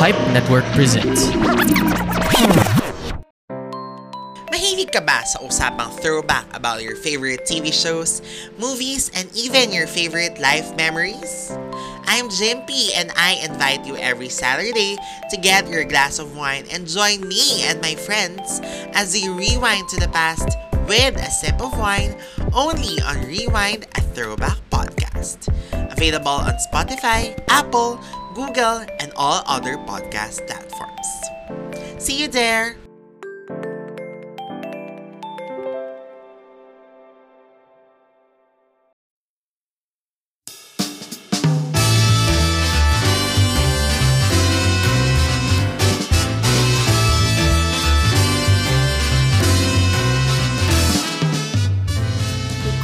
Pipe 0.00 0.16
Network 0.32 0.64
presents. 0.72 1.28
Mahilig 4.48 4.88
ka 4.96 5.04
ba 5.04 5.20
sa 5.28 5.44
usapang 5.44 5.92
throwback 6.00 6.48
about 6.56 6.80
your 6.80 6.96
favorite 6.96 7.44
TV 7.44 7.68
shows, 7.68 8.24
movies, 8.56 9.12
and 9.12 9.28
even 9.36 9.68
your 9.68 9.84
favorite 9.84 10.40
life 10.40 10.72
memories? 10.72 11.52
I'm 12.08 12.32
Jimpy 12.32 12.96
and 12.96 13.12
I 13.12 13.44
invite 13.44 13.84
you 13.84 14.00
every 14.00 14.32
Saturday 14.32 14.96
to 15.28 15.36
get 15.36 15.68
your 15.68 15.84
glass 15.84 16.16
of 16.16 16.32
wine 16.32 16.64
and 16.72 16.88
join 16.88 17.20
me 17.28 17.68
and 17.68 17.76
my 17.84 17.92
friends 17.92 18.64
as 18.96 19.12
we 19.12 19.28
rewind 19.28 19.84
to 19.92 20.00
the 20.00 20.08
past 20.16 20.56
with 20.88 21.20
a 21.20 21.28
sip 21.28 21.60
of 21.60 21.76
wine 21.76 22.16
only 22.56 22.96
on 23.04 23.20
Rewind 23.28 23.84
a 23.94 24.00
Throwback 24.16 24.56
Podcast. 24.72 25.52
Available 25.92 26.40
on 26.40 26.56
Spotify, 26.72 27.36
Apple, 27.52 28.00
Google, 28.34 28.86
and 29.00 29.12
all 29.16 29.42
other 29.46 29.76
podcast 29.76 30.46
platforms. 30.46 32.04
See 32.04 32.20
you 32.20 32.28
there! 32.28 32.76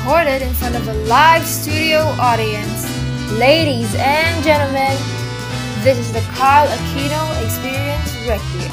recorded 0.07 0.41
in 0.41 0.55
front 0.55 0.77
of 0.77 0.87
a 0.87 0.95
live 1.09 1.45
studio 1.45 1.99
audience. 2.21 2.87
Ladies 3.33 3.93
and 3.97 4.45
gentlemen, 4.45 4.97
this 5.83 5.99
is 5.99 6.13
the 6.13 6.25
Carl 6.37 6.69
Aquino 6.69 7.23
Experience 7.45 8.13
Requiem. 8.25 8.73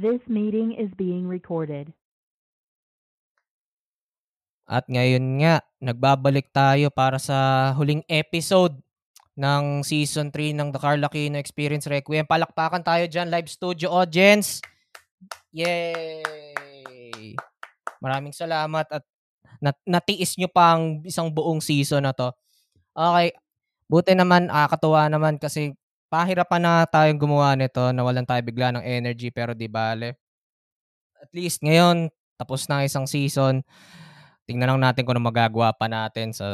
This 0.00 0.24
meeting 0.32 0.72
is 0.80 0.88
being 0.96 1.28
recorded. 1.28 1.92
At 4.64 4.88
ngayon 4.88 5.44
nga, 5.44 5.60
nagbabalik 5.82 6.48
tayo 6.56 6.88
para 6.88 7.20
sa 7.20 7.68
huling 7.76 8.00
episode 8.08 8.80
ng 9.36 9.84
Season 9.84 10.32
3 10.32 10.56
ng 10.56 10.68
The 10.72 10.80
Carl 10.80 11.04
Aquino 11.04 11.36
Experience 11.36 11.84
Requiem. 11.84 12.24
Palakpakan 12.24 12.80
tayo 12.80 13.04
dyan, 13.04 13.28
live 13.28 13.50
studio 13.50 13.92
audience. 13.92 14.64
Yay! 15.52 17.34
Maraming 18.02 18.34
salamat 18.34 18.86
at 18.90 19.04
nat- 19.62 19.84
natiis 19.88 20.36
nyo 20.40 20.48
pang 20.50 21.02
isang 21.06 21.28
buong 21.32 21.60
season 21.62 22.06
na 22.06 22.12
to. 22.16 22.32
Okay, 22.96 23.34
buti 23.90 24.12
naman, 24.16 24.48
ah, 24.52 24.68
katuwa 24.70 25.08
naman 25.10 25.38
kasi 25.40 25.74
pahirapan 26.12 26.62
na 26.62 26.74
tayong 26.88 27.20
gumawa 27.20 27.54
nito, 27.58 27.82
nawalan 27.94 28.26
tayo 28.28 28.42
bigla 28.44 28.74
ng 28.76 28.84
energy 28.86 29.30
pero 29.34 29.52
di 29.56 29.68
bale. 29.70 30.18
At 31.20 31.30
least 31.36 31.60
ngayon, 31.64 32.08
tapos 32.40 32.66
na 32.66 32.80
ang 32.82 32.86
isang 32.88 33.06
season. 33.08 33.60
Tingnan 34.48 34.76
lang 34.76 34.82
natin 34.82 35.04
kung 35.06 35.14
ano 35.16 35.24
magagawa 35.30 35.70
pa 35.76 35.86
natin 35.86 36.32
sa 36.34 36.46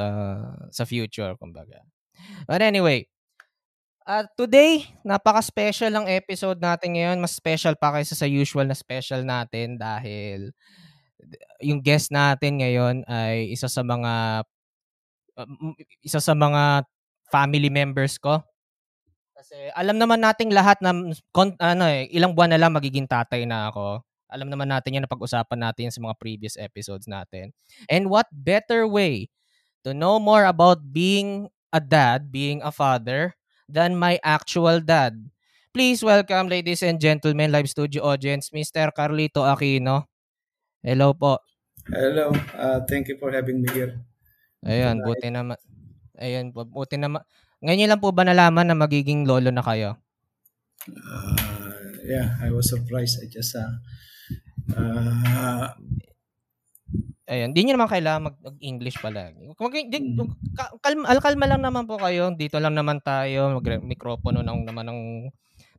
sa 0.70 0.84
future, 0.84 1.34
kumbaga. 1.40 1.80
But 2.50 2.62
anyway, 2.64 3.06
uh, 4.06 4.24
today, 4.38 4.86
napaka-special 5.02 5.90
ang 5.92 6.06
episode 6.06 6.62
natin 6.62 6.96
ngayon. 6.96 7.18
Mas 7.18 7.34
special 7.34 7.74
pa 7.76 7.92
kaysa 7.92 8.14
sa 8.14 8.24
usual 8.30 8.70
na 8.70 8.78
special 8.78 9.26
natin 9.26 9.76
dahil 9.76 10.54
yung 11.58 11.82
guest 11.82 12.14
natin 12.14 12.62
ngayon 12.62 13.02
ay 13.10 13.50
isa 13.50 13.66
sa 13.66 13.82
mga 13.82 14.46
uh, 15.36 15.48
isa 16.06 16.22
sa 16.22 16.32
mga 16.32 16.86
family 17.28 17.68
members 17.68 18.16
ko. 18.16 18.38
Kasi 19.36 19.68
alam 19.76 20.00
naman 20.00 20.22
nating 20.22 20.54
lahat 20.54 20.80
na 20.80 20.96
kon, 21.34 21.52
ano 21.60 21.84
eh, 21.84 22.08
ilang 22.14 22.32
buwan 22.32 22.56
na 22.56 22.60
lang 22.62 22.72
magiging 22.72 23.04
tatay 23.04 23.44
na 23.44 23.68
ako. 23.68 24.00
Alam 24.26 24.50
naman 24.50 24.66
natin 24.66 24.96
yan 24.96 25.04
na 25.06 25.12
pag-usapan 25.12 25.60
natin 25.60 25.92
sa 25.92 26.02
mga 26.02 26.18
previous 26.18 26.56
episodes 26.58 27.06
natin. 27.06 27.52
And 27.86 28.08
what 28.10 28.26
better 28.32 28.88
way 28.88 29.30
to 29.86 29.94
know 29.94 30.18
more 30.18 30.48
about 30.48 30.82
being 30.90 31.52
a 31.70 31.78
dad, 31.78 32.32
being 32.34 32.58
a 32.64 32.74
father, 32.74 33.36
than 33.68 33.96
my 33.98 34.18
actual 34.24 34.80
dad. 34.80 35.18
Please 35.74 36.00
welcome, 36.02 36.48
ladies 36.48 36.82
and 36.82 36.96
gentlemen, 37.00 37.52
live 37.52 37.68
studio 37.68 38.02
audience, 38.04 38.50
Mr. 38.50 38.88
Carlito 38.94 39.44
Aquino. 39.44 40.08
Hello 40.82 41.12
po. 41.14 41.38
Hello. 41.90 42.30
Uh, 42.54 42.80
thank 42.86 43.08
you 43.08 43.16
for 43.18 43.30
having 43.32 43.58
me 43.62 43.68
here. 43.74 43.92
Ayun, 44.66 44.96
buti 45.06 45.28
naman. 45.32 45.58
Ayun, 46.18 46.46
bu- 46.54 46.68
buti 46.76 46.96
naman. 47.00 47.22
Ngayon 47.64 47.88
lang 47.90 48.02
po 48.02 48.10
ba 48.16 48.24
nalaman 48.26 48.66
na 48.68 48.76
magiging 48.76 49.24
lolo 49.28 49.50
na 49.52 49.64
kayo? 49.64 49.90
Uh, 50.88 51.98
yeah, 52.04 52.36
I 52.42 52.50
was 52.50 52.68
surprised. 52.70 53.18
I 53.22 53.26
just 53.26 53.56
uh, 53.56 53.72
uh, 54.76 55.68
Ayun, 57.26 57.50
hindi 57.50 57.66
nyo 57.66 57.72
naman 57.74 57.90
kailangan 57.90 58.22
mag- 58.30 58.42
mag-English 58.42 59.02
palagi. 59.02 59.50
Mag- 59.50 59.90
di- 59.90 60.14
ka- 60.54 60.78
kalma, 60.78 61.10
kalma 61.18 61.46
lang 61.50 61.62
naman 61.62 61.82
po 61.82 61.98
kayo. 61.98 62.30
Dito 62.30 62.62
lang 62.62 62.78
naman 62.78 63.02
tayo. 63.02 63.50
Mag- 63.58 63.82
mikropono 63.82 64.46
ng 64.46 64.62
naman 64.62 64.86
ng 64.86 65.00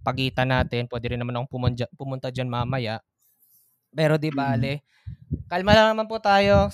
pagitan 0.03 0.51
natin. 0.51 0.91
Pwede 0.91 1.15
rin 1.15 1.19
naman 1.23 1.39
akong 1.39 1.51
pumunta, 1.55 1.87
pumunta 1.95 2.27
dyan 2.35 2.51
mamaya. 2.51 2.99
Pero 3.95 4.19
di 4.19 4.27
bale. 4.27 4.83
Kalma 5.47 5.71
lang 5.71 5.87
naman 5.95 6.11
po 6.11 6.19
tayo. 6.19 6.67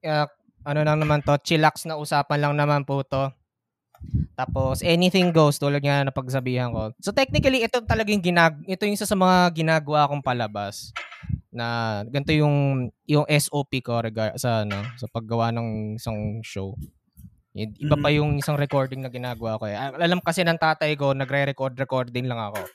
Uh, 0.00 0.26
ano 0.64 0.80
lang 0.80 0.96
naman 0.96 1.20
to, 1.20 1.36
chillax 1.44 1.84
na 1.84 2.00
usapan 2.00 2.48
lang 2.48 2.54
naman 2.56 2.88
po 2.88 3.04
to. 3.04 3.28
Tapos 4.34 4.82
anything 4.82 5.30
goes 5.30 5.62
tulad 5.62 5.78
nga 5.78 6.02
na 6.02 6.10
pagsabihan 6.10 6.74
ko. 6.74 6.90
So 6.98 7.14
technically 7.14 7.62
ito 7.62 7.78
talagang 7.86 8.18
ginag 8.18 8.58
ito 8.66 8.82
yung 8.82 8.98
isa 8.98 9.06
sa 9.06 9.14
mga 9.14 9.54
ginagawa 9.54 10.10
kong 10.10 10.26
palabas 10.26 10.90
na 11.54 12.02
ganito 12.10 12.34
yung 12.34 12.90
yung 13.06 13.22
SOP 13.30 13.78
ko 13.78 14.02
regard 14.02 14.34
sa 14.34 14.66
ano 14.66 14.82
sa 14.98 15.06
paggawa 15.06 15.54
ng 15.54 15.94
isang 16.02 16.42
show. 16.42 16.74
Iba 17.54 17.94
pa 17.94 18.10
yung 18.10 18.42
isang 18.42 18.58
recording 18.58 18.98
na 18.98 19.14
ginagawa 19.14 19.54
ko. 19.62 19.70
Eh. 19.70 19.78
Alam 19.78 20.18
kasi 20.18 20.42
ng 20.42 20.58
tatay 20.58 20.98
ko, 20.98 21.14
nagre-record 21.14 21.78
recording 21.78 22.26
lang 22.26 22.42
ako. 22.50 22.66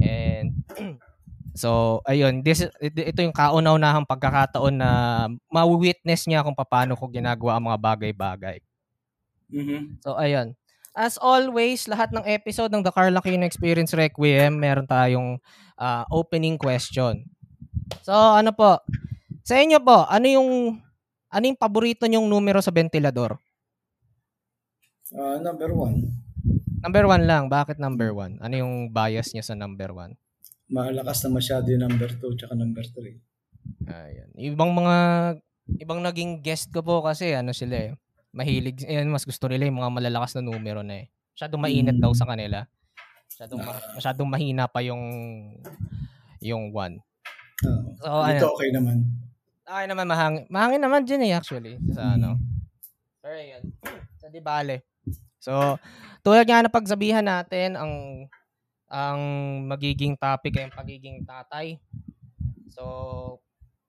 And 0.00 0.64
so 1.60 2.00
ayun, 2.08 2.40
this 2.40 2.64
ito 2.80 3.20
yung 3.20 3.36
kauna-unahang 3.36 4.08
pagkakataon 4.08 4.72
na 4.80 4.90
ma-witness 5.52 6.24
niya 6.24 6.40
kung 6.40 6.56
paano 6.56 6.96
ko 6.96 7.12
ginagawa 7.12 7.60
ang 7.60 7.68
mga 7.68 7.78
bagay-bagay. 7.84 8.64
Mm-hmm. 9.50 9.80
So, 10.02 10.16
ayun. 10.16 10.54
As 10.90 11.14
always, 11.22 11.86
lahat 11.86 12.10
ng 12.10 12.26
episode 12.26 12.74
ng 12.74 12.82
The 12.82 12.90
Carl 12.90 13.14
Aquino 13.14 13.46
Experience 13.46 13.94
Requiem, 13.94 14.58
meron 14.58 14.90
tayong 14.90 15.38
uh, 15.78 16.04
opening 16.10 16.58
question. 16.58 17.22
So, 18.02 18.14
ano 18.14 18.50
po? 18.50 18.82
Sa 19.46 19.54
inyo 19.58 19.78
po, 19.82 20.06
ano 20.06 20.26
yung 20.26 20.78
ano 21.30 21.44
yung 21.46 21.58
paborito 21.58 22.10
nyong 22.10 22.26
numero 22.26 22.58
sa 22.58 22.74
ventilador? 22.74 23.38
Uh, 25.14 25.38
number 25.38 25.70
one. 25.70 26.10
Number 26.82 27.04
one 27.06 27.24
lang. 27.26 27.46
Bakit 27.46 27.78
number 27.78 28.10
one? 28.10 28.38
Ano 28.42 28.54
yung 28.58 28.74
bias 28.90 29.30
niya 29.30 29.46
sa 29.46 29.54
number 29.54 29.94
one? 29.94 30.18
Malakas 30.70 31.22
na 31.26 31.30
masyado 31.34 31.66
yung 31.70 31.86
number 31.86 32.10
two 32.18 32.34
tsaka 32.34 32.54
number 32.54 32.82
three. 32.94 33.18
Ayan. 33.86 34.30
Ibang 34.38 34.70
mga, 34.74 34.96
ibang 35.82 36.00
naging 36.02 36.42
guest 36.42 36.70
ko 36.70 36.82
po 36.82 37.02
kasi, 37.02 37.34
ano 37.34 37.50
sila 37.54 37.74
eh, 37.78 37.90
mahilig, 38.30 38.86
eh, 38.86 39.02
mas 39.04 39.26
gusto 39.26 39.46
nila 39.46 39.66
yung 39.66 39.78
mga 39.78 39.90
malalakas 39.90 40.38
na 40.38 40.42
numero 40.44 40.80
na 40.80 41.04
eh. 41.04 41.06
Masyadong 41.34 41.60
mainit 41.60 41.96
daw 41.98 42.12
sa 42.12 42.28
kanila. 42.28 42.66
Masyadong, 43.32 43.60
ma- 43.62 43.84
masyadong 43.96 44.28
mahina 44.28 44.64
pa 44.68 44.80
yung, 44.84 45.02
yung 46.38 46.70
one. 46.70 47.00
Uh, 47.60 47.92
So, 48.00 48.08
ito 48.24 48.46
ano, 48.48 48.56
okay 48.56 48.70
naman. 48.72 48.96
okay 49.64 49.86
naman, 49.86 50.06
mahangin. 50.08 50.44
Mahangin 50.48 50.82
naman 50.82 51.02
dyan 51.04 51.22
eh, 51.28 51.32
actually. 51.36 51.76
Sa 51.92 52.16
ano. 52.16 52.40
Pero 53.20 53.36
yun. 53.36 53.62
Sa 54.16 54.32
di 54.32 54.40
bale. 54.40 54.84
So, 55.40 55.76
tulad 56.20 56.44
nga 56.44 56.64
na 56.64 56.72
pagsabihan 56.72 57.24
natin, 57.24 57.76
ang 57.76 57.92
ang 58.90 59.20
magiging 59.70 60.18
topic 60.18 60.56
ay 60.58 60.68
ang 60.68 60.74
pagiging 60.74 61.22
tatay. 61.22 61.78
So, 62.72 63.38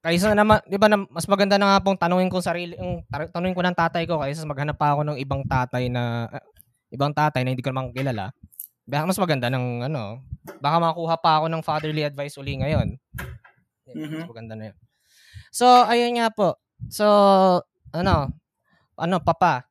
kaysa 0.01 0.33
naman, 0.33 0.59
di 0.65 0.77
ba, 0.81 0.89
na, 0.89 1.05
mas 1.07 1.29
maganda 1.29 1.61
na 1.61 1.77
nga 1.77 1.83
pong 1.85 1.97
tanungin 1.97 2.29
ko 2.29 2.41
sarili, 2.41 2.73
yung, 2.73 3.05
tanungin 3.29 3.53
ko 3.53 3.61
ng 3.61 3.77
tatay 3.77 4.03
ko 4.09 4.17
kaysa 4.17 4.49
maghanap 4.49 4.75
pa 4.75 4.97
ako 4.97 5.05
ng 5.05 5.17
ibang 5.21 5.45
tatay 5.45 5.87
na, 5.93 6.25
uh, 6.27 6.45
ibang 6.89 7.13
tatay 7.13 7.45
na 7.45 7.53
hindi 7.53 7.61
ko 7.61 7.69
naman 7.69 7.93
kilala. 7.93 8.33
Baka 8.89 9.03
mas 9.05 9.21
maganda 9.21 9.47
ng, 9.53 9.85
ano, 9.85 10.25
baka 10.57 10.77
makuha 10.81 11.15
pa 11.21 11.31
ako 11.39 11.45
ng 11.53 11.61
fatherly 11.61 12.01
advice 12.01 12.35
uli 12.41 12.57
ngayon. 12.57 12.97
Mhm. 13.93 14.25
Mas 14.25 14.29
maganda 14.29 14.53
na 14.57 14.65
yun. 14.73 14.77
So, 15.53 15.65
ayun 15.85 16.17
nga 16.17 16.33
po. 16.33 16.57
So, 16.89 17.05
ano, 17.93 18.33
ano, 18.97 19.15
papa, 19.21 19.69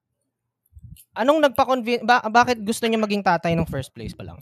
anong 1.18 1.50
nagpa-convince, 1.50 2.06
ba- 2.06 2.24
bakit 2.30 2.62
gusto 2.62 2.86
niyo 2.86 3.02
maging 3.02 3.26
tatay 3.26 3.58
nung 3.58 3.68
first 3.68 3.90
place 3.90 4.14
pa 4.14 4.22
lang? 4.22 4.38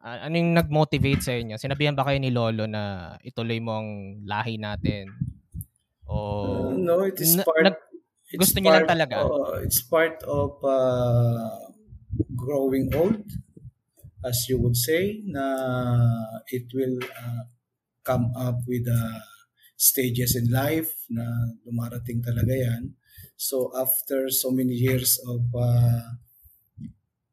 Ah, 0.00 0.24
ano 0.24 0.34
yung 0.40 0.56
nag-motivate 0.56 1.20
sa 1.20 1.36
inyo? 1.36 1.60
Sinabihan 1.60 1.92
ba 1.92 2.08
kayo 2.08 2.16
ni 2.16 2.32
Lolo 2.32 2.64
na 2.64 3.14
ituloy 3.20 3.60
mo 3.60 3.84
ang 3.84 3.88
lahi 4.24 4.56
natin? 4.56 5.12
O 6.08 6.16
Uh, 6.40 6.72
no, 6.80 7.04
it 7.04 7.20
is 7.20 7.36
Na- 7.36 7.44
part. 7.44 7.64
nag- 7.68 7.84
it's 8.32 8.40
gusto 8.40 8.56
niyo 8.64 8.72
lang 8.72 8.88
talaga? 8.88 9.28
uh, 9.28 9.60
it's 9.60 9.84
part 9.84 10.16
of 10.24 10.56
uh, 10.64 11.68
growing 12.32 12.88
old, 12.96 13.20
as 14.24 14.48
you 14.48 14.56
would 14.56 14.76
say, 14.76 15.20
na 15.28 15.44
it 16.48 16.72
will 16.72 16.96
uh, 17.20 17.44
come 18.00 18.32
up 18.36 18.56
with 18.64 18.88
uh, 18.88 19.20
stages 19.76 20.32
in 20.36 20.48
life 20.48 21.04
na 21.12 21.24
dumarating 21.60 22.24
talaga 22.24 22.52
yan. 22.56 22.96
So 23.36 23.68
after 23.76 24.32
so 24.32 24.48
many 24.52 24.76
years 24.76 25.20
of 25.28 25.44
uh, 25.52 26.16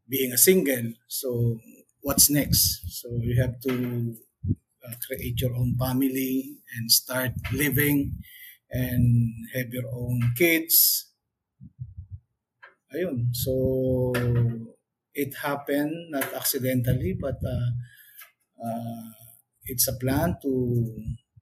being 0.07 0.31
a 0.31 0.37
single, 0.39 0.93
so 1.07 1.59
what's 2.07 2.31
next? 2.31 2.87
So 2.87 3.11
you 3.19 3.35
have 3.43 3.59
to 3.67 4.15
uh, 4.87 4.95
create 5.05 5.43
your 5.43 5.51
own 5.59 5.75
family 5.75 6.55
and 6.79 6.87
start 6.87 7.35
living 7.51 8.23
and 8.71 9.03
have 9.53 9.67
your 9.75 9.91
own 9.91 10.31
kids. 10.39 11.11
Ayun. 12.95 13.35
So, 13.35 13.51
it 15.11 15.35
happened 15.35 16.15
not 16.15 16.31
accidentally, 16.31 17.11
but 17.19 17.35
uh, 17.43 17.67
uh, 18.63 19.07
it's 19.65 19.87
a 19.91 19.99
plan 19.99 20.37
to, 20.43 20.51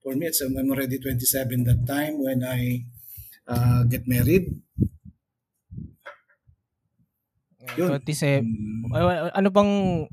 for 0.01 0.15
me, 0.18 0.25
it's, 0.25 0.41
I'm 0.41 0.57
already 0.57 0.97
27 0.97 1.63
that 1.69 1.85
time 1.85 2.23
when 2.25 2.41
I 2.41 2.89
uh, 3.45 3.83
get 3.83 4.07
married. 4.07 4.64
Yun. 7.73 7.89
27. 7.97 8.45
Mm. 8.45 8.94
Ano 9.33 9.50
bang 9.50 9.71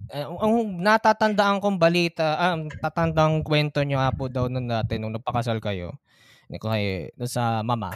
eh, 0.08 0.24
ang 0.24 0.54
natatandaan 0.80 1.60
kong 1.60 1.76
balita, 1.76 2.40
ah, 2.40 2.56
ang 2.56 2.72
tatandang 2.72 3.44
kwento 3.44 3.84
nyo 3.84 4.00
nga 4.00 4.10
po 4.10 4.32
daw 4.32 4.48
nung 4.48 4.66
dati 4.66 4.96
nung 4.96 5.12
nagpakasal 5.12 5.60
kayo. 5.60 5.92
Ni 6.48 6.56
ko 6.56 6.72
kay 6.72 7.12
doon 7.12 7.28
sa 7.28 7.60
mama. 7.60 7.92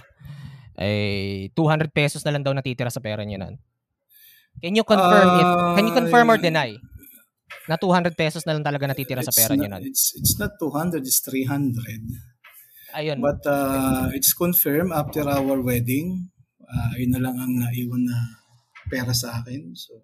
Ay 0.76 1.48
200 1.56 1.88
pesos 1.88 2.20
na 2.20 2.36
lang 2.36 2.44
daw 2.44 2.52
natitira 2.52 2.92
sa 2.92 3.00
pera 3.00 3.24
niyo 3.24 3.40
nun. 3.40 3.56
Can 4.60 4.76
you 4.76 4.84
confirm 4.84 5.28
it? 5.36 5.48
Can 5.76 5.84
you 5.88 5.94
confirm 5.96 6.28
or 6.28 6.36
Ah, 6.36 6.44
deny? 6.44 6.76
Na 7.66 7.76
200 7.76 8.12
pesos 8.12 8.44
na 8.44 8.52
lang 8.52 8.64
talaga 8.64 8.86
natitira 8.86 9.24
sa 9.24 9.32
It's 9.32 9.40
pera 9.40 9.56
niyo 9.56 9.68
not- 9.72 9.80
nun. 9.80 9.88
It's, 9.88 10.12
it's 10.16 10.36
not 10.36 10.56
200, 10.60 11.00
it's 11.00 11.20
300. 11.24 11.80
Ayun. 12.96 13.20
But 13.20 13.40
uh, 13.44 14.08
it's 14.12 14.32
confirmed 14.32 14.92
after 14.92 15.24
our 15.24 15.60
wedding. 15.60 16.32
Uh, 16.60 16.92
yun 16.96 17.12
na 17.12 17.20
lang 17.20 17.36
ang 17.36 17.52
naiwan 17.56 18.08
na 18.08 18.16
pera 18.88 19.12
sa 19.12 19.42
akin. 19.42 19.74
So, 19.74 20.02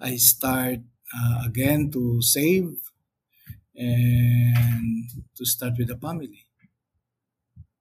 I 0.00 0.16
start 0.16 0.80
uh, 1.12 1.36
again 1.44 1.90
to 1.92 2.20
save 2.24 2.70
and 3.76 5.08
to 5.36 5.42
start 5.44 5.76
with 5.76 5.88
the 5.88 5.98
family. 5.98 6.46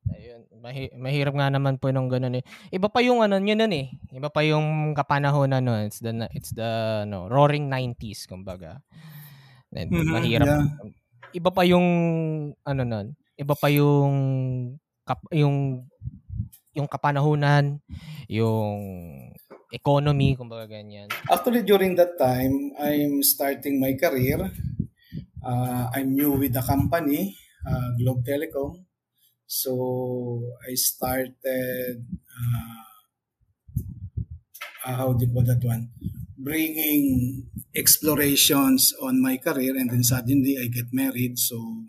Ayun, 0.09 0.41
mahi- 0.57 0.95
mahirap 0.97 1.33
nga 1.37 1.53
naman 1.53 1.77
po 1.77 1.93
nung 1.93 2.09
ganun 2.09 2.41
eh. 2.41 2.43
Iba 2.73 2.89
pa 2.89 2.99
yung 3.05 3.21
ano 3.21 3.37
yun 3.37 3.59
nun 3.61 3.73
eh. 3.75 3.93
Iba 4.09 4.33
pa 4.33 4.41
yung 4.41 4.97
kapanahon 4.97 5.53
na 5.53 5.61
nun. 5.61 5.85
It's 5.85 6.01
the 6.01 6.11
it's 6.33 6.51
the 6.55 7.03
no, 7.05 7.29
roaring 7.29 7.69
90s 7.69 8.25
kumbaga. 8.25 8.81
And 9.69 9.93
Mhm, 9.93 10.09
mahirap. 10.09 10.47
yeah. 10.49 10.65
Iba 11.29 11.53
pa 11.53 11.61
yung 11.61 11.87
ano 12.65 12.81
nun. 12.81 13.13
Iba 13.37 13.53
pa 13.53 13.69
yung 13.69 14.15
kap- 15.05 15.29
yung 15.29 15.85
yung 16.79 16.89
kapanahunan, 16.89 17.83
yung 18.31 18.79
economy 19.69 20.33
kumbaga 20.33 20.65
ganyan. 20.79 21.07
Actually, 21.29 21.61
during 21.61 21.93
that 21.99 22.17
time, 22.17 22.73
I'm 22.79 23.21
starting 23.21 23.77
my 23.77 23.93
career. 23.93 24.49
Uh, 25.43 25.87
I'm 25.93 26.15
new 26.15 26.35
with 26.35 26.53
the 26.53 26.63
company, 26.63 27.37
uh, 27.67 27.95
Globe 27.99 28.25
Telecom. 28.25 28.85
So, 29.47 30.43
I 30.67 30.75
started, 30.75 32.05
uh, 32.31 32.83
uh, 34.85 34.95
how 34.95 35.13
do 35.13 35.25
you 35.25 35.31
call 35.33 35.43
that 35.43 35.63
one? 35.63 35.91
Bringing 36.37 37.47
explorations 37.75 38.93
on 39.01 39.21
my 39.21 39.37
career 39.37 39.75
and 39.75 39.89
then 39.89 40.03
suddenly 40.03 40.57
I 40.57 40.67
get 40.67 40.93
married. 40.93 41.39
So, 41.39 41.85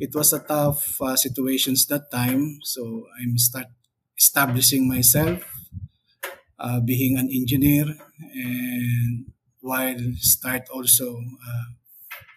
it 0.00 0.14
was 0.14 0.32
a 0.32 0.40
tough 0.40 1.00
uh, 1.00 1.16
situations 1.16 1.86
that 1.86 2.10
time. 2.10 2.58
So, 2.62 3.06
I'm 3.20 3.38
start 3.38 3.68
establishing 4.18 4.86
myself 4.86 5.42
uh, 6.58 6.80
being 6.80 7.18
an 7.18 7.28
engineer 7.30 7.84
and 8.34 9.28
while 9.60 9.98
start 10.20 10.68
also 10.70 11.18
uh, 11.20 11.68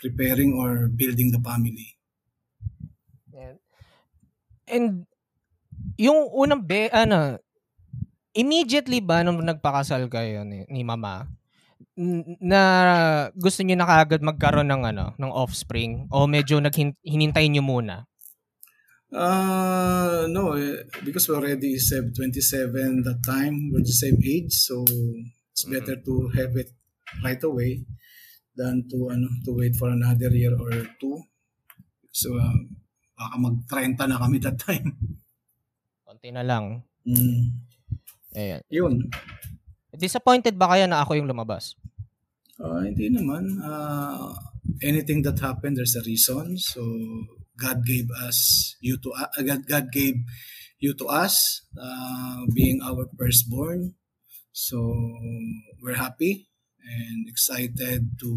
preparing 0.02 0.56
or 0.56 0.88
building 0.88 1.32
the 1.32 1.42
family. 1.42 1.98
And 4.68 5.08
yung 5.96 6.28
unang 6.36 6.68
be 6.68 6.92
ano 6.92 7.40
immediately 8.36 9.00
ba 9.00 9.24
nung 9.24 9.40
nagpakasal 9.40 10.12
kayo 10.12 10.44
ni, 10.44 10.68
ni 10.68 10.84
mama 10.84 11.26
na 12.44 12.62
gusto 13.34 13.64
niyo 13.64 13.80
na 13.80 13.88
kaagad 13.88 14.22
magkaroon 14.22 14.70
ng 14.70 14.84
ano 14.92 15.06
ng 15.16 15.32
offspring? 15.32 16.06
O 16.12 16.28
medyo 16.28 16.60
naghinintay 16.60 17.48
niyo 17.48 17.64
muna 17.64 18.06
Uh, 19.08 20.28
no, 20.28 20.52
eh, 20.60 20.84
because 21.04 21.28
we 21.30 21.36
already 21.36 21.80
said 21.80 22.12
27 22.12 23.04
that 23.08 23.24
time, 23.24 23.72
we're 23.72 23.80
the 23.80 23.96
same 23.96 24.20
age, 24.20 24.52
so 24.52 24.84
it's 25.52 25.64
better 25.64 25.96
to 25.96 26.28
have 26.36 26.52
it 26.60 26.76
right 27.24 27.40
away 27.44 27.88
than 28.52 28.84
to 28.92 29.08
ano 29.08 29.32
to 29.48 29.56
wait 29.56 29.76
for 29.80 29.88
another 29.90 30.28
year 30.36 30.52
or 30.60 30.72
two. 31.00 31.24
So 32.12 32.36
uh, 32.36 32.58
baka 33.16 33.36
mag-30 33.40 33.96
na 34.12 34.18
kami 34.20 34.38
that 34.44 34.60
time. 34.60 34.92
konti 36.04 36.32
na 36.32 36.44
lang 36.44 36.84
Mm, 37.08 37.56
ayan 38.36 38.60
yun. 38.68 39.08
disappointed 39.96 40.60
ba 40.60 40.68
kayo 40.76 40.84
na 40.84 41.00
ako 41.02 41.16
yung 41.16 41.28
lumabas 41.32 41.80
Uh, 42.58 42.82
hindi 42.82 43.06
naman. 43.14 43.62
Uh, 43.62 44.34
anything 44.82 45.22
that 45.22 45.38
happened, 45.38 45.78
there's 45.78 45.94
a 45.94 46.02
reason. 46.02 46.58
So 46.58 46.82
God 47.58 47.86
gave 47.86 48.08
us 48.14 48.76
you 48.80 48.98
to 49.02 49.10
uh, 49.14 49.30
God, 49.68 49.92
gave 49.92 50.16
you 50.80 50.94
to 50.94 51.06
us, 51.10 51.66
uh, 51.74 52.46
being 52.54 52.82
our 52.82 53.10
firstborn. 53.18 53.96
So 54.54 54.78
we're 55.82 55.98
happy 55.98 56.50
and 56.86 57.28
excited 57.28 58.18
to 58.22 58.32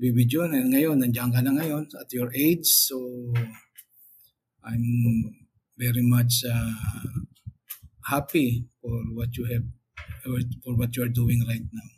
be 0.00 0.10
with 0.10 0.32
you. 0.32 0.42
And 0.44 0.72
ngayon, 0.72 1.04
nandiyan 1.04 1.32
ka 1.32 1.40
na 1.40 1.52
ngayon 1.52 1.88
at 2.00 2.08
your 2.12 2.32
age. 2.32 2.66
So 2.66 2.96
I'm 4.64 4.84
very 5.76 6.04
much 6.04 6.44
uh, 6.48 7.24
happy 8.08 8.64
for 8.80 9.04
what 9.12 9.36
you 9.36 9.44
have, 9.52 9.68
for 10.64 10.76
what 10.76 10.96
you 10.96 11.04
are 11.04 11.12
doing 11.12 11.44
right 11.48 11.64
now. 11.72 11.94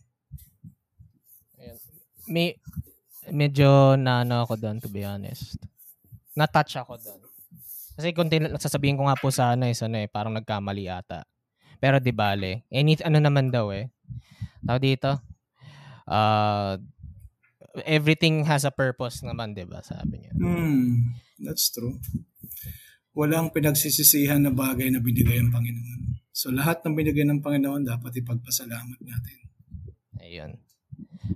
may 2.27 2.59
medyo 3.31 3.95
na 3.95 4.27
ano 4.27 4.43
ako 4.43 4.59
doon 4.59 4.83
to 4.83 4.91
be 4.91 5.07
honest 5.07 5.59
na-touch 6.37 6.77
ako 6.77 7.01
doon 7.01 7.21
kasi 7.97 8.13
kung 8.13 8.29
tin- 8.29 8.53
sasabihin 8.61 9.01
ko 9.01 9.09
nga 9.09 9.17
po 9.17 9.33
sana 9.33 9.73
is 9.73 9.81
ano 9.81 9.97
eh 9.97 10.07
parang 10.07 10.37
nagkamali 10.37 10.87
ata 10.87 11.25
pero 11.81 11.97
di 11.97 12.13
bale 12.13 12.69
any 12.69 12.95
ano 13.01 13.19
naman 13.19 13.49
daw 13.49 13.73
eh 13.73 13.89
tao 14.63 14.77
dito 14.77 15.17
uh, 16.07 16.77
everything 17.89 18.45
has 18.45 18.69
a 18.69 18.73
purpose 18.73 19.25
naman 19.25 19.57
di 19.57 19.65
ba 19.65 19.81
sabi 19.81 20.21
niya 20.21 20.33
Hmm, 20.37 21.17
that's 21.41 21.73
true. 21.73 21.97
Walang 23.17 23.49
pinagsisisihan 23.57 24.45
na 24.45 24.53
bagay 24.53 24.93
na 24.93 25.01
binigay 25.01 25.41
ng 25.41 25.49
Panginoon. 25.49 26.21
So 26.37 26.53
lahat 26.53 26.85
ng 26.85 26.93
binigay 26.93 27.25
ng 27.25 27.41
Panginoon 27.41 27.89
dapat 27.89 28.13
ipagpasalamat 28.21 29.01
natin. 29.01 29.39
ayun 30.21 30.61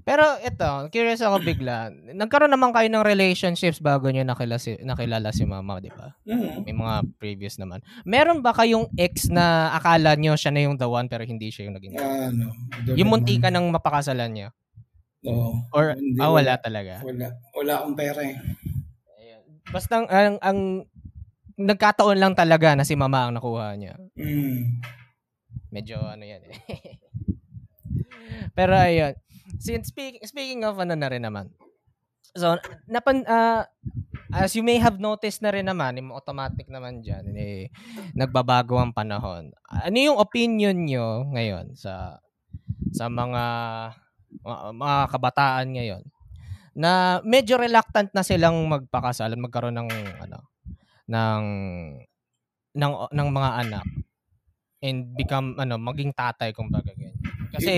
pero 0.07 0.23
ito 0.41 0.71
curious 0.95 1.21
ako 1.21 1.43
bigla 1.43 1.91
nagkaroon 2.15 2.51
naman 2.51 2.71
kayo 2.71 2.87
ng 2.89 3.03
relationships 3.03 3.83
bago 3.83 4.07
niyo 4.09 4.23
nakilala 4.23 4.57
si, 4.57 4.79
nakilala 4.81 5.35
si 5.35 5.43
mama 5.45 5.83
di 5.83 5.91
ba 5.91 6.15
Mm. 6.31 6.63
May 6.63 6.75
mga 6.75 6.95
previous 7.19 7.59
naman. 7.59 7.83
Meron 8.07 8.39
ba 8.39 8.55
kayong 8.55 8.87
ex 8.95 9.27
na 9.27 9.75
akala 9.75 10.15
nyo 10.15 10.39
siya 10.39 10.55
na 10.55 10.63
yung 10.63 10.79
the 10.79 10.87
one 10.87 11.11
pero 11.11 11.27
hindi 11.27 11.51
siya 11.51 11.67
yung 11.67 11.75
naging 11.75 11.99
Ah, 11.99 12.31
no. 12.31 12.55
Yung 12.95 13.11
munti 13.11 13.35
ka 13.43 13.51
nang 13.51 13.67
mapakasalan 13.75 14.31
niya? 14.31 14.49
No. 15.27 15.67
Or, 15.75 15.99
Hindi, 15.99 16.23
ah, 16.23 16.31
wala 16.31 16.55
talaga? 16.57 17.03
Wala. 17.03 17.35
Wala 17.53 17.73
akong 17.83 17.97
pera 17.99 18.21
eh. 18.25 18.37
Ayan. 19.21 19.43
Basta 19.69 19.93
ang, 20.01 20.07
ang, 20.09 20.37
ang 20.39 20.59
nagkataon 21.61 22.17
lang 22.17 22.33
talaga 22.39 22.73
na 22.79 22.87
si 22.87 22.95
mama 22.95 23.27
ang 23.27 23.35
nakuha 23.35 23.75
niya. 23.75 23.99
Mm. 24.15 24.81
Medyo 25.75 25.99
ano 25.99 26.25
yan 26.25 26.43
eh. 26.47 26.57
pero 28.57 28.79
ayun. 28.79 29.13
Since 29.59 29.91
speaking, 29.91 30.23
speaking 30.29 30.61
of 30.63 30.79
ano 30.79 30.95
na 30.95 31.09
rin 31.11 31.27
naman. 31.27 31.51
So, 32.39 32.55
napan, 32.87 33.27
ah, 33.27 33.67
as 34.31 34.55
you 34.55 34.63
may 34.63 34.79
have 34.79 35.03
noticed 35.03 35.43
na 35.43 35.51
rin 35.51 35.67
naman, 35.67 35.99
automatic 36.15 36.71
naman 36.71 37.03
dyan, 37.03 37.27
eh, 37.35 37.75
nagbabago 38.15 38.79
ang 38.79 38.95
panahon. 38.95 39.51
Ano 39.67 39.97
yung 39.99 40.19
opinion 40.21 40.79
nyo 40.87 41.27
ngayon 41.35 41.75
sa 41.75 42.23
sa 42.95 43.07
mga 43.11 43.45
mga, 44.47 44.59
mga 44.79 44.97
kabataan 45.11 45.69
ngayon 45.75 46.05
na 46.77 47.19
medyo 47.27 47.59
reluctant 47.59 48.11
na 48.15 48.23
silang 48.23 48.57
magpakasal 48.71 49.35
at 49.35 49.41
magkaroon 49.41 49.75
ng 49.75 49.91
ano 50.23 50.39
ng 51.11 51.45
ng 52.79 52.93
ng 53.11 53.29
mga 53.35 53.51
anak 53.67 53.87
and 54.81 55.13
become 55.19 55.59
ano 55.59 55.77
maging 55.77 56.15
tatay 56.15 56.55
kumbaga 56.55 56.95
ganyan. 56.95 57.40
Kasi 57.51 57.71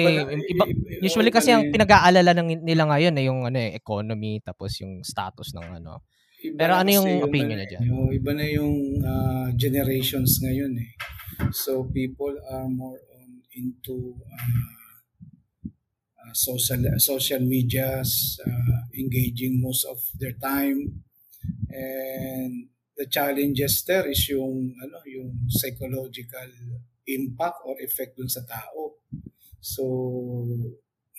iba, 0.53 0.65
usually 1.01 1.33
kasi 1.33 1.51
ang 1.53 1.73
pinag-aalala 1.73 2.37
ng 2.37 2.65
nila 2.65 2.85
ngayon 2.89 3.17
ay 3.17 3.25
yung 3.27 3.41
ano 3.49 3.59
eh, 3.59 3.73
economy 3.77 4.41
tapos 4.45 4.77
yung 4.85 5.01
status 5.01 5.57
ng 5.57 5.81
ano. 5.83 6.05
Iba 6.43 6.59
Pero 6.59 6.73
ano 6.75 6.91
kasi 6.91 6.99
yung 6.99 7.11
opinion 7.23 7.57
niya 7.57 7.67
eh, 7.67 7.71
dyan? 7.71 7.83
Yung, 7.87 8.07
iba 8.11 8.33
na 8.35 8.47
yung 8.51 8.77
ah, 9.07 9.49
generations 9.55 10.43
ngayon 10.43 10.75
eh. 10.77 10.91
So 11.55 11.87
people 11.89 12.35
are 12.51 12.67
more 12.67 12.99
on 12.99 13.41
into 13.55 14.19
ah, 14.27 14.69
ah, 16.19 16.35
social 16.35 16.83
social 16.99 17.41
medias, 17.41 18.37
ah, 18.43 18.91
engaging 18.99 19.63
most 19.63 19.87
of 19.87 20.03
their 20.19 20.35
time 20.37 21.07
and 21.73 22.69
the 22.97 23.07
challenges 23.09 23.83
there 23.89 24.07
is 24.07 24.21
yung 24.29 24.77
ano 24.79 25.01
yung 25.09 25.49
psychological 25.49 26.51
impact 27.09 27.59
or 27.65 27.75
effect 27.81 28.15
dun 28.19 28.29
sa 28.29 28.45
tao. 28.45 29.02
So 29.63 29.87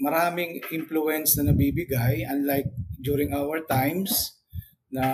maraming 0.04 0.60
influence 0.76 1.40
na 1.40 1.56
nabibigay 1.56 2.28
unlike 2.28 2.68
during 3.00 3.32
our 3.32 3.64
times 3.64 4.36
na 4.92 5.08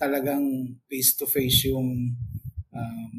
talagang 0.00 0.74
face 0.88 1.12
to 1.20 1.28
face 1.28 1.68
yung 1.68 2.16
um, 2.72 3.12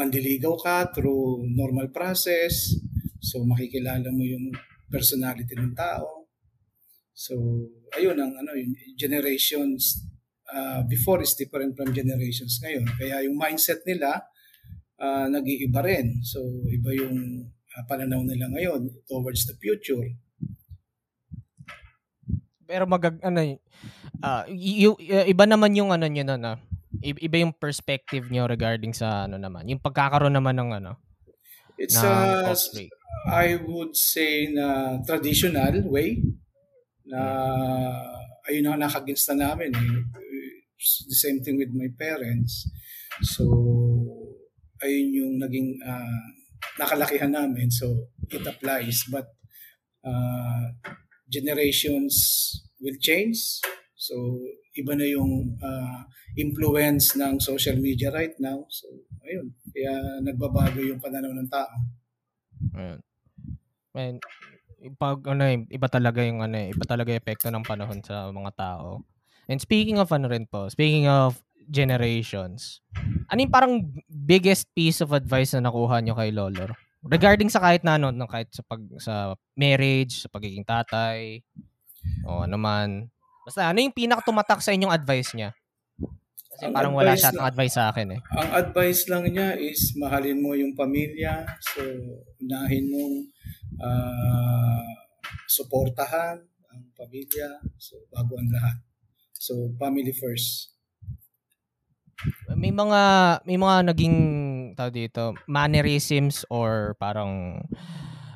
mandiligaw 0.00 0.56
ka 0.56 0.76
through 0.90 1.44
normal 1.52 1.92
process. 1.92 2.72
So 3.20 3.44
makikilala 3.44 4.08
mo 4.08 4.24
yung 4.24 4.56
personality 4.88 5.52
ng 5.54 5.76
tao. 5.76 6.26
So 7.12 7.36
ayun 7.92 8.16
ang 8.16 8.32
ano 8.40 8.56
yung 8.56 8.72
generations 8.96 10.00
uh, 10.48 10.80
before 10.88 11.20
is 11.20 11.36
different 11.36 11.76
from 11.76 11.92
generations 11.92 12.56
ngayon. 12.64 12.88
Kaya 12.96 13.28
yung 13.28 13.36
mindset 13.36 13.84
nila 13.84 14.24
uh, 14.96 15.28
nag-iiba 15.28 15.84
rin. 15.84 16.24
So 16.24 16.40
iba 16.72 16.96
yung 16.96 17.44
pananaw 17.86 18.20
nila 18.26 18.50
ngayon 18.50 18.90
towards 19.06 19.46
the 19.46 19.54
future. 19.58 20.14
Pero 22.66 22.86
magag 22.86 23.18
ano 23.22 23.58
uh, 24.22 24.44
y- 24.46 24.86
y- 24.86 25.26
iba 25.30 25.44
naman 25.46 25.74
yung 25.74 25.90
ano 25.90 26.06
niyo 26.06 26.22
na 26.26 26.58
I- 27.02 27.22
iba 27.26 27.36
yung 27.42 27.54
perspective 27.54 28.30
niyo 28.30 28.46
regarding 28.50 28.94
sa 28.94 29.26
ano 29.26 29.38
naman 29.38 29.66
yung 29.66 29.82
pagkakaroon 29.82 30.34
naman 30.34 30.58
ng 30.58 30.70
ano 30.82 30.98
It's 31.80 31.96
a. 31.96 32.44
I 33.24 33.56
would 33.56 33.96
say 33.96 34.52
na 34.52 35.00
traditional 35.00 35.80
way 35.88 36.20
na 37.08 37.20
ayun 38.44 38.68
ang 38.68 38.84
nakagins 38.84 39.24
na 39.32 39.48
namin 39.48 39.72
eh. 39.72 39.92
It's 40.76 41.08
the 41.08 41.16
same 41.16 41.40
thing 41.40 41.56
with 41.56 41.72
my 41.72 41.88
parents. 41.96 42.68
So 43.24 43.48
ayun 44.84 45.08
yung 45.16 45.32
naging 45.40 45.80
ah, 45.84 46.28
nakalakihan 46.78 47.32
namin. 47.32 47.70
So 47.72 48.10
it 48.30 48.46
applies 48.46 49.06
but 49.10 49.32
uh, 50.04 50.74
generations 51.30 52.14
will 52.78 52.98
change. 53.00 53.62
So 53.96 54.14
iba 54.74 54.94
na 54.94 55.06
yung 55.06 55.58
ah, 55.60 56.06
influence 56.38 57.18
ng 57.18 57.42
social 57.42 57.76
media 57.76 58.08
right 58.14 58.34
now. 58.38 58.64
So 58.70 58.86
ayun, 59.26 59.54
kaya 59.70 60.22
nagbabago 60.22 60.80
yung 60.82 61.02
pananaw 61.02 61.30
ng 61.34 61.50
tao. 61.50 61.74
Ayun. 62.76 63.00
Man, 63.90 64.14
pag 64.96 65.18
ano 65.28 65.42
eh, 65.44 65.66
iba 65.68 65.88
talaga 65.90 66.24
yung 66.24 66.40
ano 66.40 66.56
eh, 66.56 66.72
iba 66.72 66.84
talaga 66.86 67.12
yung 67.12 67.20
epekto 67.20 67.52
ng 67.52 67.66
panahon 67.66 68.00
sa 68.00 68.30
mga 68.30 68.52
tao. 68.56 69.04
And 69.50 69.58
speaking 69.58 69.98
of 69.98 70.08
ano 70.14 70.30
rin 70.30 70.46
po, 70.46 70.70
speaking 70.70 71.10
of 71.10 71.36
generations, 71.70 72.82
ano 73.30 73.38
yung 73.38 73.54
parang 73.54 73.74
biggest 74.10 74.66
piece 74.74 74.98
of 74.98 75.14
advice 75.14 75.54
na 75.54 75.70
nakuha 75.70 76.02
nyo 76.02 76.18
kay 76.18 76.34
Lolo? 76.34 76.66
Regarding 77.00 77.48
sa 77.48 77.62
kahit 77.62 77.80
na 77.86 77.96
ano, 77.96 78.12
no, 78.12 78.28
kahit 78.28 78.50
sa 78.52 78.60
pag 78.60 78.82
sa 79.00 79.38
marriage, 79.56 80.20
sa 80.20 80.28
pagiging 80.28 80.66
tatay, 80.66 81.40
o 82.26 82.44
ano 82.44 82.58
man. 82.60 83.08
Basta 83.46 83.70
ano 83.70 83.80
yung 83.80 83.94
pinaka 83.94 84.26
tumatak 84.26 84.60
sa 84.60 84.74
inyong 84.74 84.92
advice 84.92 85.32
niya? 85.32 85.56
Kasi 86.60 86.68
Ang 86.68 86.74
parang 86.76 86.92
wala 86.92 87.16
siya 87.16 87.32
na- 87.32 87.48
advice 87.48 87.72
sa 87.72 87.88
akin 87.88 88.18
eh. 88.18 88.20
Ang 88.36 88.50
advice 88.52 89.08
lang 89.08 89.24
niya 89.24 89.56
is 89.56 89.96
mahalin 89.96 90.44
mo 90.44 90.52
yung 90.52 90.76
pamilya. 90.76 91.48
So, 91.72 91.80
unahin 92.36 92.92
mong 92.92 93.14
ah, 93.80 94.84
suportahan 95.48 96.36
ang 96.68 96.82
pamilya. 96.92 97.64
So, 97.80 98.04
bago 98.12 98.36
ang 98.36 98.52
lahat. 98.52 98.76
So, 99.40 99.72
family 99.80 100.12
first. 100.12 100.76
May 102.52 102.72
mga 102.74 103.02
may 103.48 103.56
mga 103.56 103.76
naging 103.94 104.16
tawag 104.76 104.94
dito, 104.94 105.32
mannerisms 105.48 106.44
or 106.52 106.92
parang 107.00 107.64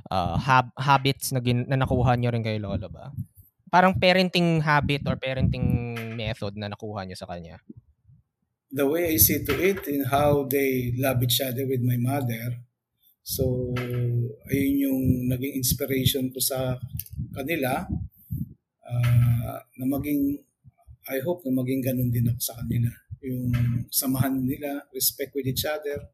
uh, 0.08 0.36
hab- 0.40 0.74
habits 0.78 1.32
na, 1.34 1.40
gin- 1.44 1.68
na 1.68 1.76
nakuha 1.76 2.16
nyo 2.16 2.30
rin 2.32 2.44
kay 2.44 2.56
Lolo 2.56 2.88
ba? 2.88 3.12
Parang 3.68 3.92
parenting 3.98 4.62
habit 4.62 5.02
or 5.10 5.18
parenting 5.18 5.96
method 6.16 6.54
na 6.56 6.70
nakuha 6.70 7.04
nyo 7.04 7.16
sa 7.18 7.28
kanya. 7.28 7.58
The 8.74 8.86
way 8.86 9.14
I 9.14 9.16
see 9.16 9.44
to 9.44 9.54
it 9.54 9.86
in 9.86 10.04
how 10.10 10.44
they 10.50 10.92
love 10.98 11.22
each 11.22 11.40
other 11.40 11.66
with 11.66 11.80
my 11.82 11.96
mother. 11.96 12.58
So, 13.22 13.74
ayun 14.50 14.74
yung 14.84 15.02
naging 15.30 15.54
inspiration 15.58 16.30
ko 16.34 16.40
sa 16.40 16.78
kanila. 17.34 17.86
ah, 18.84 19.58
na 19.78 19.84
maging, 19.88 20.40
I 21.08 21.18
hope 21.20 21.44
na 21.44 21.52
maging 21.52 21.82
ganun 21.84 22.10
din 22.12 22.28
ako 22.30 22.40
sa 22.40 22.56
kanila. 22.60 22.90
Yung 23.24 23.48
samahan 23.88 24.44
nila, 24.44 24.84
respect 24.92 25.32
with 25.32 25.48
each 25.48 25.64
other, 25.64 26.12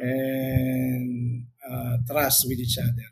and 0.00 1.44
ah, 1.64 1.96
trust 2.08 2.48
with 2.48 2.58
each 2.58 2.80
other. 2.80 3.08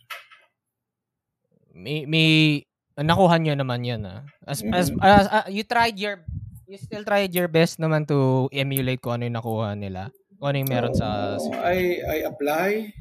May, 1.72 2.04
may 2.04 2.62
nakuha 2.96 3.40
nyo 3.40 3.54
naman 3.56 3.84
yan 3.84 4.02
ah. 4.04 4.24
As, 4.44 4.60
as, 4.64 4.92
as- 5.00 5.30
ah, 5.30 5.46
you 5.48 5.64
tried 5.64 5.96
your 5.96 6.24
you 6.68 6.80
still 6.80 7.04
tried 7.04 7.32
your 7.36 7.52
best 7.52 7.76
naman 7.76 8.08
to 8.08 8.48
emulate 8.48 9.00
kung 9.04 9.20
ano 9.20 9.28
yung 9.28 9.36
nakuha 9.36 9.68
nila. 9.76 10.08
Kung 10.40 10.52
ano 10.52 10.56
yung 10.64 10.72
meron 10.72 10.94
sa 10.96 11.36
So, 11.36 11.52
I, 11.52 12.00
I 12.00 12.16
apply 12.24 12.96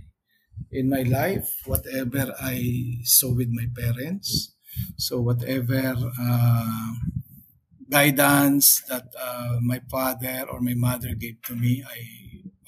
in 0.72 0.92
my 0.92 1.04
life 1.08 1.48
whatever 1.68 2.36
I 2.40 2.60
saw 3.04 3.32
with 3.32 3.52
my 3.52 3.68
parents. 3.72 4.56
So 4.96 5.20
whatever 5.20 5.96
uh, 6.00 6.92
guidance 7.92 8.80
that 8.88 9.12
uh, 9.20 9.60
my 9.60 9.84
father 9.92 10.48
or 10.48 10.64
my 10.64 10.72
mother 10.72 11.12
gave 11.12 11.44
to 11.44 11.54
me, 11.60 11.84
I 11.84 12.00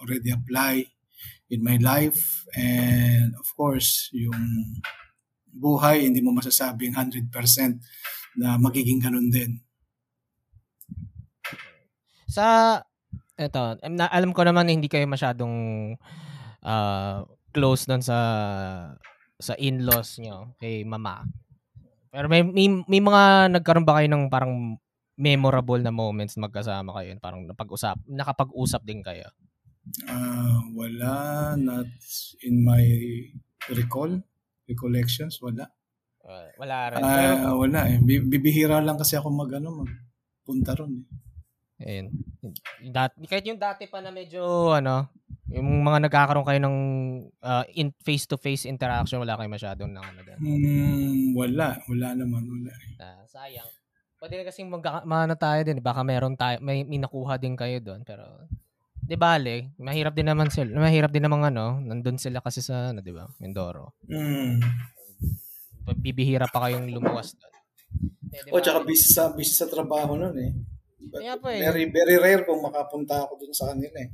already 0.03 0.35
apply 0.35 0.83
in 1.47 1.63
my 1.63 1.79
life. 1.79 2.43
And 2.51 3.31
of 3.39 3.47
course, 3.55 4.11
yung 4.11 4.83
buhay, 5.47 6.03
hindi 6.03 6.19
mo 6.19 6.35
masasabing 6.35 6.99
100% 6.99 7.31
na 8.35 8.59
magiging 8.59 8.99
ganun 8.99 9.31
din. 9.31 9.63
Sa 12.27 12.77
eto, 13.39 13.79
na, 13.87 14.11
alam 14.11 14.35
ko 14.35 14.43
naman 14.43 14.67
na 14.67 14.75
hindi 14.75 14.91
kayo 14.91 15.07
masyadong 15.07 15.55
ah, 16.67 17.23
close 17.53 17.85
doon 17.87 18.01
sa 18.01 18.17
sa 19.37 19.53
in-laws 19.55 20.17
nyo 20.19 20.57
kay 20.57 20.81
mama. 20.83 21.23
Pero 22.13 22.29
may, 22.29 22.45
may, 22.45 22.69
may 22.85 23.01
mga 23.01 23.53
nagkaroon 23.57 23.85
ba 23.85 23.97
kayo 23.97 24.09
ng 24.09 24.29
parang 24.29 24.77
memorable 25.15 25.79
na 25.79 25.91
moments 25.91 26.35
magkasama 26.35 26.93
kayo? 26.95 27.13
Parang 27.17 27.45
napag-usap, 27.45 28.01
nakapag-usap 28.05 28.81
din 28.83 29.01
kayo. 29.01 29.29
Ah, 30.07 30.63
wala, 30.71 31.13
not 31.55 31.87
in 32.41 32.63
my 32.63 32.83
recall, 33.69 34.15
recollections, 34.63 35.43
wala. 35.43 35.67
Uh, 36.23 36.47
wala 36.55 36.87
rin. 36.89 37.03
Pero, 37.03 37.33
Ah, 37.35 37.51
wala 37.53 37.79
eh. 37.91 37.99
Bi- 37.99 38.23
Bibihira 38.23 38.79
lang 38.79 38.95
kasi 38.95 39.19
ako 39.19 39.27
mag 39.27 39.51
ano, 39.53 39.83
magpunta 39.83 40.71
ron 40.71 41.03
eh. 41.03 41.05
ayun. 41.83 42.07
Dati, 42.79 43.27
kahit 43.27 43.43
yung 43.43 43.59
dati 43.59 43.91
pa 43.91 43.99
na 43.99 44.07
medyo, 44.07 44.71
ano, 44.71 45.11
yung 45.51 45.83
mga 45.83 46.07
nagkakaroon 46.07 46.47
kayo 46.47 46.63
ng 46.63 46.77
ah, 47.43 47.67
in, 47.75 47.91
face-to-face 47.99 48.63
interaction, 48.65 49.19
wala 49.19 49.35
kayo 49.35 49.51
masyadong 49.51 49.91
na 49.91 49.99
ano 49.99 50.23
doon. 50.23 50.39
Hmm, 50.39 51.35
wala, 51.35 51.75
wala 51.91 52.07
naman, 52.15 52.43
wala. 52.47 52.71
eh. 52.71 53.03
Ah, 53.03 53.27
sayang. 53.27 53.67
Pwede 54.23 54.39
na 54.39 54.47
kasing 54.47 54.71
mag 54.71 54.79
maano 55.03 55.35
tayo 55.35 55.67
din, 55.67 55.83
baka 55.83 55.99
meron 55.99 56.39
tayo 56.39 56.55
may, 56.63 56.87
may 56.87 56.95
nakuha 56.95 57.35
din 57.35 57.59
kayo 57.59 57.83
doon 57.83 58.07
pero 58.07 58.23
'di 59.03 59.19
bale, 59.19 59.75
mahirap 59.75 60.15
din 60.15 60.31
naman 60.31 60.47
sila. 60.47 60.79
Mahirap 60.79 61.11
din 61.11 61.27
naman 61.27 61.43
ano, 61.43 61.75
nandun 61.83 62.15
sila 62.15 62.39
kasi 62.39 62.63
sa 62.63 62.95
ano, 62.95 63.03
'di 63.03 63.11
ba? 63.11 63.27
Mindoro. 63.43 63.91
Hmm. 64.07 64.63
Bibihira 65.99 66.47
pa 66.47 66.63
kayong 66.63 66.87
lumuwas 66.87 67.35
doon. 67.35 67.51
Eh, 68.31 68.55
O, 68.55 68.63
tsaka 68.63 68.79
bale. 68.79 68.95
busy 68.95 69.11
sa, 69.11 69.27
busy 69.35 69.51
sa 69.51 69.67
trabaho 69.67 70.15
nun 70.15 70.39
eh. 70.39 70.55
But 71.03 71.19
Kaya 71.19 71.35
pa 71.35 71.51
eh. 71.51 71.59
Very, 71.59 71.83
very 71.91 72.15
rare 72.15 72.47
kung 72.47 72.63
makapunta 72.63 73.27
ako 73.27 73.43
dun 73.43 73.51
sa 73.51 73.75
kanila 73.75 74.07
eh. 74.07 74.09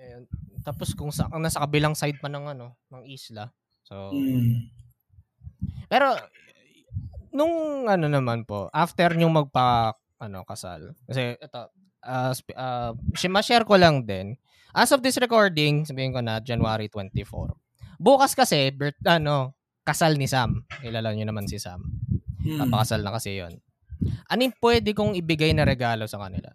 Ayun. 0.00 0.24
Tapos 0.64 0.96
kung 0.96 1.12
sa 1.12 1.28
ang 1.28 1.44
nasa 1.44 1.60
kabilang 1.60 1.92
side 1.92 2.16
pa 2.16 2.32
ng 2.32 2.56
ano, 2.56 2.80
ng 2.88 3.04
isla. 3.12 3.52
So, 3.84 4.08
Hmm. 4.08 4.72
pero 5.92 6.16
nung 7.34 7.84
ano 7.90 8.06
naman 8.06 8.46
po, 8.46 8.70
after 8.70 9.12
nyo 9.18 9.28
magpa 9.28 9.98
ano 10.22 10.46
kasal. 10.46 10.94
Kasi 11.04 11.36
ito 11.36 11.60
uh, 12.06 12.32
sp- 12.32 12.56
uh, 12.56 12.94
ma-share 13.28 13.66
ko 13.66 13.74
lang 13.74 14.06
din. 14.06 14.38
As 14.74 14.90
of 14.94 15.02
this 15.02 15.18
recording, 15.18 15.86
sabihin 15.86 16.14
ko 16.14 16.22
na 16.22 16.38
January 16.38 16.86
24. 16.90 17.54
Bukas 17.98 18.34
kasi 18.34 18.70
birth 18.74 18.98
ano, 19.06 19.54
kasal 19.82 20.18
ni 20.18 20.30
Sam. 20.30 20.66
Kilala 20.82 21.14
niyo 21.14 21.26
naman 21.28 21.46
si 21.46 21.58
Sam. 21.58 21.82
Hmm. 22.42 22.58
Napakasal 22.64 23.02
na 23.02 23.14
kasi 23.14 23.38
'yon. 23.38 23.58
Ano 24.28 24.40
yung 24.42 24.56
pwede 24.58 24.90
kong 24.92 25.14
ibigay 25.14 25.54
na 25.54 25.64
regalo 25.64 26.04
sa 26.10 26.20
kanila? 26.20 26.50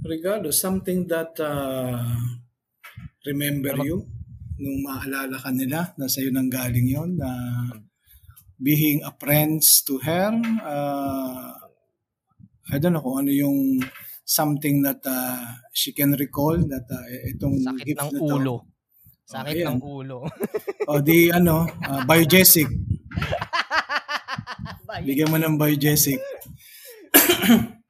Regalo, 0.00 0.48
something 0.48 1.04
that 1.06 1.36
uh, 1.44 2.16
remember 3.28 3.76
you 3.84 4.08
nung 4.60 4.80
maalala 4.84 5.36
ka 5.36 5.52
nila 5.52 5.92
na 5.96 6.08
sa'yo 6.08 6.32
nang 6.32 6.48
galing 6.52 6.88
yon 6.88 7.16
na 7.16 7.28
being 8.60 9.00
a 9.02 9.12
friends 9.16 9.80
to 9.80 9.96
her 10.04 10.30
uh, 10.62 11.56
I 12.70 12.78
don't 12.78 12.94
know 12.94 13.02
kung 13.02 13.26
ano 13.26 13.32
yung 13.34 13.82
something 14.22 14.86
that 14.86 15.02
uh, 15.02 15.58
she 15.74 15.90
can 15.90 16.14
recall 16.14 16.54
that 16.54 16.86
uh, 16.86 17.02
itong 17.26 17.58
Sakit 17.66 17.82
gift 17.82 17.98
ng 17.98 18.10
na 18.14 18.20
to. 18.22 18.30
ulo. 18.38 18.56
Sakit 19.26 19.54
ayan. 19.58 19.74
ng 19.74 19.82
ulo. 19.82 20.22
o 20.90 21.02
di 21.02 21.34
ano 21.34 21.66
uh, 21.66 22.02
biogesic 22.06 22.70
bigyan 25.06 25.30
mo 25.34 25.38
ng 25.38 25.58
biogesic 25.58 26.22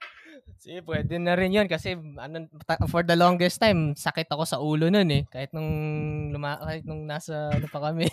Sige, 0.60 0.84
pwede 0.84 1.16
na 1.16 1.32
rin 1.32 1.56
yun 1.56 1.64
kasi 1.64 1.96
ano, 1.96 2.44
for 2.84 3.00
the 3.00 3.16
longest 3.16 3.58
time, 3.64 3.96
sakit 3.96 4.28
ako 4.28 4.44
sa 4.44 4.60
ulo 4.60 4.92
nun 4.92 5.08
eh. 5.08 5.24
Kahit 5.32 5.56
nung, 5.56 5.72
luma, 6.36 6.60
kahit 6.60 6.84
nung 6.84 7.08
nasa 7.08 7.48
ano 7.48 7.64
pa 7.64 7.80
kami. 7.80 8.04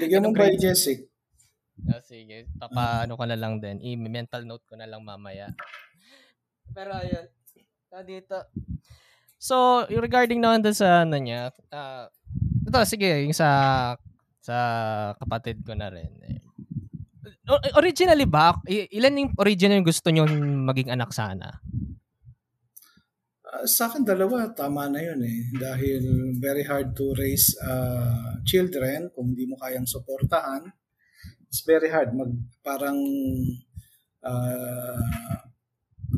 bigyan 0.00 0.22
mo 0.22 0.30
biogesic 0.30 1.09
Ah, 1.88 2.02
sige, 2.04 2.50
papaano 2.58 3.16
ko 3.16 3.24
na 3.24 3.38
lang 3.38 3.62
din. 3.62 3.80
I-mental 3.80 4.44
note 4.44 4.66
ko 4.68 4.76
na 4.76 4.84
lang 4.84 5.00
mamaya. 5.00 5.48
Pero 6.76 6.92
ayun, 6.92 7.26
ah, 7.94 8.04
dito. 8.04 8.38
So, 9.40 9.86
regarding 9.88 10.44
naman 10.44 10.60
dun 10.60 10.76
sa 10.76 11.08
ano 11.08 11.16
niya, 11.16 11.48
ah, 11.72 12.12
ito, 12.66 12.78
sige, 12.84 13.24
yung 13.24 13.32
sa 13.32 13.48
sa 14.40 14.56
kapatid 15.20 15.64
ko 15.64 15.72
na 15.72 15.88
rin. 15.88 16.12
Eh. 16.24 16.40
Originally 17.76 18.28
ba, 18.28 18.54
ilan 18.68 19.20
yung 19.20 19.30
original 19.36 19.82
yung 19.82 19.88
gusto 19.88 20.08
nyo 20.08 20.24
maging 20.70 20.92
anak 20.94 21.10
sana? 21.10 21.60
Uh, 23.50 23.66
sa 23.66 23.90
akin 23.90 24.06
dalawa, 24.06 24.46
tama 24.54 24.86
na 24.86 25.02
yun 25.02 25.18
eh. 25.26 25.50
Dahil 25.58 26.02
very 26.38 26.62
hard 26.62 26.94
to 26.94 27.10
raise 27.18 27.58
uh, 27.58 28.38
children 28.46 29.10
kung 29.10 29.34
hindi 29.34 29.50
mo 29.50 29.58
kayang 29.58 29.90
suportahan. 29.90 30.70
It's 31.50 31.66
very 31.66 31.90
hard. 31.90 32.14
Mag, 32.14 32.30
parang 32.62 32.94
uh, 34.22 35.02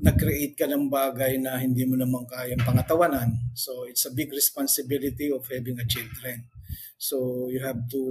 nag-create 0.04 0.52
ka 0.52 0.68
ng 0.68 0.92
bagay 0.92 1.40
na 1.40 1.56
hindi 1.56 1.88
mo 1.88 1.96
naman 1.96 2.28
kayang 2.28 2.60
pangatawanan. 2.60 3.32
So 3.56 3.88
it's 3.88 4.04
a 4.04 4.12
big 4.12 4.28
responsibility 4.28 5.32
of 5.32 5.48
having 5.48 5.80
a 5.80 5.88
children. 5.88 6.52
So 7.00 7.48
you 7.48 7.64
have 7.64 7.88
to 7.96 8.02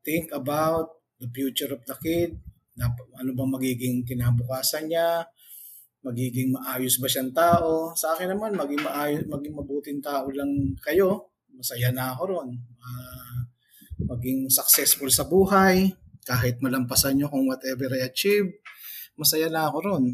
think 0.00 0.32
about 0.32 1.04
the 1.20 1.28
future 1.28 1.68
of 1.68 1.84
the 1.84 2.00
kid, 2.00 2.40
ano 2.80 3.30
bang 3.36 3.50
magiging 3.52 3.96
kinabukasan 4.08 4.88
niya, 4.88 5.28
magiging 6.00 6.52
maayos 6.52 6.96
ba 6.96 7.08
siyang 7.12 7.32
tao. 7.36 7.92
Sa 7.92 8.16
akin 8.16 8.32
naman, 8.32 8.56
maging 8.56 8.80
maayos, 8.80 9.24
maging 9.28 9.52
mabuting 9.52 10.00
tao 10.00 10.32
lang 10.32 10.72
kayo. 10.80 11.28
Masaya 11.52 11.92
na 11.92 12.16
ako 12.16 12.22
ron. 12.34 12.50
Ah, 12.80 13.40
maging 14.16 14.48
successful 14.50 15.08
sa 15.08 15.24
buhay, 15.24 15.92
kahit 16.24 16.58
malampasan 16.64 17.20
nyo 17.20 17.28
kung 17.28 17.46
whatever 17.46 17.92
I 17.92 18.08
achieve, 18.08 18.48
masaya 19.14 19.46
na 19.52 19.68
ako 19.68 19.78
ron. 19.84 20.04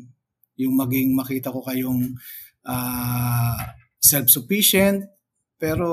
Yung 0.60 0.76
maging 0.76 1.16
makita 1.16 1.54
ko 1.54 1.64
kayong 1.64 2.18
ah, 2.66 3.56
self-sufficient, 4.02 5.06
pero 5.56 5.88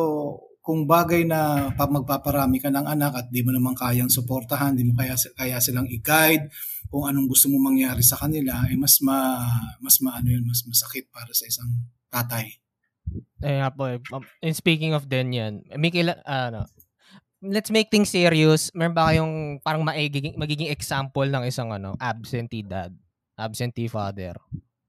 kung 0.67 0.83
bagay 0.83 1.23
na 1.23 1.71
pa 1.79 1.87
magpaparami 1.87 2.59
ka 2.59 2.67
ng 2.67 2.83
anak 2.83 3.13
at 3.15 3.25
di 3.31 3.39
mo 3.39 3.55
naman 3.55 3.71
kayang 3.71 4.11
suportahan, 4.11 4.75
di 4.75 4.83
mo 4.83 4.99
kaya, 4.99 5.15
kaya 5.15 5.63
silang 5.63 5.87
i-guide, 5.87 6.51
kung 6.91 7.07
anong 7.07 7.31
gusto 7.31 7.47
mo 7.47 7.55
mangyari 7.55 8.03
sa 8.03 8.19
kanila, 8.19 8.67
eh 8.67 8.75
mas 8.75 8.99
ma, 8.99 9.47
mas 9.79 10.03
maano 10.03 10.27
yun, 10.27 10.43
mas 10.43 10.67
masakit 10.67 11.07
para 11.07 11.31
sa 11.31 11.47
isang 11.47 11.71
tatay. 12.11 12.51
Eh 13.39 13.63
po. 13.71 13.87
Um, 14.11 14.27
and 14.43 14.55
speaking 14.55 14.91
of 14.91 15.07
din 15.07 15.31
yan, 15.31 15.53
may 15.79 15.87
kila, 15.87 16.19
ano, 16.27 16.67
let's 17.39 17.69
make 17.69 17.87
things 17.87 18.09
serious. 18.09 18.69
Meron 18.71 18.93
ba 18.93 19.09
kayong 19.09 19.33
parang 19.61 19.83
maigiging, 19.83 20.33
magiging 20.35 20.67
example 20.67 21.25
ng 21.25 21.43
isang 21.43 21.69
ano, 21.69 21.93
absentee 21.97 22.63
dad, 22.63 22.93
absentee 23.35 23.87
father? 23.87 24.33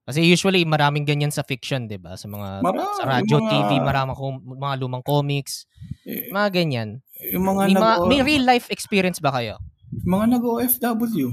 Kasi 0.02 0.24
usually 0.24 0.64
maraming 0.64 1.04
ganyan 1.04 1.28
sa 1.28 1.44
fiction, 1.44 1.84
'di 1.84 2.00
ba? 2.00 2.16
Sa 2.16 2.24
mga 2.26 2.64
Marami, 2.64 2.96
sa 2.96 3.04
radyo, 3.04 3.37
mga- 3.38 3.50
TV, 3.50 3.70
maraming 3.78 4.16
kom- 4.16 4.44
mga 4.56 4.74
lumang 4.78 5.04
comics, 5.04 5.68
Eh, 6.02 6.32
mga 6.32 6.48
ganyan. 6.50 6.88
yung 7.28 7.44
mga 7.44 7.62
May, 7.62 7.74
nag 7.76 7.82
mga- 7.82 7.98
may 8.08 8.20
real 8.24 8.44
life 8.46 8.72
experience 8.72 9.20
ba 9.20 9.28
kayo? 9.30 9.61
mga 9.98 10.37
nag-OFW. 10.37 11.28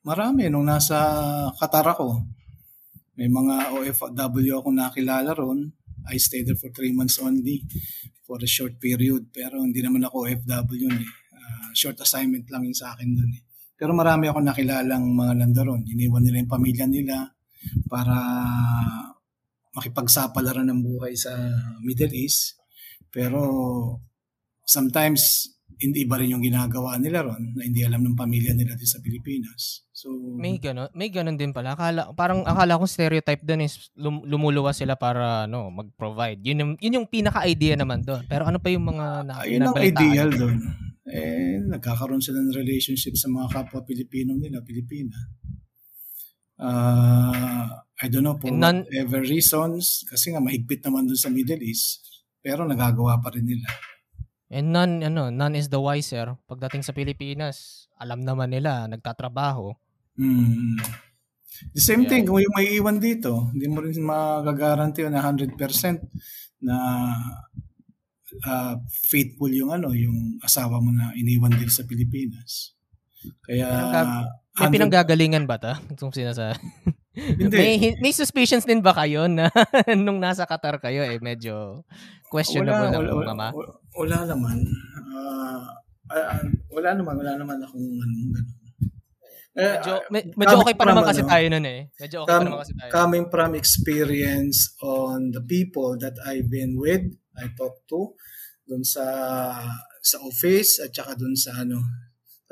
Marami 0.00 0.48
nung 0.48 0.64
nasa 0.64 0.96
Qatar 1.60 1.92
ako. 1.92 2.24
May 3.16 3.28
mga 3.28 3.72
OFW 3.72 4.52
ako 4.54 4.68
nakilala 4.70 5.32
ron. 5.32 5.75
I 6.10 6.16
stayed 6.18 6.46
there 6.46 6.58
for 6.58 6.70
three 6.70 6.94
months 6.94 7.18
only 7.18 7.62
for 8.26 8.38
a 8.42 8.48
short 8.48 8.78
period. 8.82 9.30
Pero 9.30 9.62
hindi 9.62 9.80
naman 9.82 10.06
ako 10.06 10.26
OFW 10.26 10.86
yun 10.86 10.96
eh. 10.98 11.10
Ah, 11.36 11.70
short 11.72 11.98
assignment 12.02 12.50
lang 12.50 12.66
yun 12.66 12.76
sa 12.76 12.94
akin 12.94 13.08
dun 13.14 13.30
eh. 13.30 13.42
Pero 13.76 13.92
marami 13.92 14.26
ako 14.30 14.40
nakilalang 14.40 15.04
mga 15.12 15.32
nandoon. 15.44 15.84
Iniwan 15.84 16.24
nila 16.24 16.40
yung 16.40 16.52
pamilya 16.52 16.86
nila 16.88 17.16
para 17.86 18.16
makipagsapalaran 19.76 20.72
ng 20.72 20.80
buhay 20.80 21.12
sa 21.12 21.36
Middle 21.84 22.16
East. 22.16 22.56
Pero 23.12 23.40
sometimes 24.64 25.52
hindi 25.76 26.08
iba 26.08 26.16
rin 26.16 26.32
yung 26.32 26.40
ginagawa 26.40 26.96
nila 26.96 27.20
ron 27.20 27.52
na 27.52 27.68
hindi 27.68 27.84
alam 27.84 28.00
ng 28.00 28.16
pamilya 28.16 28.56
nila 28.56 28.72
din 28.80 28.88
sa 28.88 28.96
Pilipinas. 29.04 29.84
So, 29.92 30.08
May 30.12 30.56
ganun, 30.56 30.88
may 30.96 31.12
ganun 31.12 31.36
din 31.36 31.52
pala. 31.52 31.76
Akala, 31.76 32.16
parang 32.16 32.44
akala 32.48 32.80
ko 32.80 32.88
stereotype 32.88 33.44
doon 33.44 33.68
is 33.68 33.92
lum, 33.92 34.24
lumuluwas 34.24 34.80
sila 34.80 34.96
para 34.96 35.44
ano, 35.44 35.68
mag-provide. 35.68 36.40
Yun 36.40 36.60
yung, 36.60 36.72
yun 36.80 36.96
yung 37.02 37.08
pinaka-idea 37.08 37.76
naman 37.76 38.00
doon. 38.04 38.24
Pero 38.24 38.48
ano 38.48 38.56
pa 38.56 38.72
yung 38.72 38.88
mga 38.88 39.06
na, 39.28 39.32
ayun 39.44 39.68
ang 39.68 39.76
ideal 39.76 40.28
doon. 40.32 40.58
Eh, 41.06 41.60
nagkakaroon 41.60 42.24
sila 42.24 42.40
ng 42.40 42.56
relationship 42.56 43.14
sa 43.14 43.28
mga 43.28 43.46
kapwa 43.52 43.84
Pilipino 43.84 44.32
nila, 44.32 44.64
Pilipina. 44.64 45.16
Uh, 46.56 47.68
I 48.00 48.08
don't 48.08 48.24
know, 48.24 48.40
for 48.40 48.48
none- 48.48 48.88
whatever 48.88 49.20
reasons, 49.20 50.08
kasi 50.08 50.32
nga 50.32 50.40
mahigpit 50.40 50.80
naman 50.84 51.04
doon 51.04 51.20
sa 51.20 51.28
Middle 51.28 51.60
East, 51.60 52.00
pero 52.40 52.64
nagagawa 52.64 53.20
pa 53.20 53.28
rin 53.32 53.44
nila. 53.44 53.68
And 54.56 54.72
none, 54.72 55.04
ano, 55.04 55.28
none 55.28 55.52
is 55.52 55.68
the 55.68 55.76
wiser. 55.76 56.32
Pagdating 56.48 56.80
sa 56.80 56.96
Pilipinas, 56.96 57.86
alam 58.00 58.24
naman 58.24 58.48
nila, 58.48 58.88
nagtatrabaho. 58.88 59.76
Mm. 60.16 60.80
The 61.76 61.82
same 61.84 62.04
Yeah. 62.04 62.08
thing, 62.08 62.22
kung 62.24 62.40
yung 62.40 62.56
may 62.56 62.72
iwan 62.72 62.96
dito, 62.96 63.52
hindi 63.52 63.68
mo 63.68 63.84
rin 63.84 64.00
magagaranti 64.00 65.04
na 65.12 65.20
100% 65.20 66.00
na 66.64 66.76
ah, 68.44 68.76
faithful 68.88 69.48
yung 69.48 69.72
ano, 69.72 69.92
yung 69.92 70.36
asawa 70.40 70.80
mo 70.80 70.88
na 70.92 71.12
iniwan 71.16 71.52
din 71.52 71.68
sa 71.68 71.84
Pilipinas. 71.84 72.72
Kaya, 73.44 73.68
Pinanggag- 73.68 74.32
May 74.56 74.64
100 74.68 74.74
pinanggagalingan 74.76 75.44
ba 75.44 75.56
ta? 75.60 75.72
Itong 75.92 76.12
sinasa. 76.16 76.56
Hindi. 77.16 77.56
may, 77.56 77.74
may 77.96 78.12
suspicions 78.12 78.68
din 78.68 78.84
ba 78.84 78.92
kayo 78.92 79.24
na 79.24 79.48
nung 79.96 80.20
nasa 80.20 80.44
Qatar 80.44 80.76
kayo 80.76 81.00
eh 81.00 81.16
medyo 81.16 81.80
questionable 82.28 82.92
wala, 82.92 82.92
na 82.92 82.98
wala, 83.00 83.12
wala, 83.16 83.32
mama? 83.32 83.48
wala, 83.56 83.72
wala 83.96 84.18
naman. 84.28 84.58
Ah, 85.16 85.64
wala 86.68 86.90
naman, 86.92 87.14
wala 87.16 87.32
naman 87.34 87.56
akong. 87.64 87.88
Eh, 89.56 89.64
Medyo, 89.80 89.92
ah, 89.96 90.00
me- 90.12 90.28
medyo 90.36 90.56
okay 90.60 90.76
pa 90.76 90.84
from, 90.84 90.92
naman 90.92 91.04
kasi 91.08 91.22
ano, 91.24 91.30
tayo 91.32 91.46
nun 91.48 91.64
eh. 91.64 91.80
Medyo 91.96 92.16
okay 92.22 92.28
pa 92.28 92.36
com- 92.36 92.44
naman 92.44 92.58
kasi 92.60 92.72
tayo. 92.76 92.90
coming 92.92 93.24
from 93.32 93.50
experience 93.56 94.58
on 94.84 95.32
the 95.32 95.40
people 95.40 95.96
that 95.96 96.12
I've 96.28 96.52
been 96.52 96.76
with, 96.76 97.00
I 97.40 97.48
talked 97.56 97.88
to, 97.88 98.12
dun 98.68 98.84
sa 98.84 99.00
sa 100.04 100.16
office 100.20 100.84
at 100.84 100.92
saka 100.92 101.16
dun 101.16 101.32
sa 101.32 101.64
ano, 101.64 101.80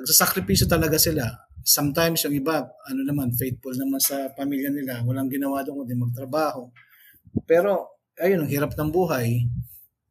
nagsasakripisyo 0.00 0.64
talaga 0.64 0.96
sila. 0.96 1.28
Sometimes 1.64 2.22
yung 2.28 2.36
iba, 2.36 2.68
ano 2.84 3.00
naman, 3.02 3.32
faithful 3.32 3.72
naman 3.72 3.98
sa 3.98 4.28
pamilya 4.36 4.68
nila, 4.68 5.00
walang 5.02 5.32
ginawa 5.32 5.64
doon 5.64 5.82
kundi 5.82 5.96
magtrabaho. 5.96 6.68
Pero, 7.48 7.98
ayun, 8.20 8.44
ang 8.44 8.50
hirap 8.52 8.76
ng 8.76 8.92
buhay, 8.92 9.48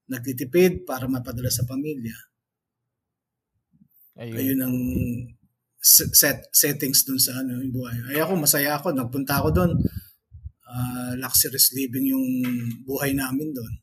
nagtitipid 0.10 0.84
para 0.84 1.06
mapadala 1.06 1.54
sa 1.54 1.64
pamilya. 1.64 2.18
Ayun. 4.20 4.36
Ayun 4.38 4.60
ang 4.62 4.78
set 5.84 6.48
settings 6.54 7.04
dun 7.04 7.20
sa 7.20 7.42
ano 7.42 7.60
yung 7.60 7.74
buhay. 7.74 7.98
Ay 8.14 8.24
ako 8.24 8.40
masaya 8.40 8.78
ako 8.78 8.94
nagpunta 8.94 9.42
ako 9.42 9.50
doon. 9.52 9.72
Ah, 10.64 11.14
luxurious 11.18 11.74
living 11.76 12.14
yung 12.14 12.26
buhay 12.88 13.14
namin 13.14 13.52
doon. 13.52 13.74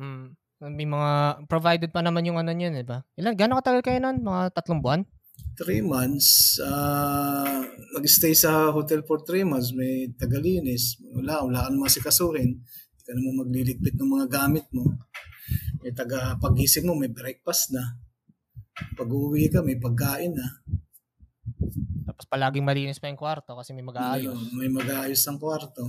Hmm. 0.00 0.26
May 0.60 0.88
mga 0.88 1.44
provided 1.48 1.90
pa 1.92 2.04
naman 2.04 2.24
yung 2.28 2.36
ano 2.36 2.52
niyan, 2.52 2.84
di 2.84 2.84
ba? 2.84 3.00
Ilan 3.16 3.36
gaano 3.36 3.60
katagal 3.60 3.80
kayo 3.84 3.98
nun? 4.00 4.20
Mga 4.20 4.52
tatlong 4.52 4.80
buwan? 4.84 5.00
Three 5.60 5.84
months, 5.84 6.56
uh, 6.62 7.60
nag-stay 7.96 8.32
sa 8.32 8.72
hotel 8.72 9.04
for 9.04 9.20
three 9.22 9.44
months, 9.44 9.76
may 9.76 10.08
tagalinis, 10.16 10.96
wala, 11.12 11.44
wala 11.44 11.58
ka 11.66 11.68
naman 11.68 11.90
sikasuhin, 11.92 12.50
hindi 12.62 13.02
ka 13.04 13.12
naman 13.12 13.34
magliligpit 13.44 13.94
ng 14.00 14.10
mga 14.10 14.26
gamit 14.32 14.66
mo. 14.72 14.96
May 15.84 15.92
taga, 15.92 16.36
pagising 16.40 16.88
mo, 16.88 16.96
may 16.96 17.12
breakfast 17.12 17.76
na. 17.76 18.00
Pag 18.96 19.08
uwi 19.12 19.52
ka, 19.52 19.60
may 19.60 19.76
pagkain 19.76 20.32
na. 20.32 20.48
Tapos 22.08 22.24
palaging 22.24 22.64
malinis 22.64 23.00
pa 23.00 23.12
yung 23.12 23.20
kwarto 23.20 23.52
kasi 23.56 23.76
may 23.76 23.84
mag-aayos. 23.84 24.32
Ayun, 24.32 24.38
may 24.56 24.68
mag-aayos 24.72 25.20
ng 25.24 25.38
kwarto. 25.40 25.88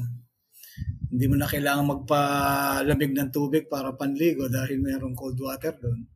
Hindi 1.11 1.25
mo 1.27 1.35
na 1.35 1.47
kailangan 1.47 1.91
magpalamig 1.91 3.11
ng 3.11 3.29
tubig 3.35 3.67
para 3.67 3.91
panligo 3.95 4.47
dahil 4.47 4.79
mayroong 4.79 5.15
cold 5.15 5.35
water 5.43 5.75
doon. 5.75 6.07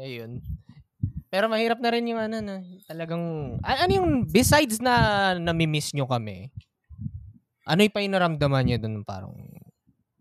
Ayun. 0.00 0.40
Pero 1.32 1.48
mahirap 1.48 1.80
na 1.80 1.88
rin 1.88 2.04
yung 2.12 2.20
ano 2.20 2.44
na 2.44 2.60
talagang 2.84 3.56
ano 3.64 3.92
yung 3.96 4.28
besides 4.28 4.84
na 4.84 5.32
nami-miss 5.40 5.96
nyo 5.96 6.04
kami. 6.04 6.52
Ano 7.64 7.80
yung 7.80 7.96
painaramdaman 7.96 8.68
niyo 8.68 8.76
doon 8.84 9.00
parang 9.00 9.32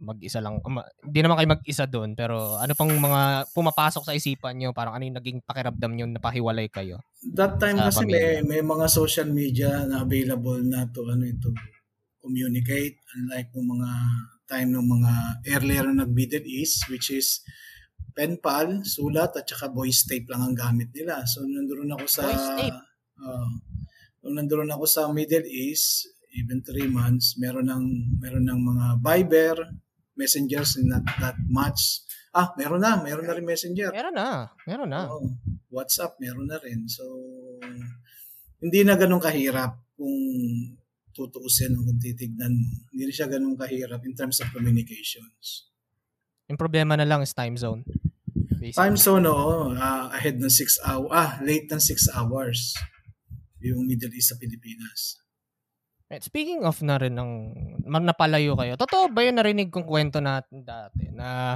mag-isa 0.02 0.42
lang 0.42 0.58
hindi 1.06 1.20
naman 1.22 1.38
kayo 1.38 1.50
mag-isa 1.54 1.86
doon 1.86 2.18
pero 2.18 2.58
ano 2.58 2.74
pang 2.74 2.90
mga 2.90 3.54
pumapasok 3.54 4.02
sa 4.10 4.18
isipan 4.18 4.58
niyo 4.58 4.74
parang 4.74 4.98
ano 4.98 5.06
yung 5.06 5.20
naging 5.20 5.40
pakiramdam 5.46 5.92
niyo 5.94 6.08
na 6.10 6.24
pahiwalay 6.24 6.72
kayo. 6.72 7.04
That 7.36 7.60
time 7.60 7.78
kasi 7.78 8.08
pamilya. 8.08 8.42
may, 8.42 8.58
may 8.58 8.62
mga 8.64 8.88
social 8.88 9.30
media 9.30 9.84
na 9.86 10.08
available 10.08 10.64
na 10.64 10.88
to 10.90 11.06
ano 11.06 11.28
ito 11.28 11.52
communicate 12.24 12.98
unlike 13.20 13.52
ng 13.52 13.68
mga 13.68 13.92
time 14.48 14.70
ng 14.74 14.88
mga 14.88 15.12
earlier 15.60 15.86
na 15.92 16.08
nag 16.08 16.12
Middle 16.16 16.48
East 16.48 16.88
which 16.88 17.12
is 17.12 17.44
pen 18.12 18.38
pal, 18.40 18.84
sulat 18.84 19.34
at 19.36 19.48
saka 19.48 19.72
voice 19.72 20.04
tape 20.06 20.28
lang 20.32 20.42
ang 20.52 20.56
gamit 20.56 20.92
nila. 20.92 21.24
So 21.26 21.44
nandoon 21.44 21.96
ako 21.96 22.06
sa 22.08 22.24
Voice 22.28 22.50
tape? 22.60 22.80
uh, 23.24 23.52
nung 24.22 24.36
nandoon 24.38 24.72
ako 24.72 24.86
sa 24.86 25.10
Middle 25.10 25.48
East 25.48 26.08
even 26.32 26.64
three 26.64 26.88
months 26.88 27.36
meron 27.36 27.68
ng 27.68 27.86
meron 28.24 28.48
ng 28.48 28.60
mga 28.64 28.86
Viber 29.04 29.58
messengers 30.16 30.80
not 30.80 31.04
that 31.20 31.36
much 31.52 32.08
ah 32.32 32.56
meron 32.56 32.80
na 32.80 32.96
meron 33.04 33.28
na 33.28 33.36
rin 33.36 33.44
messenger 33.44 33.92
Meron 33.92 34.16
na, 34.16 34.48
meron 34.64 34.88
na. 34.88 35.12
Oo. 35.12 35.28
WhatsApp, 35.72 36.20
meron 36.20 36.52
na 36.52 36.60
rin. 36.60 36.84
So, 36.92 37.04
hindi 38.60 38.84
na 38.84 39.00
ganun 39.00 39.24
kahirap 39.24 39.80
kung 39.96 40.20
tutuusin 41.16 41.80
o 41.80 41.84
kung 41.88 41.98
titignan 41.98 42.52
mo. 42.52 42.92
Hindi 42.92 43.08
na 43.08 43.14
siya 43.16 43.28
ganun 43.32 43.56
kahirap 43.56 44.04
in 44.04 44.14
terms 44.14 44.44
of 44.44 44.52
communications. 44.52 45.71
Yung 46.52 46.60
problema 46.60 47.00
na 47.00 47.08
lang 47.08 47.24
is 47.24 47.32
time 47.32 47.56
zone. 47.56 47.88
Basically. 48.60 48.76
Time 48.76 49.00
zone, 49.00 49.26
oo, 49.26 49.72
ah, 49.80 50.12
ahead 50.12 50.38
ng 50.38 50.52
6 50.52 50.84
hours, 50.84 51.10
ah, 51.16 51.40
late 51.42 51.72
ng 51.72 51.80
6 51.80 52.12
hours 52.14 52.76
yung 53.64 53.88
Middle 53.88 54.12
East 54.14 54.34
sa 54.34 54.38
Pilipinas. 54.38 55.22
Right, 56.12 56.28
Speaking 56.28 56.68
of 56.68 56.76
na 56.84 57.00
rin 57.00 57.16
ng 57.16 57.32
napalayo 57.88 58.60
kayo. 58.60 58.76
Totoo 58.76 59.08
ba 59.16 59.24
'yung 59.24 59.40
narinig 59.40 59.72
kong 59.72 59.88
kwento 59.88 60.20
natin 60.20 60.68
dati 60.68 61.08
na 61.08 61.56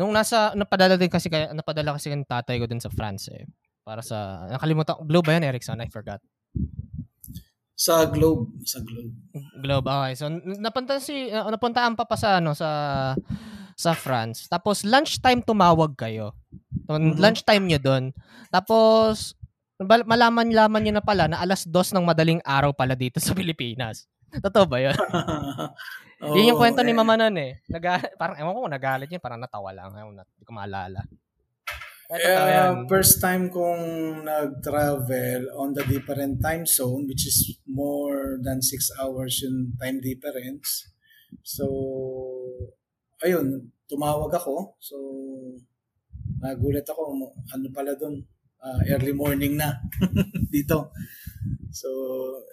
nung 0.00 0.16
nasa 0.16 0.56
napadala 0.56 0.96
din 0.96 1.12
kasi 1.12 1.28
napadala 1.28 2.00
kasi 2.00 2.08
ng 2.08 2.24
tatay 2.24 2.56
ko 2.56 2.64
dun 2.64 2.80
sa 2.80 2.88
France 2.88 3.28
eh. 3.28 3.44
Para 3.84 4.00
sa 4.00 4.48
nakalimutan 4.48 4.96
Globe 5.04 5.28
ba 5.28 5.36
'yan 5.36 5.44
Erickson? 5.44 5.76
I 5.84 5.92
forgot. 5.92 6.24
Sa 7.76 8.08
Globe, 8.08 8.48
sa 8.64 8.80
Globe. 8.80 9.12
Globe. 9.60 9.84
Okay. 9.84 10.14
So 10.16 10.32
napunta 10.40 10.96
si 10.96 11.28
uh, 11.28 11.52
napuntaan 11.52 11.92
pa 11.92 12.08
pa 12.08 12.16
sa 12.16 12.40
ano 12.40 12.56
sa 12.56 12.68
sa 13.76 13.92
France. 13.96 14.46
Tapos 14.48 14.82
lunchtime 14.82 15.42
tumawag 15.44 15.94
kayo. 15.96 16.36
Mhm. 16.88 17.18
Lunchtime 17.18 17.64
niyo 17.64 17.78
doon. 17.80 18.04
Tapos 18.52 19.36
malaman-laman 19.82 20.80
niyo 20.82 20.94
na 20.94 21.04
pala 21.04 21.26
na 21.26 21.42
alas 21.42 21.66
dos 21.66 21.90
ng 21.90 22.06
madaling 22.06 22.38
araw 22.46 22.70
pala 22.70 22.94
dito 22.94 23.18
sa 23.18 23.34
Pilipinas. 23.34 24.06
Totoo 24.32 24.64
ba 24.64 24.78
'yun? 24.80 24.96
Yun 26.22 26.54
yung 26.54 26.60
kwento 26.60 26.86
ni 26.86 26.94
eh, 26.94 26.96
Mama 26.96 27.18
nun 27.18 27.34
eh. 27.34 27.58
Naga, 27.66 27.98
parang, 28.14 28.38
ewan 28.38 28.54
ko 28.54 28.58
kung 28.62 28.76
nagalit 28.78 29.10
yun, 29.10 29.18
parang 29.18 29.42
natawa 29.42 29.74
lang. 29.74 29.90
Ewan, 29.90 30.22
Hindi 30.22 30.46
ko 30.46 30.54
maalala. 30.54 31.02
Eh, 32.12 32.20
Uh, 32.22 32.84
first 32.86 33.24
time 33.24 33.48
kong 33.48 34.20
nag-travel 34.22 35.48
on 35.56 35.72
the 35.72 35.80
different 35.88 36.44
time 36.44 36.68
zone, 36.68 37.08
which 37.08 37.24
is 37.24 37.56
more 37.64 38.36
than 38.44 38.60
6 38.60 39.00
hours 39.00 39.40
yung 39.42 39.72
time 39.80 39.98
difference. 39.98 40.92
So, 41.40 41.64
ayun, 43.22 43.70
tumawag 43.86 44.30
ako. 44.34 44.76
So, 44.82 44.96
nagulat 46.42 46.86
ako, 46.86 47.16
ano 47.54 47.66
pala 47.70 47.94
doon, 47.94 48.22
ah, 48.62 48.82
early 48.90 49.14
morning 49.14 49.58
na 49.58 49.78
dito. 50.54 50.90
So, 51.72 51.88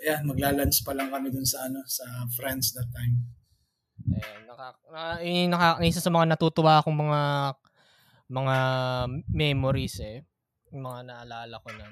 yeah, 0.05 0.21
magla-lunch 0.23 0.86
pa 0.86 0.95
lang 0.95 1.12
kami 1.12 1.34
dun 1.34 1.45
sa 1.45 1.67
ano 1.67 1.84
sa 1.86 2.05
France 2.34 2.71
that 2.77 2.88
time. 2.93 3.19
Eh, 4.15 4.47
naka, 4.47 4.79
na, 4.89 5.19
yung 5.21 5.51
naka, 5.51 5.84
isa 5.84 5.99
sa 5.99 6.13
mga 6.13 6.34
natutuwa 6.34 6.79
akong 6.79 6.95
mga 6.95 7.21
mga 8.29 8.55
memories 9.27 9.99
eh. 9.99 10.23
Yung 10.71 10.86
mga 10.86 10.99
naalala 11.10 11.55
ko 11.60 11.69
na. 11.73 11.86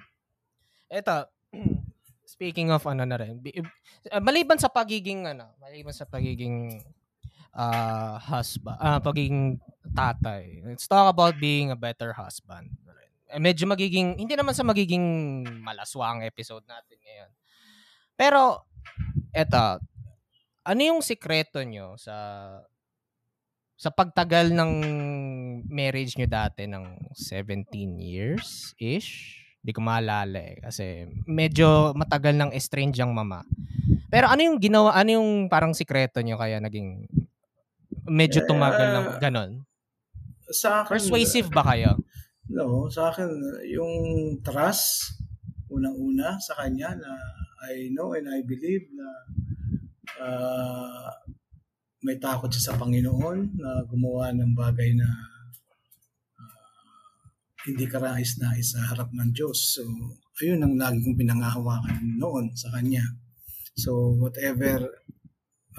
Eto, 0.87 1.27
speaking 2.33 2.69
of 2.71 2.83
ano 2.85 3.03
na 3.03 3.17
rin, 3.17 3.41
uh, 3.41 4.21
maliban 4.21 4.59
sa 4.59 4.69
pagiging 4.71 5.25
ano, 5.25 5.55
maliban 5.57 5.95
sa 5.95 6.05
pagiging 6.05 6.79
uh, 7.53 8.17
husband, 8.19 8.77
ah 8.79 8.99
pagiging 8.99 9.61
tatay. 9.93 10.65
Let's 10.65 10.87
talk 10.87 11.11
about 11.11 11.39
being 11.39 11.71
a 11.71 11.79
better 11.79 12.11
husband. 12.11 12.73
Eh, 13.27 13.43
medyo 13.43 13.67
magiging, 13.67 14.15
hindi 14.15 14.39
naman 14.39 14.55
sa 14.55 14.63
magiging 14.63 15.03
malaswang 15.59 16.23
episode 16.23 16.63
natin 16.63 16.95
ngayon. 17.03 17.31
Pero, 18.15 18.63
eto, 19.35 19.83
ano 20.63 20.81
yung 20.83 21.03
sikreto 21.03 21.59
nyo 21.63 21.95
sa 21.99 22.15
sa 23.77 23.93
pagtagal 23.93 24.57
ng 24.57 24.71
marriage 25.69 26.17
nyo 26.17 26.25
dati 26.25 26.65
ng 26.65 27.13
17 27.13 27.67
years 28.01 28.73
ish? 28.81 29.43
Hindi 29.61 29.71
ko 29.75 29.81
maalala 29.85 30.39
eh. 30.41 30.57
Kasi 30.63 31.05
medyo 31.29 31.93
matagal 31.93 32.33
ng 32.33 32.51
estranged 32.57 32.97
ang 32.97 33.13
mama. 33.13 33.45
Pero 34.09 34.31
ano 34.31 34.41
yung 34.41 34.57
ginawa, 34.57 34.97
ano 34.97 35.21
yung 35.21 35.29
parang 35.45 35.77
sikreto 35.77 36.23
nyo 36.25 36.41
kaya 36.41 36.57
naging 36.57 37.05
medyo 38.07 38.43
tumagal 38.47 38.87
ng 38.91 39.05
Eh, 39.15 39.19
ganon? 39.21 39.51
Sa 40.47 40.83
akin, 40.83 40.91
Persuasive 40.95 41.51
ba 41.51 41.63
kayo? 41.75 41.99
No, 42.47 42.87
sa 42.87 43.11
akin, 43.11 43.27
yung 43.67 43.93
trust, 44.39 45.19
unang-una 45.67 46.39
sa 46.39 46.55
kanya 46.63 46.95
na 46.95 47.11
I 47.67 47.91
know 47.91 48.15
and 48.15 48.31
I 48.31 48.39
believe 48.47 48.87
na 48.95 49.07
ah, 50.23 51.11
may 52.07 52.15
takot 52.15 52.47
siya 52.47 52.71
sa 52.71 52.79
Panginoon 52.79 53.59
na 53.59 53.83
gumawa 53.83 54.31
ng 54.31 54.55
bagay 54.55 54.95
na 54.95 55.07
ah, 56.39 57.19
hindi 57.67 57.83
karais-nais 57.83 58.71
sa 58.71 58.95
harap 58.95 59.11
ng 59.11 59.35
Diyos. 59.35 59.75
So, 59.75 59.83
ayun 60.39 60.63
ang 60.63 60.79
lagi 60.79 61.03
kong 61.03 61.19
pinangahawakan 61.19 62.15
noon 62.15 62.55
sa 62.55 62.71
kanya. 62.71 63.03
So, 63.75 64.15
whatever 64.15 64.87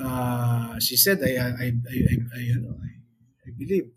ah, 0.02 0.74
she 0.78 0.96
said, 0.96 1.22
I, 1.22 1.38
I, 1.38 1.68
I, 1.68 1.68
I, 1.70 2.14
I, 2.34 2.42
ano, 2.54 2.78
I, 2.78 2.90
I 3.46 3.50
believe. 3.54 3.90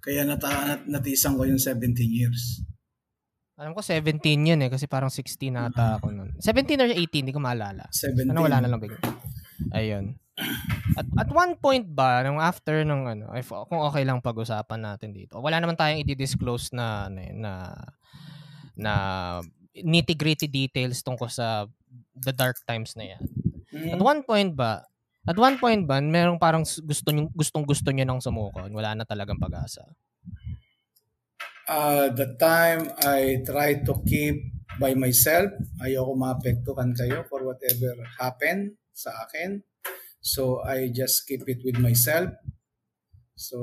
Kaya 0.00 0.24
nata, 0.24 0.48
nat, 0.48 0.82
natisan 0.88 1.36
ko 1.36 1.44
yung 1.44 1.60
17 1.60 1.94
years. 2.08 2.64
Alam 3.60 3.76
ko 3.76 3.84
17 3.84 4.16
yun 4.24 4.64
eh 4.64 4.72
kasi 4.72 4.88
parang 4.88 5.12
16 5.12 5.52
nata 5.52 6.00
ako 6.00 6.08
nun. 6.08 6.32
17 6.40 6.80
or 6.80 6.88
18, 6.88 7.20
hindi 7.20 7.36
ko 7.36 7.44
maalala. 7.44 7.84
17. 7.92 8.32
Ano 8.32 8.48
wala 8.48 8.64
na 8.64 8.72
lang 8.72 8.80
bigla. 8.80 8.96
Ayun. 9.76 10.16
At 10.96 11.04
at 11.20 11.28
one 11.28 11.52
point 11.60 11.84
ba 11.84 12.24
nung 12.24 12.40
after 12.40 12.80
nung 12.88 13.04
ano, 13.04 13.28
if, 13.36 13.52
kung 13.52 13.84
okay 13.84 14.08
lang 14.08 14.24
pag-usapan 14.24 14.80
natin 14.80 15.12
dito. 15.12 15.36
Wala 15.44 15.60
naman 15.60 15.76
tayong 15.76 16.00
i-disclose 16.08 16.72
na 16.72 17.12
ano 17.12 17.20
eh, 17.20 17.36
na 17.36 17.52
na 18.80 18.92
nitty-gritty 19.76 20.48
details 20.48 21.04
tungkol 21.04 21.28
sa 21.28 21.68
the 22.20 22.32
dark 22.32 22.60
times 22.64 22.94
na 22.94 23.16
yan. 23.16 23.22
At 23.90 23.98
Mm. 23.98 24.04
one 24.04 24.20
point 24.22 24.52
ba, 24.52 24.84
at 25.24 25.36
one 25.36 25.56
point 25.56 25.84
ba, 25.84 26.00
merong 26.00 26.36
parang 26.36 26.64
gusto 26.64 27.08
nyo, 27.10 27.30
gustong 27.30 27.62
gusto 27.62 27.88
niya 27.88 28.04
nang 28.04 28.18
sumuko. 28.18 28.64
Wala 28.66 28.94
na 28.94 29.04
talagang 29.04 29.38
pag-asa. 29.38 29.84
Uh, 31.70 32.10
the 32.10 32.34
time 32.34 32.90
I 33.06 33.46
try 33.46 33.78
to 33.78 33.94
keep 34.02 34.42
by 34.76 34.92
myself, 34.92 35.54
ayoko 35.78 36.18
maapektuhan 36.18 36.98
kayo 36.98 37.22
for 37.30 37.46
whatever 37.46 37.94
happen 38.18 38.74
sa 38.90 39.14
akin. 39.22 39.62
So 40.18 40.60
I 40.60 40.90
just 40.90 41.24
keep 41.24 41.46
it 41.46 41.62
with 41.62 41.78
myself. 41.78 42.34
So 43.38 43.56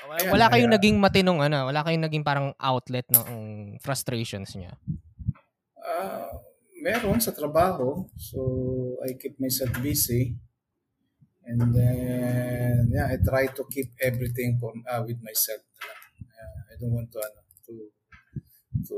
Wala, 0.00 0.16
Ayan, 0.16 0.32
wala 0.32 0.46
kayong 0.48 0.66
kaya- 0.66 0.76
naging 0.80 0.96
matinong 0.98 1.38
ano, 1.38 1.68
wala 1.70 1.86
kayong 1.86 2.02
naging 2.02 2.24
parang 2.26 2.50
outlet 2.58 3.06
ng 3.12 3.28
frustrations 3.78 4.56
niya. 4.58 4.74
Uh, 5.90 6.30
meron 6.82 7.20
sa 7.20 7.32
trabaho. 7.34 8.06
So 8.16 8.40
I 9.04 9.14
keep 9.20 9.36
myself 9.40 9.72
busy. 9.82 10.36
And 11.44 11.74
then, 11.74 12.90
yeah, 12.92 13.08
I 13.12 13.16
try 13.18 13.46
to 13.48 13.64
keep 13.70 13.90
everything 14.00 14.58
for, 14.60 14.72
uh, 14.88 15.02
with 15.06 15.20
myself. 15.22 15.62
Uh, 16.20 16.58
I 16.70 16.74
don't 16.80 16.92
want 16.92 17.10
to 17.12 17.18
ano, 17.18 17.40
to 17.66 17.74
to 18.88 18.96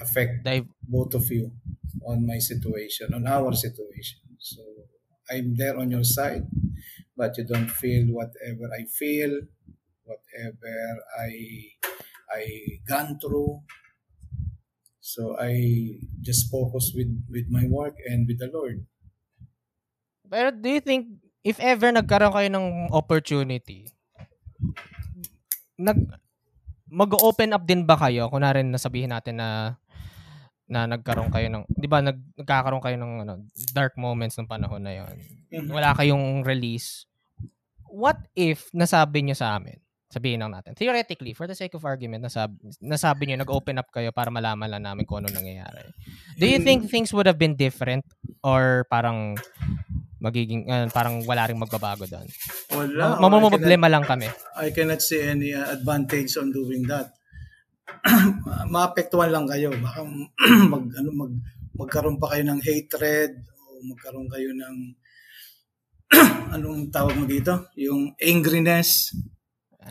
affect 0.00 0.44
Dive. 0.44 0.66
both 0.82 1.14
of 1.14 1.30
you 1.30 1.52
on 2.06 2.26
my 2.26 2.38
situation, 2.38 3.12
on 3.14 3.26
our 3.26 3.52
situation. 3.52 4.20
So 4.38 4.62
I'm 5.30 5.56
there 5.56 5.76
on 5.78 5.90
your 5.90 6.04
side, 6.04 6.46
but 7.16 7.36
you 7.38 7.44
don't 7.44 7.70
feel 7.70 8.06
whatever 8.18 8.66
I 8.72 8.84
feel, 8.84 9.32
whatever 10.04 10.76
I 11.20 11.30
I 12.30 12.44
gone 12.86 13.18
through. 13.20 13.62
So 15.08 15.40
I 15.40 15.56
just 16.20 16.52
focus 16.52 16.92
with 16.92 17.08
with 17.32 17.48
my 17.48 17.64
work 17.64 17.96
and 18.04 18.28
with 18.28 18.36
the 18.36 18.52
Lord. 18.52 18.84
Pero 20.28 20.52
do 20.52 20.68
you 20.68 20.84
think, 20.84 21.08
if 21.40 21.56
ever 21.64 21.88
nagkaroon 21.88 22.36
kayo 22.36 22.48
ng 22.52 22.92
opportunity, 22.92 23.88
nag, 25.80 25.96
mag-open 26.92 27.56
up 27.56 27.64
din 27.64 27.88
ba 27.88 27.96
kayo? 27.96 28.28
Kung 28.28 28.44
rin 28.44 28.68
nasabihin 28.68 29.08
natin 29.16 29.40
na 29.40 29.80
na 30.68 30.84
nagkaroon 30.84 31.32
kayo 31.32 31.48
ng, 31.48 31.64
di 31.72 31.88
ba, 31.88 32.04
nag, 32.04 32.20
nagkakaroon 32.36 32.84
kayo 32.84 33.00
ng 33.00 33.24
ano, 33.24 33.34
dark 33.72 33.96
moments 33.96 34.36
ng 34.36 34.44
panahon 34.44 34.84
na 34.84 34.92
yon 34.92 35.16
Wala 35.72 35.96
kayong 35.96 36.44
release. 36.44 37.08
What 37.88 38.20
if 38.36 38.68
nasabi 38.76 39.24
nyo 39.24 39.32
sa 39.32 39.56
amin, 39.56 39.80
sabihin 40.08 40.40
lang 40.40 40.56
natin, 40.56 40.72
theoretically, 40.72 41.36
for 41.36 41.44
the 41.44 41.54
sake 41.54 41.76
of 41.76 41.84
argument, 41.84 42.24
nasabi, 42.24 42.56
nasabi 42.80 43.28
nyo, 43.28 43.44
nag-open 43.44 43.76
up 43.76 43.88
kayo 43.92 44.08
para 44.08 44.32
malaman 44.32 44.68
lang 44.72 44.82
namin 44.84 45.04
kung 45.04 45.20
ano 45.20 45.28
nangyayari. 45.28 45.84
Do 46.40 46.48
you 46.48 46.64
think 46.64 46.88
things 46.88 47.12
would 47.12 47.28
have 47.28 47.36
been 47.36 47.54
different 47.54 48.08
or 48.40 48.88
parang 48.88 49.36
magiging, 50.16 50.64
uh, 50.64 50.88
parang 50.88 51.28
wala 51.28 51.44
rin 51.44 51.60
magbabago 51.60 52.08
doon? 52.08 52.24
Wala. 52.72 53.20
Ma- 53.20 53.28
Mamamproblema 53.28 53.86
lang 53.92 54.08
kami. 54.08 54.32
I 54.56 54.72
cannot 54.72 55.04
see 55.04 55.20
any 55.20 55.52
uh, 55.52 55.76
advantage 55.76 56.40
on 56.40 56.56
doing 56.56 56.88
that. 56.88 57.12
Maapektuhan 58.72 59.28
lang 59.28 59.44
kayo. 59.44 59.76
Baka 59.76 60.08
mag, 60.72 60.88
ano, 60.96 61.10
mag, 61.12 61.32
magkaroon 61.76 62.16
pa 62.16 62.32
kayo 62.32 62.48
ng 62.48 62.60
hatred 62.64 63.44
o 63.44 63.84
magkaroon 63.84 64.28
kayo 64.32 64.56
ng 64.56 64.76
anong 66.56 66.88
tawag 66.88 67.12
mo 67.20 67.28
dito? 67.28 67.68
Yung 67.76 68.16
angriness. 68.16 69.12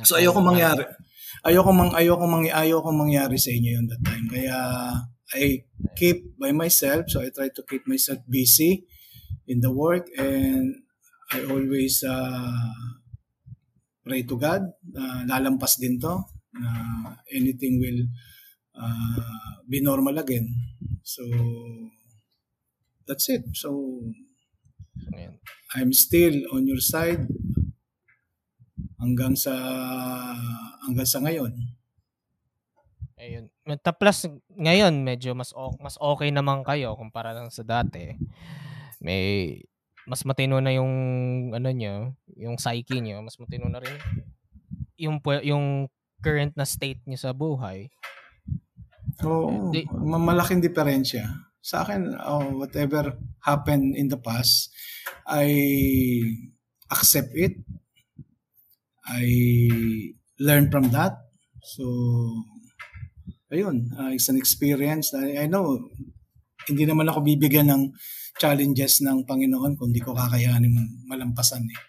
So 0.03 0.17
ayoko 0.17 0.43
mangyari. 0.43 0.85
Ayoko 1.45 1.71
mang 1.73 1.91
ayoko 1.93 2.25
mang 2.25 2.45
ayoko 2.45 2.89
mangyari 2.93 3.37
sa 3.39 3.49
inyo 3.53 3.71
yun 3.81 3.85
that 3.89 4.01
time. 4.03 4.25
Kaya 4.29 4.57
I 5.33 5.63
keep 5.95 6.37
by 6.37 6.51
myself. 6.51 7.09
So 7.09 7.23
I 7.23 7.29
try 7.33 7.49
to 7.49 7.61
keep 7.65 7.87
myself 7.87 8.21
busy 8.27 8.85
in 9.47 9.63
the 9.63 9.71
work 9.71 10.09
and 10.17 10.83
I 11.31 11.43
always 11.47 12.03
uh, 12.03 12.75
pray 14.03 14.23
to 14.23 14.35
God. 14.35 14.63
Uh, 14.91 15.21
lalampas 15.27 15.79
din 15.79 15.99
to. 15.99 16.25
Uh, 16.57 17.13
anything 17.29 17.77
will 17.77 18.01
uh, 18.75 19.61
be 19.69 19.81
normal 19.81 20.17
again. 20.17 20.47
So 21.03 21.23
that's 23.05 23.29
it. 23.29 23.43
So 23.53 24.01
Ayan. 25.13 25.39
I'm 25.75 25.91
still 25.93 26.33
on 26.51 26.67
your 26.67 26.81
side 26.81 27.27
hanggang 28.97 29.33
sa 29.37 29.53
hanggang 30.85 31.07
sa 31.07 31.19
ngayon. 31.21 31.53
Ayun. 33.17 33.49
Ta- 33.81 33.97
Plus, 33.97 34.29
ngayon, 34.53 35.01
medyo 35.01 35.33
mas, 35.33 35.49
mas 35.81 35.97
okay 35.97 36.29
naman 36.29 36.61
kayo 36.61 36.93
kumpara 36.93 37.33
lang 37.33 37.49
sa 37.49 37.65
dati. 37.65 38.13
May, 39.01 39.57
mas 40.05 40.21
matino 40.21 40.61
na 40.61 40.69
yung, 40.69 40.93
ano 41.49 41.69
nyo, 41.73 42.13
yung 42.37 42.61
psyche 42.61 43.01
nyo, 43.01 43.25
mas 43.25 43.41
matino 43.41 43.65
na 43.69 43.81
rin 43.81 43.97
yung, 44.97 45.21
yung 45.45 45.65
current 46.21 46.53
na 46.57 46.65
state 46.65 47.01
nyo 47.05 47.17
sa 47.17 47.31
buhay. 47.31 47.89
Oo, 49.25 49.73
Di- 49.73 49.89
ma- 49.89 50.21
malaking 50.21 50.61
diferensya. 50.61 51.25
Sa 51.61 51.85
akin, 51.85 52.13
oh, 52.25 52.61
whatever 52.61 53.17
happened 53.41 53.93
in 53.97 54.09
the 54.09 54.17
past, 54.17 54.73
I 55.25 55.45
accept 56.89 57.33
it. 57.37 57.57
I 59.07 59.25
learn 60.43 60.67
from 60.67 60.91
that. 60.91 61.15
So, 61.63 61.83
ayun, 63.51 63.91
uh, 63.95 64.11
it's 64.11 64.27
an 64.27 64.35
experience. 64.35 65.15
I, 65.15 65.43
I 65.43 65.45
know, 65.47 65.79
hindi 66.67 66.83
naman 66.83 67.07
ako 67.07 67.23
bibigyan 67.23 67.71
ng 67.71 67.95
challenges 68.35 68.99
ng 69.01 69.23
Panginoon 69.23 69.79
kung 69.79 69.95
di 69.95 70.03
ko 70.03 70.11
kakayanin 70.11 70.75
malampasan 71.07 71.63
eh. 71.65 71.79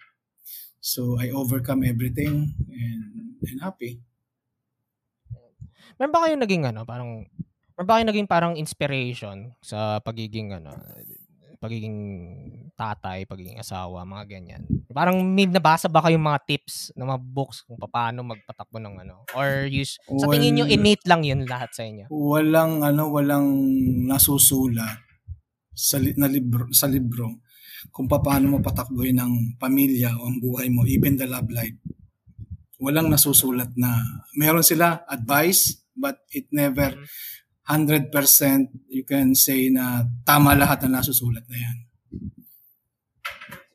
So, 0.79 1.19
I 1.19 1.35
overcome 1.35 1.83
everything 1.83 2.55
and, 2.71 3.37
and 3.43 3.59
happy. 3.61 3.99
Meron 5.99 6.15
ba 6.15 6.23
kayong 6.25 6.43
naging 6.47 6.65
ano, 6.71 6.87
parang, 6.87 7.27
meron 7.75 7.87
ba 7.87 7.99
kayong 7.99 8.11
naging 8.15 8.31
parang 8.31 8.55
inspiration 8.55 9.53
sa 9.59 9.99
pagiging 9.99 10.55
ano, 10.55 10.79
pagiging 11.59 11.99
tatay, 12.79 13.27
pagiging 13.27 13.59
asawa, 13.59 14.07
mga 14.07 14.25
ganyan. 14.31 14.63
Parang 14.95 15.19
may 15.19 15.51
nabasa 15.51 15.91
ba 15.91 16.03
kayong 16.03 16.23
mga 16.23 16.43
tips 16.47 16.95
na 16.95 17.07
mga 17.07 17.21
books 17.23 17.67
kung 17.67 17.79
paano 17.79 18.23
magpatakbo 18.23 18.79
ng 18.79 18.97
ano? 19.03 19.27
Or 19.35 19.67
use, 19.67 19.99
sa 20.07 20.31
tingin 20.31 20.55
nyo, 20.55 20.67
innate 20.71 21.03
lang 21.07 21.27
yun 21.27 21.43
lahat 21.45 21.75
sa 21.75 21.83
inyo? 21.83 22.07
walang 22.09 22.83
ano 22.83 23.11
walang 23.11 23.47
nasusulat 24.07 25.01
sa 25.75 25.97
li- 26.03 26.17
na 26.19 26.27
libro 26.27 26.67
sa 26.75 26.91
libro 26.91 27.41
kung 27.95 28.11
paano 28.11 28.53
mo 28.53 28.59
patakbuhin 28.59 29.23
ang 29.23 29.55
pamilya 29.57 30.19
o 30.19 30.27
ang 30.27 30.43
buhay 30.43 30.67
mo 30.67 30.83
even 30.85 31.15
the 31.15 31.27
love 31.31 31.47
life 31.55 31.79
walang 32.83 33.11
nasusulat 33.11 33.71
na 33.79 34.03
meron 34.35 34.67
sila 34.67 35.03
advice 35.07 35.83
but 35.95 36.19
it 36.31 36.47
never 36.51 36.95
100% 37.69 38.09
you 38.89 39.05
can 39.05 39.33
say 39.33 39.69
na 39.69 39.85
tama 40.25 40.53
lahat 40.53 40.83
na 40.85 40.99
nasusulat 40.99 41.45
na 41.47 41.59
yan 41.59 41.79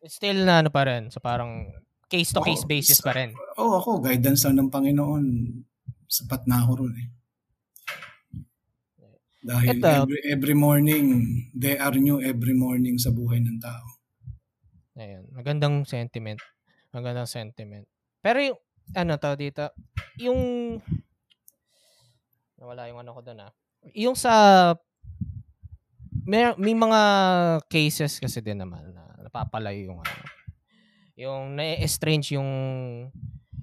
Still 0.03 0.43
na 0.43 0.59
ano 0.59 0.67
pa 0.67 0.83
rin, 0.83 1.07
so 1.07 1.23
parang 1.23 1.71
case-to-case 2.11 2.65
Oo, 2.65 2.69
basis 2.69 2.99
sa- 2.99 3.07
pa 3.07 3.15
rin. 3.15 3.31
oh 3.55 3.79
ako 3.79 4.03
guidance 4.03 4.43
lang 4.43 4.59
ng 4.59 4.69
Panginoon 4.69 5.23
sapat 6.05 6.43
na 6.43 6.59
ako 6.59 6.83
ron 6.83 6.95
eh 6.95 7.09
dahil 9.39 9.75
Ito- 9.75 10.03
every, 10.03 10.19
every 10.25 10.55
morning 10.55 11.05
they 11.51 11.75
are 11.75 11.93
new 11.93 12.17
every 12.17 12.53
morning 12.53 12.95
sa 12.95 13.09
buhay 13.09 13.39
ng 13.39 13.59
tao 13.59 13.87
Ayun, 14.93 15.25
magandang 15.33 15.89
sentiment. 15.89 16.37
Magandang 16.93 17.25
sentiment. 17.25 17.89
Pero 18.21 18.37
yung, 18.37 18.59
ano 18.93 19.17
to 19.17 19.33
dito, 19.33 19.73
yung, 20.21 20.37
nawala 22.55 22.85
yung 22.85 23.01
ano 23.01 23.09
ko 23.11 23.25
doon 23.25 23.41
ah. 23.41 23.49
Yung 23.91 24.15
sa, 24.15 24.31
may, 26.23 26.55
may 26.55 26.71
mga 26.71 27.01
cases 27.67 28.15
kasi 28.23 28.39
din 28.39 28.63
naman 28.63 28.95
na 28.95 29.03
napapalayo 29.27 29.91
yung 29.91 29.99
ano. 29.99 30.23
Yung 31.19 31.59
na-estrange 31.59 32.39
yung, 32.39 32.51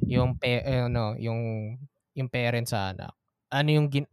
yung, 0.04 0.37
pe, 0.37 0.61
eh, 0.61 0.87
ano, 0.87 1.16
yung, 1.16 1.74
yung 2.12 2.28
parent 2.28 2.68
sa 2.68 2.92
anak. 2.92 3.16
Ano 3.50 3.68
yung, 3.72 3.88
gin, 3.88 4.06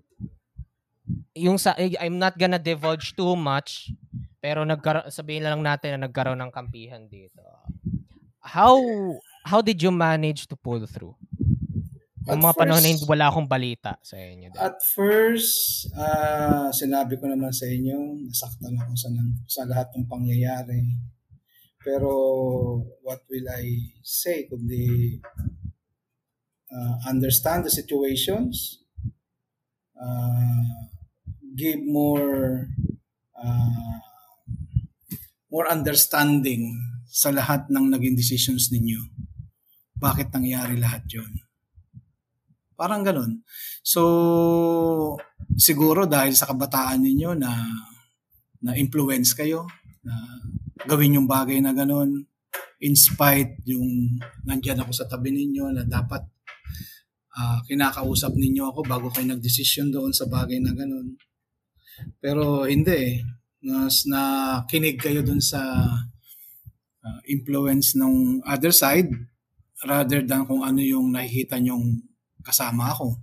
yung 1.38 1.60
sa, 1.60 1.76
eh, 1.78 1.93
I'm 2.02 2.17
not 2.17 2.34
gonna 2.36 2.58
divulge 2.58 3.13
too 3.13 3.38
much, 3.38 3.93
pero 4.41 4.65
nagkaroon, 4.65 5.12
sabihin 5.13 5.46
na 5.46 5.54
lang 5.54 5.62
natin 5.62 5.98
na 5.98 6.10
nagkaroon 6.10 6.39
ng 6.41 6.52
kampihan 6.54 7.06
dito. 7.06 7.41
How 8.48 8.80
how 9.43 9.60
did 9.60 9.84
you 9.84 9.91
manage 9.91 10.48
to 10.48 10.56
pull 10.56 10.80
through? 10.88 11.20
Yung 12.28 12.44
At 12.44 12.46
mga 12.46 12.58
panahon 12.60 12.76
na 12.78 12.84
first- 12.84 12.92
hindi- 13.00 13.08
wala 13.08 13.26
akong 13.32 13.48
balita 13.48 13.92
sa 14.04 14.20
inyo. 14.20 14.48
din. 14.52 14.60
At 14.60 14.78
first, 14.84 15.56
ah, 15.96 16.68
sinabi 16.70 17.16
ko 17.16 17.26
naman 17.26 17.56
sa 17.56 17.63
inyo, 17.66 17.96
nasaktan 18.28 18.76
ako 18.76 18.92
sa, 18.94 19.08
sa 19.48 19.62
lahat 19.63 19.88
ng 19.96 20.06
pangyayari. 20.06 20.84
Pero 21.80 22.12
what 23.00 23.24
will 23.32 23.48
I 23.48 23.63
say? 24.04 24.44
Kundi 24.46 25.18
ah, 26.68 27.00
understand 27.08 27.63
the 27.63 27.72
situations, 27.72 28.84
ah, 29.96 30.84
give 31.56 31.80
more 31.80 32.68
ah, 33.34 34.04
more 35.48 35.72
understanding 35.72 36.76
sa 37.08 37.32
lahat 37.32 37.72
ng 37.72 37.88
naging 37.88 38.20
decisions 38.20 38.68
ninyo. 38.68 39.00
Bakit 39.96 40.30
nangyari 40.30 40.76
lahat 40.76 41.08
yon? 41.08 41.46
Parang 42.78 43.02
ganun. 43.02 43.42
So, 43.82 45.18
siguro 45.58 46.06
dahil 46.06 46.38
sa 46.38 46.46
kabataan 46.46 47.02
ninyo 47.02 47.34
na 47.34 47.52
na 48.62 48.78
influence 48.78 49.34
kayo 49.34 49.66
na 50.06 50.13
gawin 50.86 51.18
yung 51.18 51.26
bagay 51.26 51.58
na 51.58 51.74
ganun 51.74 52.26
in 52.78 52.94
spite 52.94 53.58
yung 53.66 54.18
nandyan 54.46 54.82
ako 54.82 54.94
sa 54.94 55.10
tabi 55.10 55.34
ninyo 55.34 55.74
na 55.74 55.84
dapat 55.90 56.22
ah, 57.34 57.62
kinakausap 57.66 58.38
ninyo 58.38 58.70
ako 58.70 58.86
bago 58.86 59.08
kayo 59.10 59.34
nagdesisyon 59.34 59.90
doon 59.90 60.13
sa 60.13 60.30
bagay 60.30 60.62
na 60.62 60.78
ganun. 60.78 61.18
Pero 62.22 62.70
hindi 62.70 62.94
eh. 62.94 63.16
Nas, 63.58 64.06
na 64.06 64.22
kinig 64.70 65.02
kayo 65.02 65.26
doon 65.26 65.42
sa 65.42 65.62
ah, 67.02 67.20
influence 67.26 67.98
ng 67.98 68.46
other 68.46 68.70
side 68.70 69.10
rather 69.86 70.22
than 70.22 70.46
kung 70.46 70.62
ano 70.62 70.82
yung 70.82 71.10
nakikita 71.10 71.58
nyong 71.58 72.06
kasama 72.47 72.95
ako. 72.95 73.19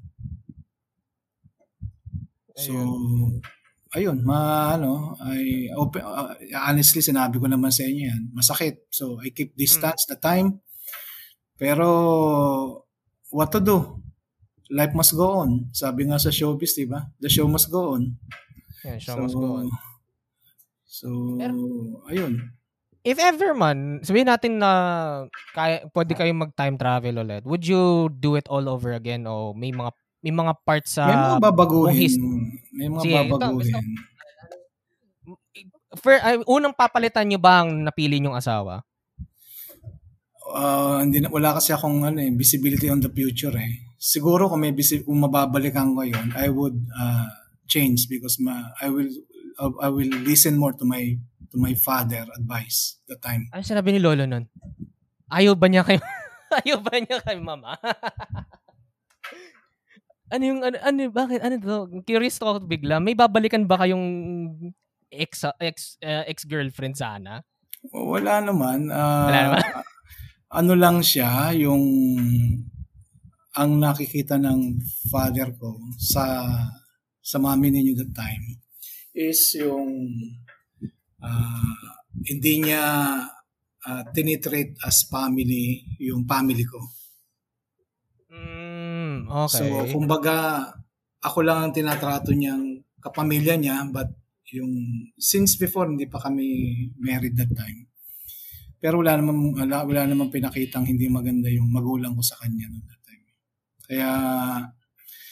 So, 2.55 2.71
Ayun. 2.71 3.41
ayun, 3.97 4.19
ma 4.23 4.71
ano, 4.77 5.19
I 5.19 5.73
open, 5.75 6.05
uh, 6.05 6.37
honestly 6.63 7.03
sinabi 7.03 7.43
ko 7.43 7.51
naman 7.51 7.75
sa 7.75 7.83
inyo 7.83 8.05
yan, 8.15 8.23
masakit. 8.31 8.87
So, 8.95 9.19
I 9.19 9.35
keep 9.35 9.57
distance 9.59 10.07
the 10.07 10.15
time. 10.15 10.63
Pero 11.59 11.89
what 13.33 13.51
to 13.51 13.59
do? 13.59 13.99
Life 14.71 14.95
must 14.95 15.19
go 15.19 15.43
on. 15.43 15.71
Sabi 15.75 16.07
nga 16.07 16.19
sa 16.19 16.31
showbiz, 16.31 16.75
'di 16.75 16.87
ba? 16.87 17.11
The 17.19 17.31
show 17.31 17.47
must 17.51 17.69
go 17.71 17.99
on. 17.99 18.15
Yan, 18.87 18.99
show 19.03 19.19
must 19.19 19.35
go 19.35 19.63
on. 19.63 19.69
So, 20.87 21.35
Pero- 21.39 22.07
ayun. 22.07 22.55
If 23.05 23.21
ever 23.21 23.53
man, 23.53 24.01
sabihin 24.01 24.33
natin 24.33 24.57
na 24.57 24.71
kaya, 25.53 25.85
pwede 25.93 26.17
kayong 26.17 26.41
mag-time 26.49 26.81
travel 26.81 27.21
ulit, 27.21 27.45
would 27.45 27.61
you 27.61 28.09
do 28.09 28.33
it 28.41 28.49
all 28.49 28.65
over 28.65 28.97
again 28.97 29.29
o 29.29 29.53
may 29.53 29.77
mga 29.77 29.93
may 30.25 30.33
mga 30.33 30.53
parts 30.65 30.97
sa 30.97 31.05
may 31.05 31.21
mga 31.21 31.37
babaguhin. 31.45 32.01
his- 32.01 32.17
May 32.73 32.89
mga 32.89 33.03
Sige, 33.05 33.17
ito, 33.21 33.29
babaguhin. 33.37 33.85
for, 36.01 36.17
ay, 36.17 36.41
unang 36.49 36.73
papalitan 36.73 37.29
nyo 37.29 37.37
ba 37.37 37.61
ang 37.61 37.85
napili 37.85 38.19
nyong 38.19 38.41
asawa? 38.41 38.81
Ah, 40.49 41.05
hindi 41.05 41.21
na, 41.21 41.29
wala 41.29 41.61
kasi 41.61 41.77
akong 41.77 42.09
ano, 42.09 42.25
eh, 42.25 42.33
visibility 42.33 42.89
on 42.89 43.05
the 43.05 43.13
future 43.13 43.53
eh. 43.53 43.85
Siguro 44.01 44.49
kung 44.49 44.65
may 44.65 44.73
visi- 44.73 45.05
kung 45.05 45.21
mababalikan 45.21 45.93
ko 45.93 46.09
yon, 46.09 46.33
I 46.37 46.49
would 46.49 46.77
uh, 46.93 47.29
change 47.69 48.09
because 48.09 48.37
ma, 48.41 48.73
I 48.81 48.89
will 48.89 49.09
I 49.81 49.89
will 49.89 50.11
listen 50.27 50.59
more 50.59 50.75
to 50.75 50.85
my 50.85 51.15
to 51.55 51.63
my 51.63 51.71
father 51.79 52.27
advice 52.35 52.99
the 53.07 53.15
time. 53.15 53.47
Ano 53.55 53.63
sinabi 53.63 53.95
ni 53.95 54.03
Lolo 54.03 54.27
nun? 54.27 54.51
Ayaw 55.31 55.55
ba 55.55 55.71
niya 55.71 55.87
kay 55.87 56.03
Ayaw 56.67 56.83
ba 56.83 56.99
niya 56.99 57.23
kay 57.23 57.39
mama? 57.39 57.79
ano 60.35 60.43
yung 60.43 60.67
ano, 60.67 60.75
ano 60.83 60.99
bakit 61.15 61.39
ano 61.47 61.55
to? 61.63 62.03
Curious 62.03 62.43
ako 62.43 62.67
bigla. 62.67 62.99
May 62.99 63.15
babalikan 63.15 63.71
ba 63.71 63.79
kayong 63.79 64.03
ex 65.15 65.47
ex 65.63 65.95
uh, 66.03 66.27
ex-girlfriend 66.27 66.99
sana? 66.99 67.47
Wala 67.95 68.43
naman. 68.43 68.91
ah, 68.91 69.31
Wala 69.31 69.41
naman? 69.47 69.63
ano 70.59 70.73
lang 70.75 70.99
siya, 71.07 71.55
yung 71.55 71.87
ang 73.55 73.79
nakikita 73.79 74.35
ng 74.35 74.83
father 75.07 75.55
ko 75.55 75.79
sa 75.95 76.43
sa 77.23 77.39
mami 77.39 77.71
ninyo 77.71 77.95
that 77.95 78.11
time 78.11 78.59
is 79.15 79.55
yung 79.55 80.11
ah, 81.25 81.97
hindi 82.29 82.69
niya 82.69 82.85
uh, 83.85 84.03
tinitreat 84.13 84.81
as 84.85 85.09
family 85.09 85.85
yung 86.01 86.29
family 86.29 86.65
ko. 86.65 86.81
Mm, 88.33 89.31
okay. 89.31 89.61
So, 89.61 89.65
kumbaga, 89.95 90.69
ako 91.25 91.39
lang 91.41 91.59
ang 91.65 91.73
tinatrato 91.73 92.37
niyang 92.37 92.83
kapamilya 93.01 93.57
niya, 93.57 93.85
but 93.89 94.11
yung, 94.53 94.73
since 95.17 95.57
before, 95.57 95.89
hindi 95.89 96.07
pa 96.09 96.21
kami 96.21 96.73
married 97.01 97.37
that 97.37 97.53
time. 97.53 97.89
Pero 98.81 99.01
wala 99.01 99.17
naman, 99.17 99.57
wala, 99.57 99.89
wala 99.89 100.03
naman 100.05 100.29
pinakitang 100.29 100.85
hindi 100.85 101.09
maganda 101.09 101.49
yung 101.49 101.73
magulang 101.73 102.13
ko 102.13 102.23
sa 102.23 102.37
kanya 102.45 102.69
noon 102.69 102.85
that 102.85 103.03
time. 103.05 103.25
Kaya, 103.85 104.09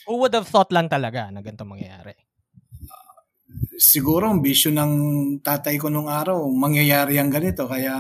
Who 0.09 0.18
would 0.18 0.35
have 0.35 0.48
thought 0.48 0.72
lang 0.72 0.88
talaga 0.88 1.28
na 1.31 1.44
ganito 1.44 1.62
mangyayari? 1.62 2.16
Siguro 3.83 4.31
ang 4.31 4.38
vision 4.38 4.79
ng 4.79 4.92
tatay 5.42 5.75
ko 5.75 5.90
nung 5.90 6.07
araw, 6.07 6.47
mangyayari 6.47 7.18
ang 7.18 7.35
ganito. 7.35 7.66
Kaya 7.66 7.92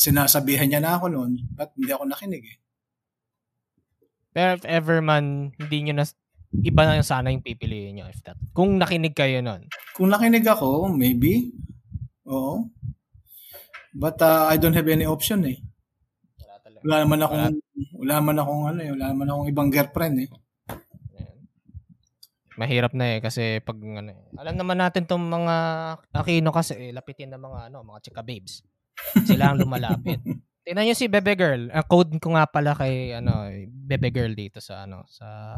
sinasabihan 0.00 0.64
niya 0.64 0.80
na 0.80 0.96
ako 0.96 1.12
noon, 1.12 1.32
but 1.52 1.76
hindi 1.76 1.92
ako 1.92 2.04
nakinig 2.08 2.44
eh. 2.48 2.58
Pero 4.32 4.56
if 4.56 4.64
ever 4.64 5.04
man, 5.04 5.52
hindi 5.60 5.76
nyo 5.84 6.00
na, 6.00 6.04
iba 6.64 6.82
na 6.88 6.96
yung 6.96 7.08
sana 7.08 7.32
yung 7.32 7.44
pipiliin 7.44 8.00
nyo 8.00 8.08
if 8.08 8.20
that. 8.24 8.36
Kung 8.56 8.80
nakinig 8.80 9.12
kayo 9.12 9.44
nun. 9.44 9.68
Kung 9.92 10.08
nakinig 10.08 10.44
ako, 10.48 10.88
maybe. 10.88 11.52
Oo. 12.24 12.72
But 13.96 14.20
uh, 14.20 14.48
I 14.48 14.56
don't 14.60 14.76
have 14.76 14.88
any 14.88 15.08
option 15.08 15.44
eh. 15.44 15.60
Wala 16.84 17.04
naman 17.04 17.20
akong 17.24 17.44
wala 17.96 18.12
naman 18.20 18.36
akong 18.38 18.62
ano 18.70 18.80
eh, 18.84 18.90
wala 18.92 19.06
naman 19.10 19.28
akong 19.32 19.48
ibang 19.48 19.68
girlfriend 19.72 20.16
eh. 20.22 20.28
Mahirap 22.56 22.92
na 22.96 23.16
eh 23.16 23.18
kasi 23.20 23.60
pag 23.60 23.76
ano 23.76 24.10
eh. 24.12 24.20
Alam 24.40 24.56
naman 24.56 24.80
natin 24.80 25.04
tong 25.04 25.22
mga 25.22 25.54
Aquino 26.16 26.50
kasi 26.50 26.90
eh, 26.90 26.92
lapitin 26.92 27.36
ng 27.36 27.42
mga 27.42 27.58
ano, 27.68 27.84
mga 27.84 28.00
chika 28.08 28.24
babes. 28.24 28.64
Sila 29.28 29.52
ang 29.52 29.60
lumalapit. 29.60 30.20
Tingnan 30.66 30.88
niyo 30.88 30.96
si 30.98 31.06
Bebe 31.06 31.38
Girl. 31.38 31.70
Ang 31.70 31.86
code 31.86 32.16
ko 32.18 32.34
nga 32.34 32.48
pala 32.48 32.74
kay 32.74 33.14
ano, 33.14 33.52
Bebe 33.70 34.10
Girl 34.10 34.32
dito 34.34 34.58
sa 34.58 34.88
ano, 34.88 35.06
sa 35.06 35.54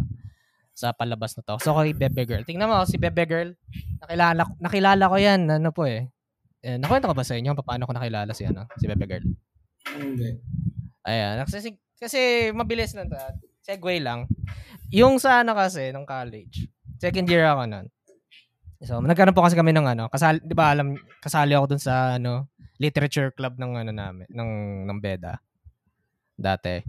sa 0.74 0.92
palabas 0.92 1.38
na 1.38 1.42
to. 1.46 1.56
So 1.62 1.72
kay 1.78 1.94
Bebe 1.94 2.28
Girl. 2.28 2.44
Tingnan 2.44 2.68
mo 2.68 2.84
si 2.84 3.00
Bebe 3.00 3.24
Girl. 3.24 3.54
Nakilala 4.04 4.42
nakilala 4.58 5.04
ko 5.08 5.16
'yan, 5.16 5.48
ano 5.48 5.70
po 5.72 5.88
eh. 5.88 6.10
eh 6.60 6.76
nakwento 6.76 7.08
ko 7.08 7.16
ba 7.16 7.24
sa 7.24 7.38
inyo 7.38 7.54
paano 7.62 7.86
ko 7.88 7.94
nakilala 7.94 8.34
si 8.34 8.44
ano, 8.44 8.66
si 8.76 8.84
Bebe 8.84 9.06
Girl? 9.06 9.26
Hindi. 9.96 10.38
Ayan. 11.08 11.40
Kasi, 11.48 11.72
kasi 11.96 12.50
mabilis 12.52 12.92
lang 12.92 13.08
to. 13.08 13.16
Ah. 13.68 13.76
Segway 13.76 14.00
lang. 14.00 14.24
Yung 14.88 15.20
sa 15.20 15.44
ano 15.44 15.52
kasi, 15.52 15.92
ng 15.92 16.08
college. 16.08 16.64
Second 16.96 17.28
year 17.28 17.44
ako 17.44 17.68
nun. 17.68 17.86
So, 18.80 19.04
nagkaroon 19.04 19.36
po 19.36 19.44
kasi 19.44 19.58
kami 19.58 19.76
ng 19.76 19.84
ano, 19.84 20.08
kasali, 20.08 20.40
di 20.40 20.56
ba 20.56 20.72
alam, 20.72 20.96
kasali 21.20 21.52
ako 21.52 21.76
dun 21.76 21.82
sa 21.82 22.16
ano, 22.16 22.48
literature 22.80 23.34
club 23.34 23.60
ng 23.60 23.84
ano 23.84 23.92
namin, 23.92 24.26
ng, 24.30 24.50
ng 24.88 24.98
BEDA. 25.02 25.36
Dati. 26.38 26.80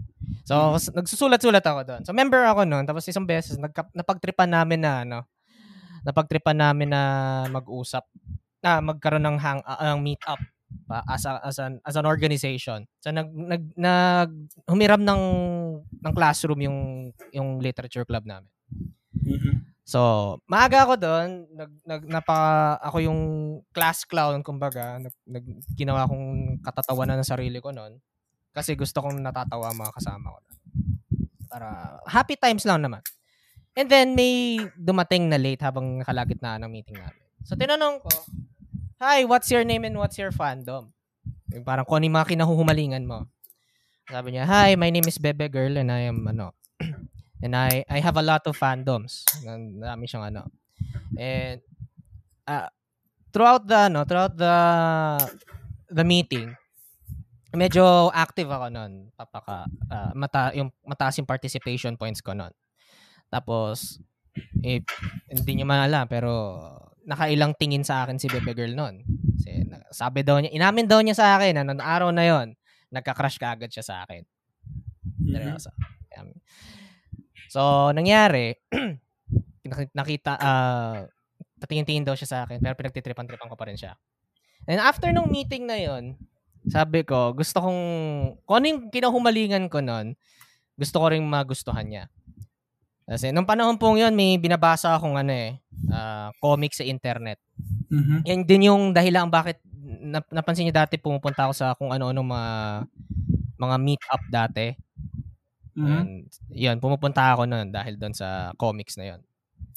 So, 0.46 0.78
kas- 0.78 0.94
nagsusulat-sulat 0.94 1.66
ako 1.66 1.80
doon. 1.82 2.02
So, 2.06 2.14
member 2.14 2.46
ako 2.46 2.62
noon. 2.64 2.86
Tapos 2.86 3.04
isang 3.10 3.26
beses, 3.26 3.58
nagka, 3.58 3.90
napagtripan 3.92 4.48
namin 4.48 4.80
na 4.80 5.02
ano, 5.02 5.18
napagtripan 6.06 6.56
namin 6.56 6.94
na 6.94 7.02
mag-usap, 7.50 8.06
na 8.62 8.78
magkaroon 8.80 9.26
ng 9.26 9.38
hang, 9.42 9.60
uh, 9.66 9.98
meet 9.98 10.22
up 10.24 10.40
pa 10.88 11.02
as 11.06 11.22
a, 11.26 11.38
as 11.46 11.56
an 11.62 11.78
as 11.86 11.94
an 11.94 12.06
organization. 12.06 12.86
So 13.02 13.10
nag 13.14 13.30
nag, 13.30 13.62
nag 13.78 14.30
humiram 14.66 15.02
ng 15.02 15.22
ng 16.02 16.12
classroom 16.14 16.60
yung 16.66 16.78
yung 17.30 17.58
literature 17.62 18.06
club 18.06 18.26
namin. 18.26 18.50
Mhm. 19.22 19.70
So, 19.90 20.38
maaga 20.46 20.86
ako 20.86 20.94
doon, 21.02 21.50
nag, 21.50 21.72
nag 21.82 22.02
napa 22.06 22.38
ako 22.78 23.02
yung 23.02 23.20
class 23.74 24.06
clown 24.06 24.38
kumbaga, 24.46 25.02
nag, 25.02 25.10
nag 25.26 25.42
ginawa 25.74 26.06
kong 26.06 26.62
katatawanan 26.62 27.18
ng 27.18 27.26
sarili 27.26 27.58
ko 27.58 27.74
noon 27.74 27.98
kasi 28.54 28.78
gusto 28.78 29.02
kong 29.02 29.18
natatawa 29.18 29.74
ang 29.74 29.82
mga 29.82 29.94
kasama 29.98 30.30
ko. 30.30 30.38
doon. 30.46 30.58
Para 31.50 31.98
happy 32.06 32.38
times 32.38 32.62
lang 32.62 32.86
naman. 32.86 33.02
And 33.74 33.90
then 33.90 34.14
may 34.14 34.62
dumating 34.78 35.26
na 35.26 35.42
late 35.42 35.62
habang 35.62 36.02
nakalagitnaan 36.02 36.62
ng 36.62 36.70
meeting 36.70 36.94
namin. 36.94 37.26
So 37.42 37.58
tinanong 37.58 37.98
ko, 37.98 38.14
Hi, 39.00 39.24
what's 39.24 39.48
your 39.48 39.64
name 39.64 39.88
and 39.88 39.96
what's 39.96 40.20
your 40.20 40.28
fandom? 40.28 40.92
Yung 41.56 41.64
parang 41.64 41.88
kung 41.88 41.96
ano 41.96 42.04
yung 42.04 42.20
mga 42.20 42.36
kinahuhumalingan 42.36 43.08
mo. 43.08 43.32
Sabi 44.04 44.36
niya, 44.36 44.44
Hi, 44.44 44.76
my 44.76 44.92
name 44.92 45.08
is 45.08 45.16
Bebe 45.16 45.48
Girl 45.48 45.72
and 45.80 45.88
I 45.88 46.04
am 46.04 46.28
ano, 46.28 46.52
and 47.40 47.56
I 47.56 47.80
I 47.88 48.04
have 48.04 48.20
a 48.20 48.26
lot 48.28 48.44
of 48.44 48.60
fandoms. 48.60 49.24
Dami 49.80 50.04
siyang 50.04 50.28
ano. 50.28 50.52
And 51.16 51.64
uh, 52.44 52.68
throughout 53.32 53.64
the 53.64 53.88
ano, 53.88 54.04
throughout 54.04 54.36
the 54.36 54.56
the 55.88 56.04
meeting, 56.04 56.52
medyo 57.56 58.12
active 58.12 58.52
ako 58.52 58.68
noon. 58.68 59.16
Papaka 59.16 59.64
ah, 59.88 60.12
mata 60.12 60.52
yung 60.52 60.68
mataas 60.84 61.16
yung 61.16 61.24
participation 61.24 61.96
points 61.96 62.20
ko 62.20 62.36
noon. 62.36 62.52
Tapos 63.32 63.96
eh, 64.60 64.84
hindi 65.32 65.52
niyo 65.56 65.64
man 65.64 65.88
alam 65.88 66.04
pero 66.04 66.52
nakailang 67.04 67.56
tingin 67.56 67.84
sa 67.84 68.04
akin 68.04 68.20
si 68.20 68.26
Bebe 68.28 68.52
Girl 68.52 68.72
noon. 68.76 69.02
Kasi 69.36 69.64
sabi 69.90 70.20
daw 70.24 70.38
niya, 70.38 70.52
inamin 70.52 70.86
daw 70.86 71.00
niya 71.00 71.16
sa 71.16 71.40
akin 71.40 71.60
na 71.60 71.64
noong 71.64 71.82
araw 71.82 72.10
na 72.12 72.24
yon, 72.26 72.54
nagka-crush 72.92 73.38
ka 73.40 73.56
agad 73.56 73.70
siya 73.72 73.84
sa 73.86 73.94
akin. 74.04 74.22
Mhm. 75.20 75.32
Seryoso. 75.32 75.70
Um, 76.18 76.34
So, 77.50 77.90
nangyari, 77.90 78.54
nak- 79.66 79.90
nakita, 79.90 80.38
ah, 80.38 81.02
patingin-tingin 81.58 82.06
daw 82.06 82.14
siya 82.14 82.30
sa 82.30 82.38
akin, 82.46 82.62
pero 82.62 82.78
pinagtitripan-tripan 82.78 83.50
ko 83.50 83.58
pa 83.58 83.66
rin 83.66 83.74
siya. 83.74 83.98
And 84.70 84.78
after 84.78 85.10
nung 85.10 85.34
meeting 85.34 85.66
na 85.66 85.74
yon, 85.74 86.14
sabi 86.70 87.02
ko, 87.02 87.34
gusto 87.34 87.58
kong, 87.58 87.80
kung 88.46 88.56
ano 88.62 88.66
yung 88.70 88.80
kinahumalingan 88.94 89.66
ko 89.66 89.82
nun, 89.82 90.14
gusto 90.78 91.02
ko 91.02 91.10
rin 91.10 91.26
magustuhan 91.26 91.90
niya. 91.90 92.04
Kasi 93.10 93.34
nung 93.34 93.42
panahon 93.42 93.74
pong 93.74 93.98
yon 93.98 94.14
may 94.14 94.38
binabasa 94.38 94.94
akong 94.94 95.18
ano 95.18 95.34
eh, 95.34 95.58
ah, 95.90 96.30
comic 96.38 96.78
sa 96.78 96.86
internet. 96.86 97.42
Mhm. 97.90 98.22
Yan 98.22 98.40
din 98.46 98.70
yung 98.70 98.94
dahilan 98.94 99.26
bakit 99.26 99.58
nap- 99.82 100.30
napansin 100.30 100.70
niyo 100.70 100.78
dati 100.78 100.94
pumupunta 100.94 101.50
ako 101.50 101.52
sa 101.58 101.74
kung 101.74 101.90
ano-ano 101.90 102.22
mga 102.22 102.50
mga 103.58 103.76
meet 103.82 104.02
up 104.14 104.22
dati. 104.30 104.66
Mhm. 105.74 105.86
And, 105.90 106.10
yun, 106.54 106.76
pumupunta 106.78 107.34
ako 107.34 107.50
noon 107.50 107.74
dahil 107.74 107.98
doon 107.98 108.14
sa 108.14 108.54
comics 108.54 108.94
na 108.94 109.16
yon. 109.16 109.20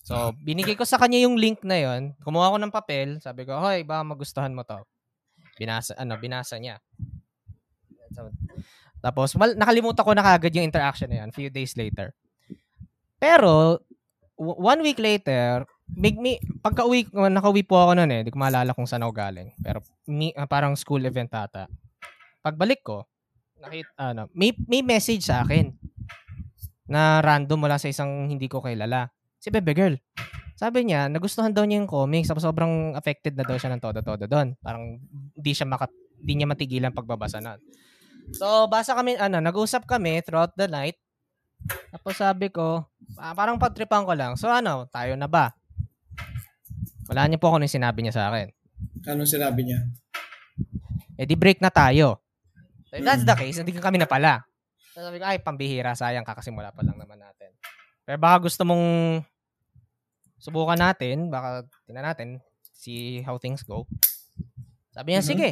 So, 0.05 0.35
binigay 0.37 0.77
ko 0.77 0.85
sa 0.85 1.01
kanya 1.01 1.25
yung 1.25 1.39
link 1.39 1.65
na 1.65 1.79
yon. 1.79 2.13
Kumuha 2.21 2.53
ko 2.53 2.57
ng 2.59 2.75
papel. 2.75 3.17
Sabi 3.23 3.47
ko, 3.47 3.57
hoy, 3.57 3.81
baka 3.87 4.03
magustuhan 4.03 4.51
mo 4.51 4.61
to. 4.67 4.77
Binasa, 5.57 5.95
ano, 5.95 6.19
binasa 6.19 6.59
niya. 6.59 6.77
So, 8.13 8.29
tapos, 8.99 9.33
mal, 9.39 9.55
nakalimutan 9.55 10.03
ko 10.03 10.11
na 10.11 10.21
kagad 10.21 10.53
yung 10.53 10.67
interaction 10.67 11.07
na 11.07 11.23
yan, 11.23 11.29
few 11.31 11.47
days 11.49 11.73
later. 11.79 12.11
Pero, 13.23 13.79
one 14.35 14.83
week 14.83 14.99
later, 14.99 15.63
may, 15.95 16.11
may, 16.19 16.35
pagka-uwi, 16.59 17.07
naka-uwi 17.15 17.63
po 17.63 17.79
ako 17.79 17.95
noon 17.95 18.11
eh. 18.11 18.19
Hindi 18.19 18.35
ko 18.35 18.39
maalala 18.43 18.75
kung 18.75 18.83
saan 18.83 19.07
ako 19.07 19.15
galing. 19.15 19.55
Pero 19.63 19.79
mi, 20.11 20.35
ah, 20.35 20.43
parang 20.43 20.75
school 20.75 21.07
event 21.07 21.31
ata. 21.31 21.71
Pagbalik 22.43 22.83
ko, 22.83 23.07
nakita, 23.63 24.11
ano, 24.11 24.27
may, 24.35 24.51
may 24.67 24.83
message 24.83 25.23
sa 25.23 25.47
akin 25.47 25.71
na 26.83 27.23
random 27.23 27.63
mula 27.63 27.79
sa 27.79 27.87
isang 27.87 28.27
hindi 28.27 28.51
ko 28.51 28.59
kilala. 28.59 29.07
Si 29.39 29.47
Bebe 29.47 29.71
Girl. 29.71 29.95
Sabi 30.59 30.83
niya, 30.83 31.07
nagustuhan 31.07 31.55
daw 31.55 31.63
niya 31.63 31.79
yung 31.79 31.87
comics. 31.87 32.27
Tapos 32.27 32.43
sobrang 32.43 32.91
affected 32.99 33.39
na 33.39 33.47
daw 33.47 33.55
siya 33.55 33.71
ng 33.71 33.79
todo-todo 33.79 34.27
doon. 34.27 34.59
Parang 34.59 34.99
di 35.31 35.55
siya 35.55 35.63
maka, 35.63 35.87
di 36.19 36.35
niya 36.35 36.51
matigilan 36.51 36.91
pagbabasa 36.91 37.39
na. 37.39 37.55
So, 38.35 38.67
basa 38.67 38.91
kami, 38.95 39.15
ano, 39.15 39.39
nag-usap 39.39 39.87
kami 39.87 40.19
throughout 40.27 40.55
the 40.59 40.67
night. 40.67 40.99
Tapos 41.93 42.13
sabi 42.17 42.49
ko, 42.49 42.83
ah, 43.15 43.33
parang 43.33 43.61
pagtripan 43.61 44.03
ko 44.03 44.13
lang. 44.13 44.33
So 44.35 44.49
ano, 44.49 44.89
tayo 44.89 45.13
na 45.13 45.29
ba? 45.29 45.53
Wala 47.07 47.27
niya 47.27 47.39
po 47.39 47.51
ako 47.51 47.59
nung 47.61 47.71
sinabi 47.71 48.01
niya 48.01 48.15
sa 48.15 48.23
akin. 48.31 48.47
Anong 49.05 49.29
sinabi 49.29 49.67
niya? 49.67 49.79
Eh 51.19 51.27
di 51.27 51.35
break 51.35 51.59
na 51.59 51.69
tayo. 51.69 52.23
So 52.89 52.95
if 52.99 53.03
that's 53.03 53.27
the 53.27 53.35
case, 53.35 53.59
hindi 53.59 53.75
ka 53.75 53.83
kami 53.83 53.99
na 53.99 54.07
pala. 54.09 54.43
So, 54.93 55.01
sabi 55.01 55.17
ko, 55.17 55.25
ay, 55.25 55.41
pambihira, 55.41 55.97
sayang 55.97 56.21
kakasimula 56.21 56.69
pa 56.69 56.85
lang 56.85 56.93
naman 57.01 57.17
natin. 57.17 57.49
Pero 58.05 58.21
baka 58.21 58.45
gusto 58.45 58.61
mong 58.61 58.85
subukan 60.37 60.77
natin, 60.77 61.33
baka 61.33 61.65
tingnan 61.89 62.13
natin, 62.13 62.27
see 62.77 63.25
how 63.25 63.41
things 63.41 63.65
go. 63.65 63.89
Sabi 64.93 65.17
niya, 65.17 65.25
Mhm. 65.25 65.29
sige. 65.33 65.49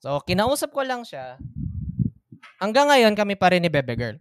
So, 0.00 0.16
kinausap 0.24 0.72
ko 0.72 0.80
lang 0.80 1.04
siya. 1.04 1.36
Hanggang 2.56 2.88
ngayon, 2.88 3.12
kami 3.12 3.36
pa 3.36 3.52
rin 3.52 3.60
ni 3.60 3.68
Bebe 3.68 4.00
Girl. 4.00 4.16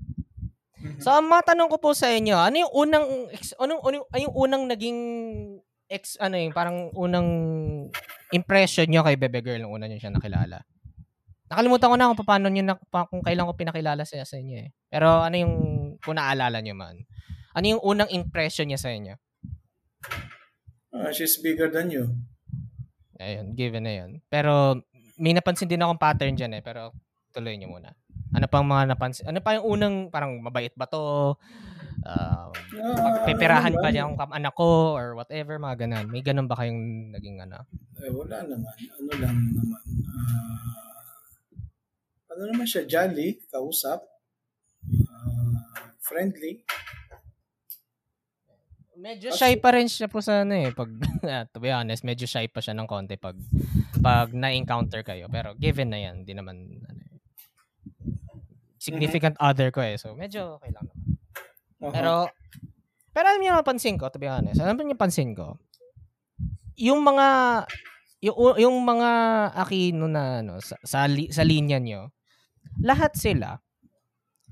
So, 0.98 1.12
ang 1.14 1.28
matanong 1.28 1.70
ko 1.70 1.78
po 1.78 1.92
sa 1.92 2.10
inyo, 2.10 2.36
ano 2.36 2.56
yung 2.68 2.74
unang, 2.74 3.06
ex- 3.32 3.58
anong, 3.60 3.82
anong, 3.84 4.06
ano 4.10 4.22
yung 4.22 4.36
unang 4.36 4.64
naging, 4.68 5.00
ex, 5.88 6.16
ano 6.20 6.36
yung, 6.40 6.56
parang 6.56 6.90
unang 6.96 7.30
impression 8.32 8.88
nyo 8.88 9.04
kay 9.04 9.16
Bebe 9.20 9.44
Girl 9.44 9.62
nung 9.64 9.76
una 9.76 9.86
nyo 9.86 10.00
siya 10.00 10.12
nakilala? 10.12 10.64
Nakalimutan 11.48 11.92
ko 11.92 11.96
na 11.96 12.12
kung 12.12 12.28
paano 12.28 12.48
nyo, 12.52 12.64
na, 12.64 12.76
kung 13.08 13.24
kailan 13.24 13.48
ko 13.48 13.54
pinakilala 13.56 14.04
siya 14.04 14.28
sa 14.28 14.36
inyo 14.40 14.68
eh. 14.68 14.70
Pero 14.92 15.24
ano 15.24 15.36
yung, 15.36 15.56
kung 16.04 16.20
naalala 16.20 16.60
nyo 16.60 16.76
man, 16.76 16.96
ano 17.56 17.66
yung 17.66 17.82
unang 17.84 18.12
impression 18.12 18.68
niya 18.68 18.80
sa 18.80 18.92
inyo? 18.92 19.16
Ah, 20.92 21.12
she's 21.14 21.40
bigger 21.40 21.72
than 21.72 21.92
you. 21.92 22.16
Ayun, 23.18 23.54
given 23.58 23.84
na 23.86 23.94
yun. 24.04 24.12
Pero, 24.30 24.84
may 25.18 25.34
napansin 25.34 25.66
din 25.66 25.82
akong 25.82 26.00
pattern 26.00 26.38
dyan 26.38 26.54
eh, 26.58 26.64
pero 26.64 26.94
tuloy 27.34 27.58
nyo 27.58 27.74
muna. 27.74 27.90
Ano 28.34 28.46
pang 28.46 28.66
mga 28.66 28.94
napansin? 28.94 29.26
Ano 29.26 29.40
pa 29.40 29.56
yung 29.56 29.66
unang, 29.66 29.96
parang 30.10 30.38
mabait 30.40 30.74
ba 30.74 30.86
to? 30.86 31.34
Uh, 32.06 32.48
Ah, 32.78 33.24
peperahan 33.26 33.74
ano 33.74 33.82
ba 33.82 33.90
niya 33.90 34.06
ang 34.06 34.14
kam- 34.14 34.36
anak 34.36 34.54
ko 34.54 34.94
or 34.94 35.16
whatever, 35.16 35.58
mga 35.58 35.88
ganun. 35.88 36.06
May 36.12 36.22
ganun 36.22 36.46
ba 36.46 36.56
kayong 36.56 37.10
naging 37.16 37.42
ano? 37.42 37.64
Eh, 37.98 38.12
wala 38.12 38.44
naman. 38.44 38.70
Ano 38.70 39.12
lang 39.18 39.34
naman. 39.34 39.82
Ah, 40.06 41.02
ano 42.32 42.42
naman 42.54 42.68
siya? 42.68 42.84
Jolly, 42.86 43.40
kausap. 43.50 44.04
Ah, 45.10 45.90
friendly. 46.00 46.62
Medyo 48.98 49.30
shy 49.30 49.62
pa 49.62 49.78
rin 49.78 49.86
siya 49.86 50.10
po 50.10 50.20
sa 50.20 50.42
ano 50.42 50.58
eh. 50.58 50.74
Pag, 50.74 50.90
to 51.54 51.60
be 51.62 51.70
honest, 51.70 52.02
medyo 52.02 52.26
shy 52.26 52.50
pa 52.50 52.60
siya 52.60 52.74
ng 52.74 52.90
konti 52.90 53.14
pag, 53.16 53.38
pag 54.02 54.34
na-encounter 54.34 55.06
kayo. 55.06 55.30
Pero 55.30 55.54
given 55.54 55.94
na 55.94 56.02
yan, 56.02 56.26
hindi 56.26 56.34
naman, 56.34 56.82
eh, 58.88 58.96
significant 58.96 59.36
other 59.44 59.70
ko 59.70 59.84
eh. 59.84 60.00
So, 60.00 60.16
medyo 60.16 60.56
okay 60.58 60.72
lang 60.72 60.88
naman. 60.88 61.06
Aha. 61.78 61.92
Pero, 61.94 62.14
pero 63.12 63.26
alam 63.30 63.42
niyo 63.44 63.54
napansin 63.54 64.00
ko, 64.00 64.08
to 64.08 64.18
be 64.18 64.32
honest, 64.32 64.64
alam 64.64 64.80
niyo 64.80 64.96
pansin 64.98 65.36
ko, 65.36 65.60
yung 66.78 67.02
mga, 67.04 67.28
yung, 68.24 68.58
yung 68.58 68.78
mga 68.86 69.10
Aquino 69.58 70.06
na, 70.08 70.42
ano, 70.42 70.62
sa, 70.62 70.78
sa, 70.82 71.06
li- 71.06 71.30
sa 71.34 71.44
linya 71.44 71.78
nyo, 71.82 72.10
lahat 72.82 73.14
sila, 73.18 73.58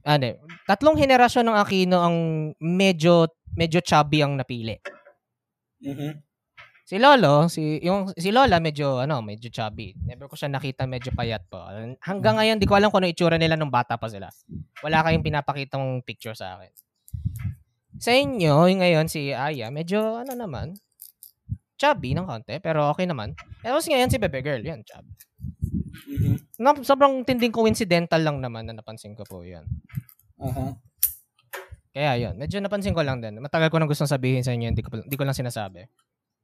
ano, 0.06 0.26
tatlong 0.70 0.98
henerasyon 0.98 1.50
ng 1.50 1.58
Aquino 1.58 1.98
ang 2.02 2.18
medyo, 2.62 3.30
medyo 3.58 3.82
chubby 3.82 4.22
ang 4.22 4.38
napili. 4.38 4.78
Mhm. 5.82 6.22
Si 6.86 7.02
Lolo, 7.02 7.50
si 7.50 7.82
yung 7.82 8.14
si 8.14 8.30
Lola 8.30 8.62
medyo 8.62 9.02
ano, 9.02 9.18
medyo 9.26 9.50
chubby. 9.50 9.98
Never 10.06 10.30
ko 10.30 10.38
siya 10.38 10.54
nakita 10.54 10.86
medyo 10.86 11.10
payat 11.18 11.42
po. 11.50 11.58
Hanggang 12.06 12.38
ngayon 12.38 12.62
di 12.62 12.70
ko 12.70 12.78
alam 12.78 12.94
kung 12.94 13.02
ano 13.02 13.10
itsura 13.10 13.42
nila 13.42 13.58
nung 13.58 13.74
bata 13.74 13.98
pa 13.98 14.06
sila. 14.06 14.30
Wala 14.86 15.02
kayong 15.02 15.26
pinapakitang 15.26 16.06
picture 16.06 16.38
sa 16.38 16.62
akin. 16.62 16.70
Sa 17.98 18.14
inyo, 18.14 18.70
yung 18.70 18.86
ngayon 18.86 19.10
si 19.10 19.34
Aya, 19.34 19.74
medyo 19.74 20.22
ano 20.22 20.38
naman, 20.38 20.78
chubby 21.74 22.14
ng 22.14 22.30
konti, 22.30 22.62
pero 22.62 22.94
okay 22.94 23.10
naman. 23.10 23.34
Tapos 23.66 23.90
ngayon 23.90 24.14
si 24.14 24.22
Bebe 24.22 24.46
Girl, 24.46 24.62
yan, 24.62 24.86
chubby. 24.86 25.10
Mhm. 26.06 26.62
Na, 26.62 26.78
sobrang 26.86 27.26
tinding 27.26 27.56
coincidental 27.56 28.22
lang 28.22 28.46
naman 28.46 28.68
na 28.70 28.78
napansin 28.78 29.18
ko 29.18 29.26
po 29.26 29.42
yan. 29.42 29.66
Aha. 30.38 30.76
Kaya 31.96 32.12
yun, 32.20 32.36
medyo 32.36 32.60
napansin 32.60 32.92
ko 32.92 33.02
lang 33.02 33.24
din. 33.24 33.40
Matagal 33.40 33.72
ko 33.72 33.80
nang 33.80 33.88
gustong 33.88 34.12
sabihin 34.12 34.44
sa 34.44 34.52
inyo, 34.52 34.68
hindi 34.70 34.84
ko, 34.84 34.92
hindi 34.92 35.16
ko 35.16 35.24
lang 35.24 35.34
sinasabi. 35.34 35.88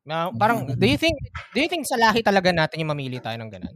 Na, 0.01 0.33
parang, 0.33 0.65
do 0.65 0.85
you 0.89 0.97
think, 0.97 1.13
do 1.53 1.61
you 1.61 1.69
think 1.69 1.85
sa 1.85 1.93
lahi 1.93 2.25
talaga 2.25 2.49
natin 2.49 2.81
yung 2.81 2.91
mamili 2.93 3.21
tayo 3.21 3.37
ng 3.37 3.51
ganun? 3.53 3.75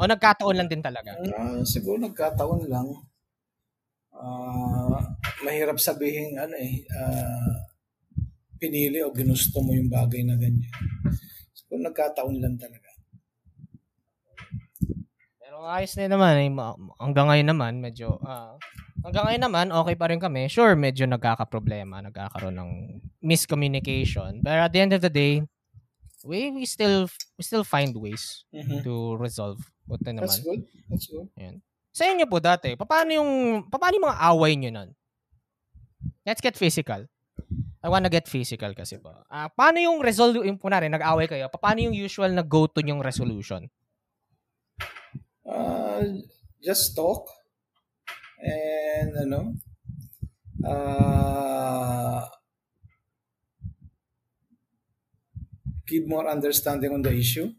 O 0.00 0.08
nagkataon 0.08 0.56
lang 0.56 0.68
din 0.72 0.80
talaga? 0.80 1.12
Ah, 1.36 1.60
siguro 1.68 2.00
nagkataon 2.00 2.64
lang. 2.64 2.88
Ah, 4.14 5.04
mahirap 5.44 5.76
sabihin 5.76 6.40
ano 6.40 6.56
eh, 6.56 6.88
ah, 6.96 7.68
pinili 8.56 9.04
o 9.04 9.12
ginusto 9.12 9.60
mo 9.60 9.76
yung 9.76 9.92
bagay 9.92 10.24
na 10.24 10.40
ganyan. 10.40 10.72
Siguro 11.52 11.92
nagkataon 11.92 12.40
lang 12.40 12.56
talaga. 12.56 12.88
Pero 15.36 15.60
ayos 15.68 15.92
na 16.00 16.08
naman. 16.08 16.40
Eh. 16.40 16.48
Hanggang 16.96 17.28
ngayon 17.28 17.48
naman, 17.52 17.72
medyo, 17.84 18.16
ah, 18.24 18.56
hanggang 19.04 19.24
ngayon 19.28 19.42
naman, 19.44 19.66
okay 19.68 19.94
pa 19.94 20.08
rin 20.08 20.18
kami. 20.18 20.48
Sure, 20.48 20.72
medyo 20.74 21.04
nagkakaproblema, 21.04 22.00
nagkakaroon 22.02 22.56
ng 22.56 22.70
miscommunication. 23.20 24.40
But 24.40 24.58
at 24.58 24.72
the 24.72 24.80
end 24.80 24.96
of 24.96 25.04
the 25.04 25.12
day, 25.12 25.44
we, 26.24 26.48
we 26.50 26.64
still 26.64 27.04
we 27.36 27.44
still 27.44 27.62
find 27.62 27.92
ways 27.94 28.48
Mhm. 28.50 28.80
to 28.82 29.20
resolve. 29.20 29.60
Buti 29.84 30.16
That's 30.16 30.40
naman. 30.40 30.48
good. 30.48 30.60
That's 30.88 31.06
good. 31.06 31.28
Sa 31.94 32.08
inyo 32.08 32.24
po 32.26 32.40
dati, 32.40 32.74
paano 32.74 33.12
yung, 33.12 33.30
paano 33.70 33.94
yung 33.94 34.06
mga 34.08 34.20
away 34.32 34.52
nyo 34.56 34.70
nun? 34.72 34.90
Let's 36.26 36.40
get 36.40 36.56
physical. 36.56 37.06
I 37.84 37.92
wanna 37.92 38.08
get 38.08 38.24
physical 38.26 38.72
kasi 38.72 38.96
po. 38.96 39.12
Ah, 39.28 39.52
paano 39.52 39.76
yung 39.78 40.00
resolve, 40.00 40.40
yung 40.42 40.56
kunwari, 40.56 40.88
nag-away 40.88 41.28
kayo, 41.28 41.46
paano 41.52 41.84
yung 41.84 41.92
usual 41.94 42.32
na 42.32 42.40
go-to 42.40 42.80
yung 42.80 43.04
resolution? 43.04 43.68
Uh, 45.44 46.24
just 46.64 46.96
talk 46.96 47.28
and 48.44 49.10
ano 49.16 49.40
uh, 50.64 52.22
give 55.86 56.06
more 56.08 56.28
understanding 56.28 56.92
on 56.92 57.02
the 57.02 57.12
issue 57.12 57.52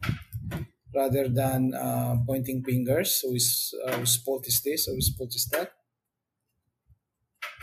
rather 0.96 1.28
than 1.28 1.74
uh, 1.76 2.16
pointing 2.26 2.64
fingers 2.64 3.22
so 3.22 3.30
whose, 3.30 3.74
uh, 3.86 3.98
whose 4.00 4.16
fault 4.18 4.48
is 4.48 4.62
this 4.62 4.88
or 4.88 4.94
whose 4.96 5.12
fault 5.14 5.34
is 5.36 5.46
that 5.52 5.72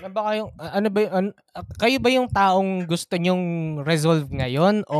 Ano 0.03 0.09
ba 0.11 0.23
kayong, 0.35 0.51
ah, 0.59 0.73
ano 0.83 0.89
ba 0.91 0.99
yung, 1.05 1.15
an- 1.15 1.37
ah, 1.55 1.65
kayo 1.79 1.97
ba 2.03 2.11
yung 2.11 2.27
taong 2.27 2.91
gusto 2.91 3.15
nyong 3.15 3.45
resolve 3.87 4.27
ngayon 4.35 4.83
o 4.91 4.99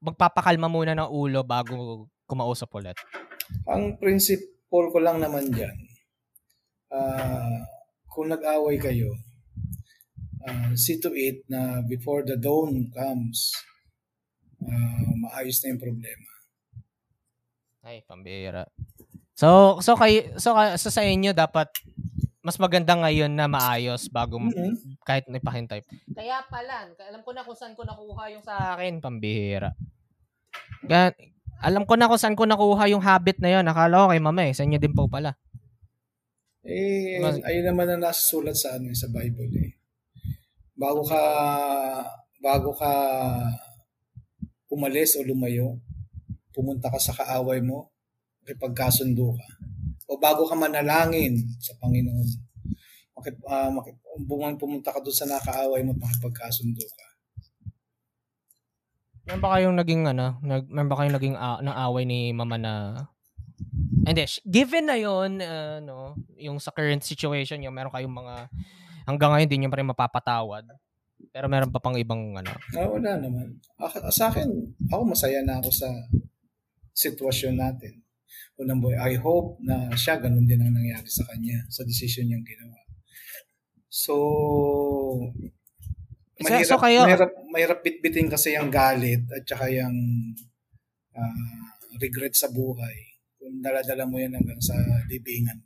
magpapakalma 0.00 0.70
muna 0.70 0.94
ng 0.94 1.10
ulo 1.10 1.42
bago 1.42 2.06
kumausap 2.30 2.70
ulit? 2.78 2.94
ang 3.66 3.98
principle 3.98 4.86
ko 4.94 4.98
lang 5.02 5.18
naman 5.18 5.50
dyan 5.50 5.74
uh, 6.90 7.58
kung 8.06 8.28
nag-away 8.28 8.76
kayo 8.76 9.10
uh, 10.44 10.70
see 10.74 10.98
to 10.98 11.10
it 11.14 11.42
na 11.46 11.80
before 11.82 12.22
the 12.22 12.34
dawn 12.36 12.90
comes 12.90 13.54
uh, 14.60 15.10
maayos 15.16 15.62
na 15.62 15.74
yung 15.74 15.82
problema 15.82 16.28
Ay, 17.80 18.04
pambira. 18.04 18.68
So, 19.32 19.80
so 19.80 19.96
kay 19.96 20.36
so, 20.36 20.52
kay- 20.52 20.76
so 20.76 20.92
sa 20.92 21.00
inyo 21.00 21.32
dapat 21.32 21.72
mas 22.44 22.60
maganda 22.60 22.92
ngayon 22.92 23.32
na 23.32 23.48
maayos 23.48 24.04
bago 24.12 24.36
Mhm. 24.36 25.00
kahit 25.00 25.24
ipahintay. 25.24 25.80
Kaya 26.12 26.44
pala, 26.44 26.92
alam 27.08 27.24
ko 27.24 27.32
na 27.32 27.40
kung 27.40 27.56
saan 27.56 27.72
ko 27.72 27.88
nakuha 27.88 28.36
yung 28.36 28.44
sa 28.44 28.76
akin, 28.76 29.00
pambihira. 29.00 29.72
Kaya, 30.84 31.16
alam 31.60 31.88
ko 31.88 31.96
na 31.96 32.08
kung 32.08 32.20
saan 32.20 32.36
ko 32.36 32.44
nakuha 32.44 32.84
yung 32.92 33.00
habit 33.00 33.40
na 33.40 33.48
yun. 33.48 33.64
Akala 33.64 34.04
ko 34.04 34.12
kay 34.12 34.20
mama 34.20 34.44
eh. 34.44 34.52
Sa 34.52 34.64
inyo 34.64 34.76
din 34.76 34.92
po 34.92 35.08
pala. 35.08 35.36
Eh, 36.70 37.18
Mas- 37.18 37.42
ayun 37.42 37.66
naman 37.66 37.90
ang 37.90 38.06
nasusulat 38.06 38.54
sa 38.54 38.78
ano 38.78 38.86
eh, 38.86 38.94
sa 38.94 39.10
Bible 39.10 39.50
eh. 39.58 39.74
Bago 40.78 41.02
ka 41.02 41.22
bago 42.38 42.70
ka 42.78 42.92
umalis 44.70 45.18
o 45.18 45.26
lumayo, 45.26 45.82
pumunta 46.54 46.86
ka 46.86 46.96
sa 47.02 47.10
kaaway 47.10 47.58
mo, 47.58 47.90
pagkasundo 48.46 49.34
ka. 49.34 49.46
O 50.06 50.14
bago 50.22 50.46
ka 50.46 50.54
manalangin 50.54 51.38
sa 51.58 51.74
Panginoon, 51.82 52.26
makip, 53.18 53.36
uh, 53.46 53.70
makip, 53.70 53.98
bumang 54.26 54.54
pumunta 54.54 54.94
ka 54.94 55.02
doon 55.02 55.14
sa 55.14 55.26
nakaaway 55.26 55.82
mo, 55.82 55.94
makipagkasundo 55.98 56.82
ka. 56.82 57.06
Meron 59.26 59.42
ba 59.42 59.54
kayong 59.58 59.76
naging 59.78 60.02
ano, 60.06 60.38
nag, 60.42 60.66
meron 60.70 60.90
ba 60.90 60.98
kayong 60.98 61.16
naging 61.18 61.36
uh, 61.36 61.58
away 61.86 62.06
ni 62.06 62.30
mama 62.30 62.56
na 62.58 62.72
hindi, 64.00 64.24
given 64.48 64.88
na 64.88 64.96
yon 64.96 65.44
uh, 65.44 65.78
no, 65.84 66.16
yung 66.40 66.56
sa 66.56 66.72
current 66.72 67.04
situation 67.04 67.60
yung 67.60 67.76
meron 67.76 67.92
kayong 67.92 68.12
mga 68.12 68.48
hanggang 69.04 69.30
ngayon 69.36 69.50
din 69.50 69.64
yung 69.66 69.72
pa 69.72 69.80
rin 69.80 69.90
mapapatawad. 69.92 70.64
Pero 71.30 71.46
meron 71.52 71.68
pa 71.68 71.84
pang 71.84 71.94
ibang 72.00 72.32
ano. 72.32 72.48
Ah, 72.72 72.88
wala 72.88 73.20
naman. 73.20 73.60
Ako, 73.76 74.08
sa 74.08 74.32
akin, 74.32 74.48
ako 74.88 75.02
masaya 75.04 75.44
na 75.44 75.60
ako 75.60 75.68
sa 75.68 75.88
sitwasyon 76.96 77.60
natin. 77.60 78.00
Unang 78.56 78.80
boy, 78.80 78.96
I 78.96 79.20
hope 79.20 79.60
na 79.60 79.92
siya 79.96 80.16
ganun 80.16 80.48
din 80.48 80.64
ang 80.64 80.72
nangyari 80.72 81.08
sa 81.08 81.28
kanya 81.28 81.64
sa 81.68 81.84
decision 81.84 82.28
niyang 82.28 82.44
ginawa. 82.44 82.76
So, 83.92 84.14
mahirap, 86.40 86.68
so, 86.68 86.80
kayo, 86.80 87.04
mahirap, 87.04 87.32
mahirap 87.52 87.78
bitbitin 87.84 88.32
kasi 88.32 88.56
yung 88.56 88.72
galit 88.72 89.24
at 89.28 89.44
saka 89.44 89.68
yung 89.68 89.96
uh, 91.12 91.64
regret 92.00 92.32
sa 92.32 92.48
buhay 92.48 93.09
daladala 93.58 94.06
mo 94.06 94.22
yan 94.22 94.38
hanggang 94.38 94.62
sa 94.62 94.78
libingan. 95.10 95.58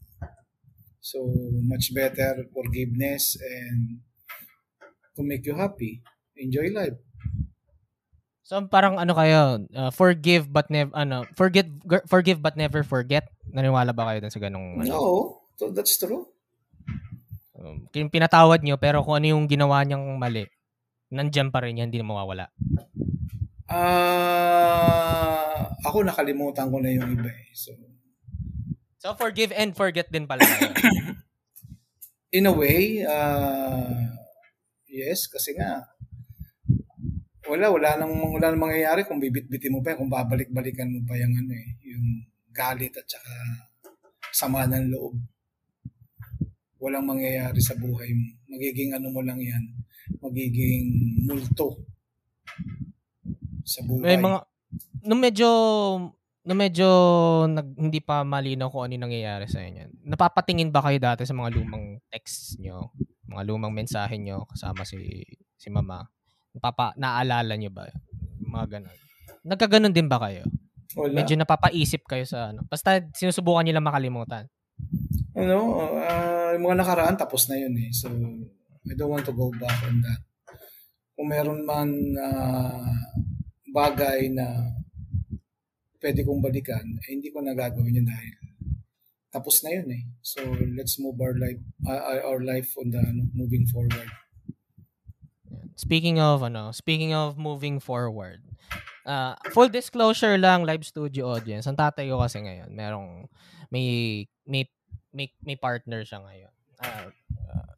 So, 1.04 1.20
much 1.68 1.92
better 1.92 2.48
forgiveness 2.48 3.36
and 3.36 4.00
to 5.14 5.22
make 5.22 5.44
you 5.44 5.54
happy. 5.54 6.00
Enjoy 6.40 6.72
life. 6.72 6.98
So 8.44 8.60
parang 8.68 9.00
ano 9.00 9.16
kayo, 9.16 9.64
uh, 9.72 9.88
forgive 9.88 10.52
but 10.52 10.68
never 10.68 10.92
ano, 10.92 11.24
forget 11.32 11.64
forgive 12.04 12.44
but 12.44 12.60
never 12.60 12.84
forget. 12.84 13.24
Naniwala 13.48 13.96
ba 13.96 14.12
kayo 14.12 14.20
dun 14.20 14.34
sa 14.34 14.42
ganung 14.42 14.84
ano? 14.84 14.84
No, 14.84 15.00
so 15.56 15.72
that's 15.72 15.96
true. 15.96 16.28
Um, 17.56 17.88
pinatawad 17.88 18.60
nyo 18.60 18.76
pero 18.76 19.00
kung 19.00 19.16
ano 19.16 19.32
yung 19.32 19.48
ginawa 19.48 19.80
niyang 19.80 20.20
mali, 20.20 20.44
nandiyan 21.08 21.48
pa 21.48 21.64
rin 21.64 21.80
yan, 21.80 21.88
hindi 21.88 22.04
na 22.04 22.10
mawawala. 22.12 22.52
Ah, 23.64 23.76
uh, 23.80 25.60
ako 25.88 26.04
nakalimutan 26.04 26.68
ko 26.68 26.76
na 26.80 26.92
yung 26.92 27.16
iba 27.16 27.32
eh. 27.32 27.48
So 27.56 27.72
So 29.00 29.12
forgive 29.16 29.52
and 29.52 29.76
forget 29.76 30.08
din 30.08 30.24
pala 30.24 30.44
In 32.34 32.48
a 32.48 32.52
way, 32.52 33.04
uh, 33.04 34.10
yes, 34.88 35.30
kasi 35.30 35.54
nga 35.54 35.86
wala 37.44 37.68
wala 37.70 38.00
nang 38.00 38.10
wala 38.32 38.50
nang 38.50 38.64
mangyayari 38.64 39.04
kung 39.04 39.20
bibit-bitin 39.20 39.76
mo 39.76 39.84
pa 39.84 39.94
kung 39.94 40.10
babalik-balikan 40.10 40.88
mo 40.88 41.04
pa 41.04 41.14
yung 41.20 41.36
ano 41.36 41.52
eh, 41.52 41.68
yung 41.84 42.26
galit 42.50 42.96
at 42.96 43.06
saka 43.06 43.32
sama 44.34 44.66
ng 44.66 44.90
loob. 44.90 45.14
Walang 46.82 47.06
mangyayari 47.06 47.60
sa 47.62 47.78
buhay 47.78 48.10
mo. 48.12 48.28
Magiging 48.50 48.98
ano 48.98 49.14
mo 49.14 49.22
lang 49.22 49.38
yan. 49.38 49.62
Magiging 50.18 50.90
multo 51.28 51.94
sa 53.64 53.80
buhay. 53.82 54.14
May 54.14 54.18
mga 54.20 54.38
nung 55.04 55.20
medyo 55.20 55.48
na 56.44 56.52
medyo 56.52 56.88
nag, 57.48 57.72
hindi 57.80 58.04
pa 58.04 58.20
malinaw 58.20 58.68
kung 58.68 58.84
ano 58.84 59.08
nangyayari 59.08 59.48
sa 59.48 59.64
inyo. 59.64 60.04
Napapatingin 60.04 60.68
ba 60.68 60.84
kayo 60.84 61.00
dati 61.00 61.24
sa 61.24 61.32
mga 61.32 61.56
lumang 61.56 61.96
text 62.12 62.60
nyo? 62.60 62.92
Mga 63.24 63.42
lumang 63.48 63.72
mensahe 63.72 64.20
nyo 64.20 64.44
kasama 64.52 64.84
si 64.84 65.24
si 65.56 65.72
mama? 65.72 66.04
Napapa, 66.52 66.92
naalala 67.00 67.56
nyo 67.56 67.72
ba? 67.72 67.88
Mga 68.44 68.64
ganun. 68.76 68.96
Nagkaganon 69.44 69.96
din 69.96 70.06
ba 70.06 70.20
kayo? 70.20 70.44
Wala. 70.94 71.16
Medyo 71.16 71.40
napapaisip 71.40 72.04
kayo 72.04 72.28
sa 72.28 72.52
ano. 72.52 72.68
Basta 72.68 73.00
sinusubukan 73.16 73.64
nyo 73.64 73.74
lang 73.74 73.88
makalimutan. 73.88 74.44
Ano, 75.34 75.80
uh, 75.96 76.54
mga 76.60 76.76
nakaraan 76.78 77.16
tapos 77.18 77.48
na 77.50 77.58
yun 77.58 77.74
eh. 77.80 77.90
So, 77.90 78.12
I 78.84 78.92
don't 78.94 79.10
want 79.10 79.26
to 79.26 79.34
go 79.34 79.48
back 79.56 79.80
on 79.88 79.98
that. 80.04 80.20
Kung 81.16 81.32
meron 81.32 81.64
man 81.64 81.88
uh, 82.20 82.94
bagay 83.74 84.30
na 84.30 84.78
pwede 85.98 86.22
kong 86.22 86.38
balikan, 86.38 86.86
eh, 87.02 87.10
hindi 87.10 87.34
ko 87.34 87.42
nagagawin 87.42 87.98
yun 87.98 88.06
dahil 88.06 88.44
tapos 89.34 89.66
na 89.66 89.74
yun 89.74 89.90
eh. 89.90 90.06
So 90.22 90.46
let's 90.78 90.94
move 91.02 91.18
our 91.18 91.34
life 91.34 91.58
uh, 91.82 92.22
our 92.22 92.38
life 92.38 92.70
on 92.78 92.94
the 92.94 93.02
ano, 93.02 93.26
moving 93.34 93.66
forward. 93.66 94.06
Speaking 95.74 96.22
of 96.22 96.46
ano, 96.46 96.70
speaking 96.70 97.10
of 97.10 97.34
moving 97.34 97.82
forward. 97.82 98.46
Uh, 99.04 99.34
full 99.52 99.68
disclosure 99.68 100.38
lang 100.38 100.62
live 100.62 100.86
studio 100.86 101.34
audience. 101.34 101.66
Ang 101.66 101.76
tatay 101.76 102.08
ko 102.08 102.22
kasi 102.22 102.46
ngayon, 102.46 102.70
merong 102.70 103.26
may 103.74 104.22
may 104.46 104.70
may, 105.10 105.34
may 105.42 105.58
partner 105.58 106.06
siya 106.06 106.22
ngayon. 106.22 106.54
Uh, 106.78 107.10
uh, 107.50 107.74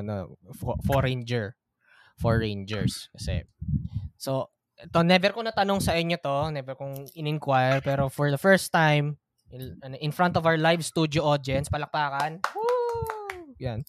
ano, 0.00 0.40
for 0.88 1.04
ranger. 1.04 1.52
For 2.16 2.40
rangers 2.40 3.12
kasi. 3.12 3.44
So, 4.16 4.53
ito, 4.84 5.00
never 5.00 5.32
ko 5.32 5.40
natanong 5.40 5.80
sa 5.80 5.96
inyo 5.96 6.20
to, 6.20 6.52
never 6.52 6.76
kong 6.76 7.08
in-inquire, 7.16 7.80
pero 7.80 8.12
for 8.12 8.28
the 8.28 8.40
first 8.40 8.68
time, 8.68 9.16
in, 9.48 9.80
ano, 9.80 9.96
in 9.98 10.12
front 10.12 10.36
of 10.36 10.44
our 10.44 10.60
live 10.60 10.84
studio 10.84 11.24
audience, 11.24 11.72
palakpakan. 11.72 12.44
Woo! 12.52 13.54
Yan. 13.64 13.80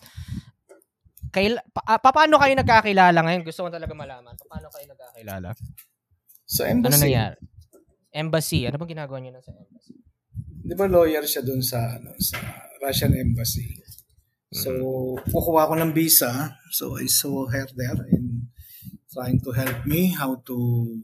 Kail, 1.36 1.60
pa, 1.76 1.84
ah, 1.84 2.00
paano 2.00 2.40
kayo 2.40 2.56
nagkakilala 2.56 3.20
ngayon? 3.28 3.44
Gusto 3.44 3.68
ko 3.68 3.70
talaga 3.74 3.92
malaman. 3.92 4.40
Paano 4.48 4.72
kayo 4.72 4.86
nagkakilala? 4.88 5.52
Sa 6.48 6.64
embassy. 6.70 6.96
Ano 6.96 7.04
nangyari? 7.04 7.38
Embassy. 8.16 8.60
Ano 8.64 8.80
bang 8.80 8.92
ginagawa 8.96 9.20
niyo 9.20 9.36
na 9.36 9.44
sa 9.44 9.52
embassy? 9.52 10.00
Di 10.66 10.74
ba 10.74 10.88
lawyer 10.88 11.28
siya 11.28 11.44
doon 11.44 11.60
sa 11.60 12.00
ano 12.00 12.16
sa 12.24 12.40
Russian 12.80 13.12
embassy. 13.14 13.84
So, 14.56 14.72
mm-hmm. 14.72 15.28
kukuha 15.36 15.68
ko 15.68 15.74
ng 15.76 15.92
visa. 15.92 16.56
So, 16.72 16.96
I 16.96 17.12
saw 17.12 17.52
her 17.52 17.68
there 17.76 18.00
in 18.16 18.48
trying 19.14 19.40
to 19.42 19.52
help 19.52 19.86
me 19.86 20.08
how 20.08 20.42
to 20.48 21.02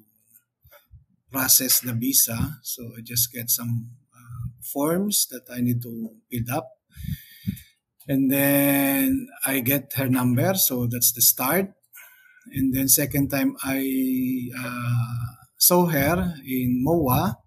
process 1.31 1.79
the 1.79 1.93
visa. 1.93 2.59
So 2.61 2.91
I 2.97 3.01
just 3.01 3.31
get 3.31 3.49
some 3.49 3.91
uh, 4.13 4.43
forms 4.61 5.27
that 5.31 5.47
I 5.49 5.61
need 5.61 5.81
to 5.83 6.11
fill 6.29 6.51
up. 6.51 6.67
And 8.07 8.29
then 8.31 9.29
I 9.45 9.61
get 9.61 9.93
her 9.95 10.09
number, 10.09 10.53
so 10.55 10.87
that's 10.87 11.13
the 11.13 11.21
start. 11.21 11.71
And 12.51 12.73
then 12.73 12.89
second 12.89 13.29
time 13.29 13.55
I 13.63 13.79
uh, 14.51 15.31
saw 15.57 15.85
her 15.85 16.35
in 16.43 16.83
MOA. 16.83 17.37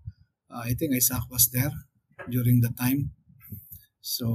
Uh, 0.48 0.62
I 0.64 0.72
think 0.72 0.94
Isaac 0.94 1.28
was 1.28 1.50
there 1.50 1.72
during 2.30 2.60
the 2.62 2.70
time. 2.70 3.10
So 4.00 4.28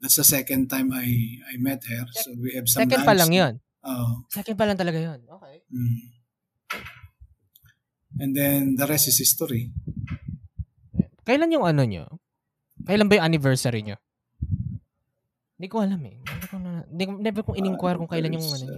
that's 0.00 0.16
the 0.16 0.24
second 0.24 0.68
time 0.68 0.92
I 0.92 1.04
I 1.48 1.56
met 1.60 1.84
her. 1.84 2.04
So 2.12 2.34
we 2.36 2.56
have 2.56 2.68
some 2.68 2.88
Second 2.88 3.04
pa 3.04 3.12
lang 3.12 3.32
'yon. 3.32 3.54
Oh. 3.82 4.22
Second 4.30 4.54
pa 4.54 4.64
lang 4.66 4.78
talaga 4.78 4.98
yun. 4.98 5.20
Okay. 5.26 5.54
Mm. 5.74 6.00
And 8.22 8.30
then, 8.36 8.60
the 8.78 8.86
rest 8.86 9.10
is 9.10 9.18
history. 9.18 9.74
Kailan 11.26 11.50
yung 11.50 11.66
ano 11.66 11.82
nyo? 11.82 12.04
Kailan 12.86 13.10
ba 13.10 13.18
yung 13.18 13.26
anniversary 13.26 13.82
nyo? 13.82 13.98
Hindi 15.58 15.66
ko 15.70 15.82
alam 15.82 16.02
eh. 16.06 16.18
Never 16.22 16.46
ko, 16.50 16.56
na, 16.58 16.82
hindi, 16.86 17.04
never 17.22 17.42
kong 17.46 17.58
in-inquire 17.58 17.98
kung 17.98 18.10
kailan 18.10 18.34
yung 18.34 18.46
ano 18.46 18.64
nyo. 18.66 18.76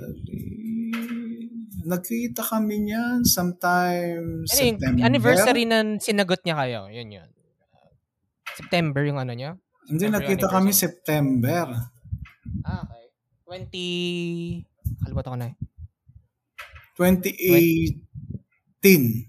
Nagkita 1.85 2.41
kami 2.45 2.77
niyan 2.89 3.25
sometime 3.29 4.45
ano, 4.45 4.49
September. 4.49 5.05
anniversary 5.05 5.65
na 5.69 6.01
sinagot 6.01 6.41
niya 6.45 6.57
kayo. 6.61 6.81
Yun 6.89 7.09
yun. 7.21 7.29
September 8.57 9.05
yung 9.05 9.21
ano 9.21 9.33
niya? 9.37 9.57
Hindi, 9.89 10.09
nagkita 10.09 10.49
kami 10.49 10.73
September. 10.73 11.73
Ah, 12.65 12.85
okay. 12.85 13.05
20... 13.45 14.74
Kalimutan 15.05 15.33
ko 15.33 15.39
na 15.39 15.47
eh. 15.53 15.57
2018. 16.97 19.29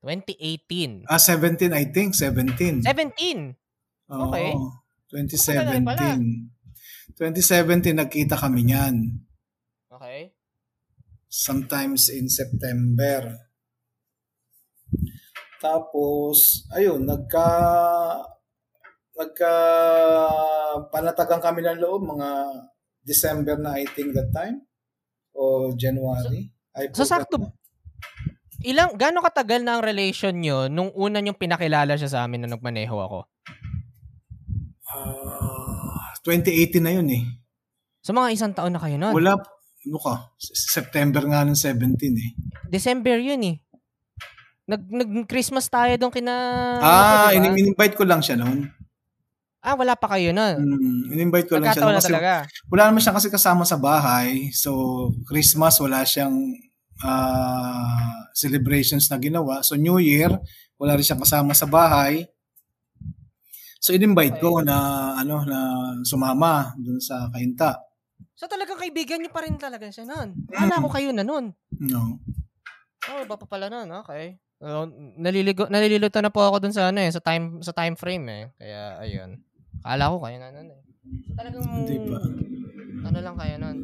2018. 0.00 1.04
Ah, 1.06 1.20
17 1.20 1.76
I 1.76 1.84
think. 1.92 2.16
17. 2.16 2.80
17? 2.82 3.54
Okay. 4.10 4.50
Oo, 4.56 4.80
2017. 5.12 6.48
2017 7.14 7.94
nagkita 7.94 8.34
kami 8.40 8.64
niyan. 8.66 9.22
Okay. 9.92 10.32
Sometimes 11.30 12.10
in 12.10 12.26
September. 12.26 13.38
Tapos, 15.60 16.64
ayun, 16.72 17.04
nagka 17.04 17.44
nagka 19.12 19.52
panatagan 20.88 21.44
kami 21.44 21.60
ng 21.60 21.76
loob 21.76 22.08
mga 22.08 22.30
December 23.10 23.58
na 23.58 23.74
I 23.74 23.90
think 23.90 24.14
that 24.14 24.30
time 24.30 24.62
o 25.34 25.74
January. 25.74 26.54
So, 26.94 27.02
so 27.02 27.18
sakto 27.18 27.42
na. 27.42 27.50
Ilang 28.60 28.94
gaano 28.94 29.24
katagal 29.24 29.64
na 29.64 29.80
ang 29.80 29.82
relation 29.82 30.36
nyo 30.36 30.68
nung 30.68 30.92
una 30.92 31.24
yung 31.24 31.34
pinakilala 31.34 31.96
siya 31.96 32.12
sa 32.12 32.20
amin 32.28 32.44
na 32.44 32.54
nagmaneho 32.54 32.92
ako? 32.92 33.24
Uh, 34.84 35.96
2018 36.22 36.84
na 36.84 36.92
yun 36.92 37.08
eh. 37.08 37.24
So 38.04 38.12
mga 38.12 38.36
isang 38.36 38.52
taon 38.52 38.76
na 38.76 38.80
kayo 38.80 39.00
noon? 39.00 39.16
Wala, 39.16 39.40
ano 39.40 39.98
ka, 39.98 40.36
September 40.40 41.24
nga 41.24 41.40
ng 41.48 41.56
17 41.56 41.96
eh. 42.20 42.30
December 42.68 43.16
yun 43.16 43.40
eh. 43.48 43.56
Nag, 44.68 44.86
nag-Christmas 44.86 45.66
tayo 45.66 45.96
doon 45.96 46.12
kina... 46.12 46.34
Ah, 46.78 47.32
diba? 47.32 47.56
in-invite 47.56 47.96
ko 47.96 48.04
lang 48.04 48.20
siya 48.20 48.38
noon. 48.38 48.70
Ah, 49.60 49.76
wala 49.76 49.92
pa 49.92 50.16
kayo 50.16 50.32
nun. 50.32 50.56
Mm, 50.56 51.00
in-invite 51.12 51.48
ko 51.52 51.60
lang 51.60 51.76
siya. 51.76 51.84
Na 51.84 52.00
Kasi 52.00 52.08
talaga. 52.12 52.48
wala 52.72 52.82
naman 52.88 53.00
siya 53.04 53.12
kasi 53.12 53.28
kasama 53.28 53.62
sa 53.68 53.76
bahay. 53.76 54.48
So, 54.56 55.12
Christmas, 55.28 55.76
wala 55.76 56.00
siyang 56.04 56.32
ah, 57.04 58.24
celebrations 58.32 59.08
na 59.12 59.20
ginawa. 59.20 59.60
So, 59.60 59.76
New 59.76 60.00
Year, 60.00 60.32
wala 60.80 60.96
rin 60.96 61.04
siyang 61.04 61.20
kasama 61.20 61.52
sa 61.52 61.68
bahay. 61.68 62.24
So, 63.84 63.92
in-invite 63.92 64.40
ko 64.40 64.64
na, 64.64 65.12
ano, 65.20 65.44
na 65.44 65.58
sumama 66.08 66.72
dun 66.80 66.96
sa 66.96 67.28
kahinta. 67.28 67.90
So 68.40 68.48
talagang 68.48 68.80
kaibigan 68.80 69.20
niyo 69.20 69.28
pa 69.28 69.44
rin 69.44 69.60
talaga 69.60 69.92
siya 69.92 70.08
nun. 70.08 70.32
Akala 70.48 70.80
ko 70.80 70.88
kayo 70.88 71.12
na 71.12 71.20
nun. 71.20 71.52
No. 71.76 72.16
Oh, 73.12 73.24
ba 73.28 73.36
pa 73.36 73.44
pala 73.44 73.68
nun. 73.68 73.92
Okay. 74.00 74.40
So, 74.56 74.88
naliligo, 75.20 75.68
nalilito 75.68 76.20
na 76.24 76.32
po 76.32 76.44
ako 76.48 76.56
dun 76.64 76.72
sa 76.72 76.88
ano 76.88 77.04
eh, 77.04 77.12
sa 77.12 77.20
time 77.20 77.60
sa 77.60 77.76
time 77.76 78.00
frame 78.00 78.24
eh. 78.32 78.44
Kaya 78.56 78.80
ayun. 79.04 79.40
Akala 79.80 80.12
ko 80.12 80.16
kayo 80.20 80.36
na 80.40 80.48
nun 80.52 80.68
eh. 80.68 80.80
So, 81.24 81.32
talagang 81.34 81.64
Hindi 81.64 81.96
pa. 82.04 82.18
ano 83.08 83.18
lang 83.18 83.36
kayo 83.40 83.54
nun. 83.56 83.78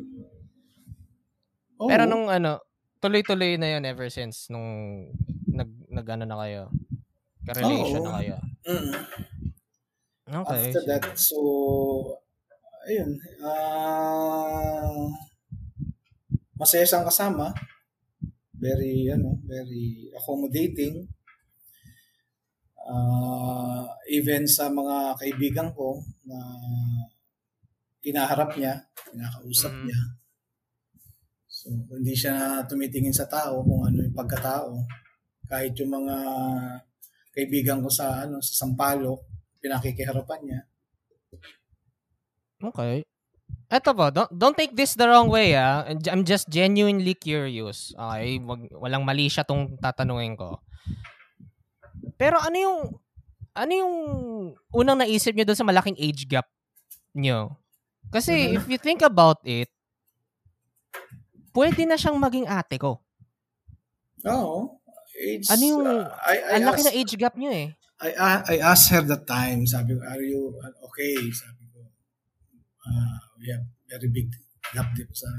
Oo. 1.81 1.89
Pero 1.89 2.05
nung 2.05 2.29
ano, 2.29 2.61
tuloy-tuloy 3.01 3.57
na 3.57 3.77
yun 3.77 3.85
ever 3.89 4.09
since 4.13 4.49
nung 4.53 4.69
nag 5.49 5.71
nag 5.89 6.07
ano 6.09 6.25
na 6.29 6.37
kayo. 6.45 6.63
Relation 7.49 8.01
Oo. 8.03 8.07
na 8.09 8.13
kayo. 8.21 8.37
Mm. 8.67 8.93
Okay. 10.27 10.75
After 10.75 10.83
that, 10.91 11.05
so, 11.15 11.39
ayun, 12.91 13.15
ah 13.47 15.07
masaya 16.59 16.83
siyang 16.83 17.07
kasama. 17.07 17.53
Very, 18.57 19.07
ano, 19.13 19.37
very 19.45 20.11
accommodating. 20.17 21.07
Ah, 22.87 23.83
even 24.07 24.47
sa 24.47 24.71
mga 24.71 25.19
kaibigan 25.19 25.75
ko 25.75 25.99
na 26.23 26.39
kinaharap 27.99 28.55
niya, 28.55 28.87
kinakausap 29.11 29.75
Mhm. 29.75 29.83
niya. 29.91 30.01
So, 31.51 31.75
hindi 31.91 32.15
siya 32.15 32.63
tumitingin 32.71 33.11
sa 33.11 33.27
tao 33.27 33.67
kung 33.67 33.91
ano 33.91 34.07
yung 34.07 34.15
pagkatao. 34.15 34.87
Kahit 35.51 35.75
yung 35.83 35.99
mga 35.99 36.17
kaibigan 37.35 37.83
ko 37.83 37.91
sa 37.91 38.23
ano 38.23 38.39
sa 38.39 38.63
Sampaloc, 38.63 39.27
pinakikiharapan 39.59 40.41
niya. 40.47 40.61
Okay. 42.63 43.03
Eto 43.67 43.91
po, 43.99 44.15
don't, 44.15 44.31
don't 44.31 44.55
take 44.55 44.79
this 44.79 44.95
the 44.95 45.07
wrong 45.11 45.27
way 45.27 45.59
ah. 45.59 45.83
I'm 46.07 46.23
just 46.23 46.47
genuinely 46.47 47.19
curious. 47.19 47.91
Okay, 47.99 48.39
wag, 48.39 48.71
walang 48.71 49.03
mali 49.03 49.27
siya 49.27 49.43
tong 49.43 49.75
tatanungin 49.83 50.39
ko. 50.39 50.63
Pero 52.17 52.41
ano 52.41 52.57
yung 52.57 52.79
ano 53.57 53.73
yung 53.73 53.95
unang 54.73 55.01
naisip 55.01 55.33
niyo 55.33 55.49
doon 55.49 55.61
sa 55.61 55.69
malaking 55.69 55.97
age 55.97 56.29
gap 56.29 56.49
niyo? 57.17 57.57
Kasi 58.13 58.57
if 58.57 58.65
you 58.69 58.77
think 58.77 59.01
about 59.01 59.41
it, 59.45 59.69
pwede 61.57 61.89
na 61.89 61.97
siyang 61.97 62.21
maging 62.21 62.45
ate 62.45 62.77
ko. 62.77 63.01
Oo. 64.29 64.77
Age, 65.17 65.49
Ano 65.49 65.63
yung- 65.65 65.89
uh, 65.89 66.13
I, 66.29 66.35
I, 66.37 66.53
Ang 66.61 66.69
laki 66.69 66.83
ng 66.85 66.97
age 67.01 67.15
gap 67.17 67.35
niyo 67.41 67.49
eh. 67.49 67.73
I, 67.97 68.13
I, 68.45 68.57
asked 68.61 68.93
her 68.93 69.01
that 69.09 69.25
time, 69.25 69.65
sabi 69.65 69.97
ko, 69.97 70.05
are 70.05 70.21
you 70.21 70.53
okay? 70.85 71.17
Sabi 71.33 71.65
ko, 71.73 71.81
uh, 72.85 73.17
we 73.41 73.49
have 73.49 73.65
very 73.89 74.13
big 74.13 74.29
gap 74.77 74.93
dito 74.93 75.17
sa 75.17 75.33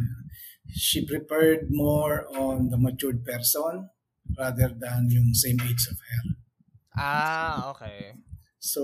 She 0.73 1.05
prepared 1.05 1.69
more 1.69 2.25
on 2.34 2.73
the 2.73 2.82
matured 2.82 3.23
person 3.23 3.93
rather 4.36 4.73
than 4.73 5.07
yung 5.13 5.38
same 5.38 5.61
age 5.63 5.86
of 5.88 6.01
her. 6.01 6.23
Ah, 6.98 7.70
okay. 7.72 8.18
So, 8.58 8.84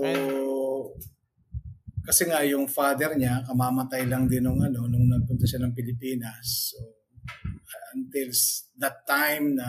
kasi 2.06 2.30
nga 2.30 2.46
yung 2.46 2.70
father 2.70 3.18
niya, 3.18 3.42
kamamatay 3.42 4.06
lang 4.06 4.30
din 4.30 4.46
nung 4.46 4.62
ano, 4.62 4.86
nung 4.86 5.10
nagpunta 5.10 5.44
siya 5.44 5.66
ng 5.66 5.74
Pilipinas. 5.74 6.72
So, 6.72 6.78
until 7.94 8.30
that 8.78 9.02
time 9.06 9.58
na 9.58 9.66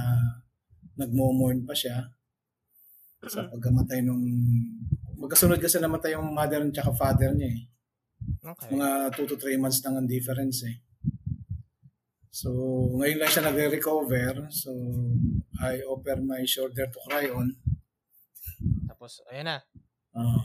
nagmo-mourn 0.96 1.66
pa 1.66 1.74
siya 1.74 2.06
sa 3.26 3.50
pagkamatay 3.50 4.06
nung 4.06 4.22
magkasunod 5.18 5.58
kasi 5.58 5.82
namatay 5.82 6.14
yung 6.14 6.30
mother 6.30 6.62
at 6.62 6.76
saka 6.76 6.94
father 6.94 7.34
niya 7.34 7.50
eh. 7.50 7.62
Okay. 8.46 8.70
Mga 8.78 8.90
2 9.18 9.30
to 9.32 9.36
3 9.42 9.58
months 9.58 9.82
lang 9.82 9.98
ang 9.98 10.06
difference 10.06 10.62
eh. 10.70 10.78
So, 12.36 12.52
ngayon 13.00 13.18
lang 13.18 13.32
siya 13.32 13.48
nagre-recover. 13.48 14.52
So, 14.52 14.70
I 15.64 15.80
offer 15.88 16.20
my 16.20 16.44
shoulder 16.44 16.86
to 16.86 17.00
cry 17.08 17.32
on. 17.32 17.56
Tapos 19.06 19.22
ayun 19.30 19.46
na. 19.46 19.58
Ah, 20.18 20.42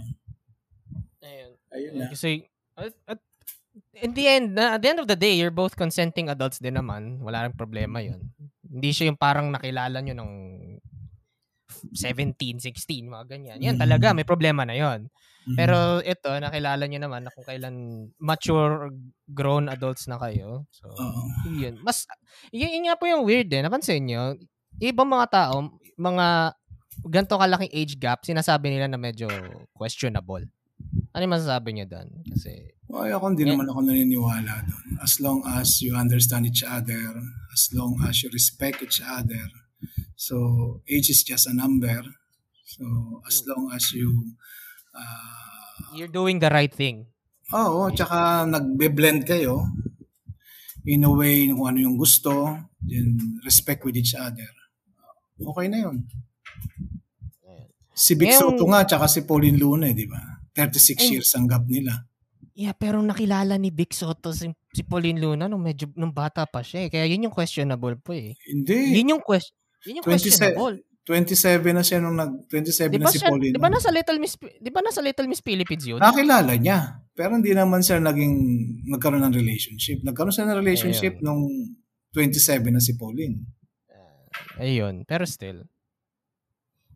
Ayun. 1.24 1.52
ayun 1.72 1.92
na. 1.96 2.06
Kasi, 2.12 2.44
at, 2.76 2.92
at, 3.08 3.20
in 3.96 4.12
the 4.12 4.28
end, 4.28 4.52
na, 4.52 4.76
at 4.76 4.84
the 4.84 4.92
end 4.92 5.00
of 5.00 5.08
the 5.08 5.16
day, 5.16 5.32
you're 5.32 5.48
both 5.48 5.72
consenting 5.80 6.28
adults 6.28 6.61
din 6.61 6.76
naman. 6.76 7.24
Wala 7.24 7.48
rin 7.48 7.56
problema 7.56 8.04
yun. 8.04 8.28
Hindi 8.61 8.92
siya 8.92 9.08
yung 9.08 9.16
parang 9.16 9.48
nakilala 9.48 10.04
nyo 10.04 10.12
ng 10.12 10.32
17, 11.96 12.61
16, 12.61 13.08
mga 13.08 13.24
ganyan. 13.32 13.64
Yan 13.64 13.80
Mm. 13.80 13.82
talaga, 13.88 14.12
may 14.12 14.28
problema 14.28 14.68
na 14.68 14.76
yon. 14.76 15.08
Mhm. 15.48 15.56
Pero 15.56 16.04
ito, 16.04 16.28
nakilala 16.36 16.84
nyo 16.84 17.00
naman 17.00 17.24
na 17.24 17.32
kung 17.32 17.48
kailan 17.48 17.76
mature, 18.20 18.92
grown 19.24 19.72
adults 19.72 20.04
na 20.04 20.20
kayo. 20.20 20.68
So, 20.68 20.92
Oo. 20.92 21.48
yun. 21.48 21.80
Mas, 21.80 22.04
yun, 22.52 22.76
yun 22.76 22.84
nga 22.92 23.00
po 23.00 23.08
yung 23.08 23.24
weird 23.24 23.48
eh. 23.56 23.64
Napansin 23.64 24.04
nyo, 24.04 24.36
ibang 24.84 25.08
mga 25.08 25.32
tao, 25.32 25.72
mga 25.96 26.52
ganito 27.07 27.38
kalaking 27.38 27.72
age 27.72 27.94
gap, 27.96 28.26
sinasabi 28.26 28.72
nila 28.72 28.90
na 28.90 29.01
medyo 29.01 29.28
questionable. 29.72 30.44
Ano 31.12 31.20
yung 31.24 31.34
masasabi 31.36 31.76
nyo 31.76 31.86
doon? 31.86 32.09
Kasi, 32.28 32.74
Ay, 32.90 33.14
ako 33.14 33.30
hindi 33.30 33.46
Yeah. 33.46 33.55
naman 33.55 33.70
ako 33.70 33.80
naniniwala 33.86 34.55
doon. 34.66 34.86
As 34.98 35.22
long 35.22 35.40
as 35.46 35.78
you 35.78 35.94
understand 35.94 36.42
each 36.42 36.66
other, 36.66 36.98
as 37.55 37.70
long 37.70 37.94
as 38.03 38.18
you 38.26 38.28
respect 38.34 38.82
each 38.82 38.98
other. 38.98 39.46
So, 40.18 40.36
age 40.90 41.09
is 41.09 41.22
just 41.22 41.46
a 41.46 41.55
number. 41.55 42.03
So, 42.66 42.84
as 43.24 43.46
long 43.46 43.70
as 43.70 43.94
you 43.94 44.34
uh, 44.90 45.94
you're 45.94 46.11
doing 46.11 46.42
the 46.42 46.51
right 46.51 46.70
thing. 46.70 47.07
Oo, 47.55 47.90
tsaka 47.94 48.46
nagbe-blend 48.46 49.22
kayo 49.26 49.70
in 50.86 51.07
a 51.07 51.11
way 51.11 51.46
kung 51.51 51.66
ano 51.66 51.78
yung 51.78 51.96
gusto, 51.98 52.30
then 52.82 53.18
respect 53.46 53.86
with 53.86 53.94
each 53.94 54.14
other. 54.18 54.51
Okay 55.38 55.66
na 55.70 55.88
yun. 55.88 56.11
Si 58.01 58.16
Vic 58.16 58.32
Ngayong- 58.32 58.57
Soto 58.57 58.64
nga, 58.72 58.80
tsaka 58.88 59.05
si 59.12 59.20
Pauline 59.28 59.61
Luna, 59.61 59.84
eh, 59.84 59.92
di 59.92 60.09
ba? 60.09 60.20
36 60.57 61.05
Ay. 61.05 61.20
years 61.20 61.28
ang 61.36 61.44
gap 61.44 61.68
nila. 61.68 62.09
Yeah, 62.57 62.72
pero 62.72 63.01
nakilala 63.05 63.61
ni 63.61 63.68
Vic 63.68 63.92
Soto 63.92 64.32
si, 64.32 64.48
si 64.72 64.82
Pauline 64.84 65.20
Luna 65.20 65.48
nung 65.48 65.61
medyo 65.61 65.88
nung 65.96 66.12
bata 66.12 66.44
pa 66.48 66.64
siya 66.64 66.84
eh. 66.84 66.88
Kaya 66.88 67.05
yun 67.09 67.28
yung 67.28 67.34
questionable 67.36 67.96
po 68.01 68.16
eh. 68.16 68.36
Hindi. 68.48 68.96
Yun 69.01 69.16
yung 69.16 69.22
question. 69.24 69.53
Yun 69.84 70.01
yung 70.01 70.07
27 70.09 70.57
questionable. 70.57 70.76
27 71.09 71.72
na 71.72 71.82
siya 71.82 71.98
nung 72.05 72.16
nag 72.16 72.32
27 72.53 72.92
Di 72.92 73.01
na 73.01 73.09
si 73.09 73.16
siya, 73.18 73.32
Pauline. 73.32 73.55
di 73.57 73.61
ba 73.61 73.72
nasa 73.72 73.88
Little 73.88 74.20
Miss 74.20 74.36
di 74.36 74.70
ba 74.70 74.80
nasa 74.84 75.01
Little 75.01 75.28
Miss 75.28 75.40
Philippines 75.40 75.84
yun? 75.88 75.98
Nakilala 75.98 76.53
niya. 76.61 77.01
Pero 77.16 77.34
hindi 77.40 77.53
naman 77.57 77.80
siya 77.80 77.96
naging 77.98 78.34
nagkaroon 78.92 79.24
ng 79.24 79.34
relationship. 79.34 80.05
Nagkaroon 80.05 80.34
siya 80.34 80.44
ng 80.51 80.61
relationship 80.61 81.14
Ayun. 81.18 81.24
nung 81.24 81.42
27 82.12 82.68
na 82.68 82.80
si 82.82 82.92
Pauline. 82.94 83.40
Ayun, 84.61 85.09
pero 85.09 85.24
still. 85.24 85.64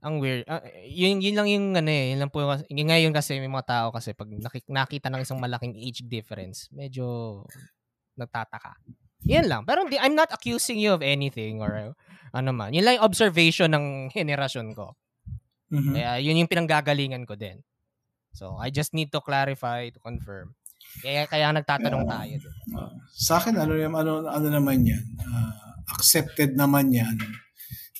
Ang 0.05 0.21
weird. 0.21 0.45
Ah, 0.45 0.61
yun, 0.85 1.25
yun 1.25 1.33
lang 1.33 1.49
yung 1.49 1.67
ano 1.73 1.89
eh. 1.89 2.13
Yun 2.13 2.21
lang 2.21 2.31
po. 2.31 2.45
yung- 2.45 2.91
ngayon 2.93 3.13
kasi 3.17 3.41
may 3.41 3.49
mga 3.49 3.65
tao 3.65 3.87
kasi 3.89 4.13
pag 4.13 4.29
naki- 4.29 4.69
nakita 4.69 5.09
ng 5.09 5.25
isang 5.25 5.41
malaking 5.41 5.73
age 5.81 6.05
difference, 6.05 6.69
medyo 6.69 7.41
nagtataka. 8.15 8.77
Yan 9.25 9.49
lang. 9.49 9.63
Pero 9.65 9.89
hindi, 9.89 9.97
I'm 9.97 10.13
not 10.13 10.29
accusing 10.29 10.77
you 10.77 10.93
of 10.93 11.01
anything 11.01 11.65
or 11.65 11.97
ano 12.37 12.51
man. 12.53 12.77
Yun 12.77 12.85
lang 12.85 13.01
yung 13.01 13.07
observation 13.09 13.73
ng 13.73 14.13
henerasyon 14.13 14.77
ko. 14.77 14.93
Mhm. 15.73 15.97
Kaya 15.97 16.11
yun 16.21 16.45
yung 16.45 16.53
pinanggagalingan 16.53 17.25
ko 17.25 17.35
din. 17.35 17.65
So, 18.37 18.61
I 18.61 18.69
just 18.69 18.93
need 18.93 19.09
to 19.15 19.25
clarify, 19.25 19.89
to 19.89 20.03
confirm. 20.03 20.53
Kaya, 21.01 21.25
kaya 21.27 21.49
nagtatanong 21.51 22.05
tayo. 22.07 22.35
Din. 22.39 22.77
Ah, 22.77 22.93
sa 23.11 23.41
akin 23.41 23.57
ano 23.57 23.73
yung- 23.75 23.97
ano 23.97 24.27
ano 24.29 24.47
naman 24.47 24.85
'yan. 24.85 25.03
Ah, 25.23 25.81
accepted 25.91 26.55
naman 26.55 26.93
'yan 26.93 27.17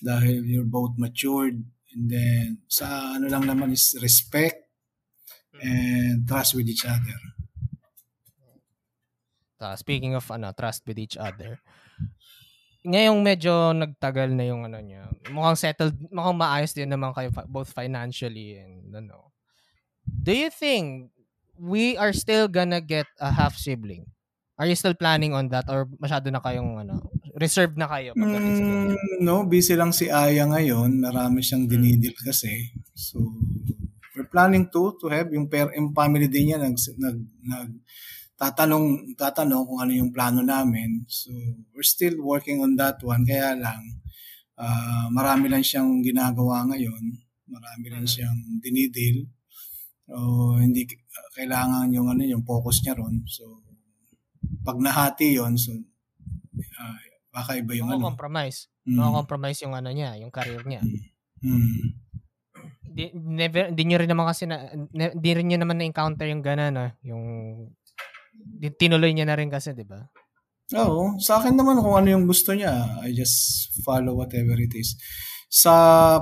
dahil 0.05 0.45
you're 0.45 0.69
both 0.69 0.95
matured 1.01 1.65
and 1.95 2.11
then 2.11 2.59
sa 2.67 3.15
ano 3.15 3.31
lang 3.31 3.47
naman 3.47 3.71
is 3.71 3.95
respect 4.03 4.67
and 5.63 6.27
trust 6.27 6.59
with 6.59 6.67
each 6.67 6.83
other. 6.83 7.19
Uh, 9.63 9.79
speaking 9.79 10.13
of 10.13 10.27
ano, 10.29 10.53
trust 10.53 10.85
with 10.85 10.99
each 10.99 11.17
other. 11.17 11.57
Ngayong 12.85 13.25
medyo 13.25 13.73
nagtagal 13.73 14.29
na 14.37 14.45
yung 14.45 14.69
ano 14.69 14.77
niya. 14.83 15.09
Mukhang 15.33 15.57
settled, 15.57 15.97
mukhang 16.13 16.37
maayos 16.37 16.77
din 16.77 16.91
naman 16.91 17.17
kayo 17.17 17.33
both 17.49 17.73
financially 17.73 18.61
and 18.61 18.93
ano. 18.93 19.33
Do 20.05 20.37
you 20.37 20.53
think 20.53 21.09
we 21.57 21.97
are 21.97 22.13
still 22.13 22.45
gonna 22.45 22.85
get 22.85 23.09
a 23.17 23.33
half 23.33 23.57
sibling? 23.57 24.05
Are 24.61 24.69
you 24.69 24.77
still 24.77 24.93
planning 24.93 25.33
on 25.33 25.49
that 25.49 25.65
or 25.73 25.89
masyado 25.97 26.29
na 26.29 26.45
kayong 26.45 26.85
ano, 26.85 27.01
reserved 27.35 27.77
na 27.77 27.91
kayo? 27.91 28.15
Mm, 28.15 29.23
no, 29.23 29.45
busy 29.45 29.75
lang 29.75 29.91
si 29.91 30.07
Aya 30.09 30.47
ngayon. 30.47 31.03
Marami 31.03 31.43
siyang 31.43 31.67
dinidil 31.67 32.15
kasi. 32.23 32.71
So, 32.95 33.19
we're 34.15 34.31
planning 34.31 34.71
to 34.71 34.95
to 35.03 35.11
have 35.11 35.29
yung, 35.35 35.51
per, 35.51 35.75
yung 35.75 35.91
family 35.91 36.31
din 36.31 36.55
niya 36.55 36.59
nag, 36.63 36.79
nag, 36.79 37.19
nag 37.43 37.71
tatanong 38.35 39.15
tatanong 39.15 39.63
kung 39.63 39.79
ano 39.79 39.93
yung 39.95 40.11
plano 40.11 40.43
namin. 40.43 41.07
So 41.07 41.31
we're 41.71 41.87
still 41.87 42.19
working 42.19 42.61
on 42.63 42.75
that 42.79 42.99
one 43.03 43.23
kaya 43.23 43.55
lang 43.55 43.83
uh, 44.59 45.07
marami 45.11 45.47
lang 45.51 45.63
siyang 45.63 46.03
ginagawa 46.03 46.67
ngayon. 46.71 47.03
Marami 47.47 47.87
lang 47.91 48.07
siyang 48.07 48.59
dinidil. 48.59 49.27
So 50.05 50.59
hindi 50.59 50.85
kailangan 51.39 51.95
yung 51.95 52.11
ano 52.11 52.23
yung 52.27 52.43
focus 52.43 52.83
niya 52.83 52.99
ron. 52.99 53.23
So 53.31 53.63
pag 54.67 54.77
nahati 54.83 55.39
yon 55.39 55.55
so 55.55 55.73
baka 57.35 57.59
iba 57.59 57.75
yung 57.75 57.91
ano. 57.91 58.15
compromise. 58.15 58.71
Mm. 58.87 59.11
compromise 59.11 59.59
yung 59.67 59.75
ano 59.75 59.91
niya, 59.91 60.15
yung 60.23 60.31
career 60.31 60.63
niya. 60.63 60.87
Mm. 61.43 61.99
Di, 62.95 63.11
never, 63.11 63.75
di 63.75 63.83
nyo 63.91 63.99
rin 63.99 64.07
naman 64.07 64.31
kasi 64.31 64.47
na, 64.47 64.71
ne, 64.71 65.11
di 65.19 65.31
rin 65.35 65.51
nyo 65.51 65.59
naman 65.59 65.83
na-encounter 65.83 66.31
yung 66.31 66.47
gana, 66.47 66.71
no? 66.71 66.87
Yung, 67.03 67.25
di, 68.39 68.71
tinuloy 68.71 69.11
niya 69.11 69.27
na 69.27 69.35
rin 69.35 69.51
kasi, 69.51 69.75
di 69.75 69.83
ba? 69.83 69.99
Oo. 70.79 71.19
Sa 71.19 71.43
akin 71.43 71.59
naman 71.59 71.83
kung 71.83 71.99
ano 71.99 72.09
yung 72.15 72.25
gusto 72.31 72.55
niya, 72.55 73.03
I 73.03 73.11
just 73.11 73.69
follow 73.83 74.15
whatever 74.15 74.55
it 74.63 74.71
is. 74.79 74.95
Sa 75.51 75.75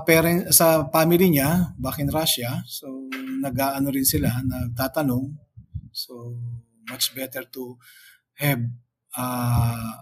parent, 0.08 0.48
sa 0.48 0.88
family 0.88 1.28
niya, 1.28 1.76
back 1.76 2.00
in 2.00 2.08
Russia, 2.08 2.64
so 2.64 2.88
nag-aano 3.44 3.92
rin 3.92 4.08
sila, 4.08 4.32
nagtatanong. 4.40 5.28
So 5.92 6.40
much 6.88 7.12
better 7.12 7.44
to 7.52 7.76
have 8.40 8.64
uh, 9.16 9.92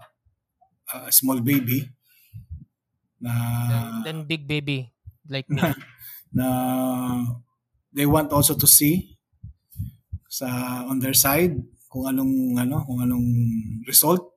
a 0.93 1.11
small 1.11 1.39
baby 1.39 1.87
na 3.21 3.31
Then, 3.69 3.85
then 4.03 4.17
big 4.25 4.43
baby, 4.45 4.89
like 5.29 5.47
me. 5.47 5.61
na 6.37 6.47
they 7.91 8.07
want 8.07 8.31
also 8.31 8.55
to 8.55 8.65
see 8.65 9.19
sa 10.31 10.47
on 10.87 11.03
their 11.03 11.15
side 11.15 11.59
kung 11.91 12.07
anong 12.07 12.55
ano 12.55 12.87
kung 12.87 13.03
anong 13.03 13.27
result 13.83 14.31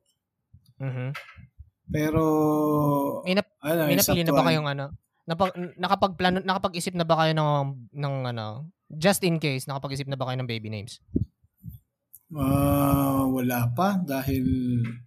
Mhm. 0.75 1.15
pero 1.87 2.23
May, 3.23 3.39
nap- 3.39 3.55
ano, 3.63 3.81
may 3.87 3.95
napili 3.95 4.27
na 4.27 4.35
ba 4.35 4.43
kayong 4.43 4.67
ano? 4.67 4.87
Napag, 5.25 5.55
nakapagplano, 5.79 6.43
nakapag-isip 6.45 6.93
na 6.93 7.07
ba 7.07 7.17
kayo 7.25 7.33
ng, 7.33 7.49
ng 7.95 8.15
ano, 8.35 8.69
just 8.93 9.25
in 9.25 9.41
case, 9.41 9.65
nakapag-isip 9.65 10.05
na 10.05 10.19
ba 10.19 10.29
kayo 10.29 10.37
ng 10.43 10.51
baby 10.51 10.69
names? 10.69 10.99
Ah, 12.35 13.31
wala 13.31 13.71
pa 13.71 13.95
dahil 14.03 14.47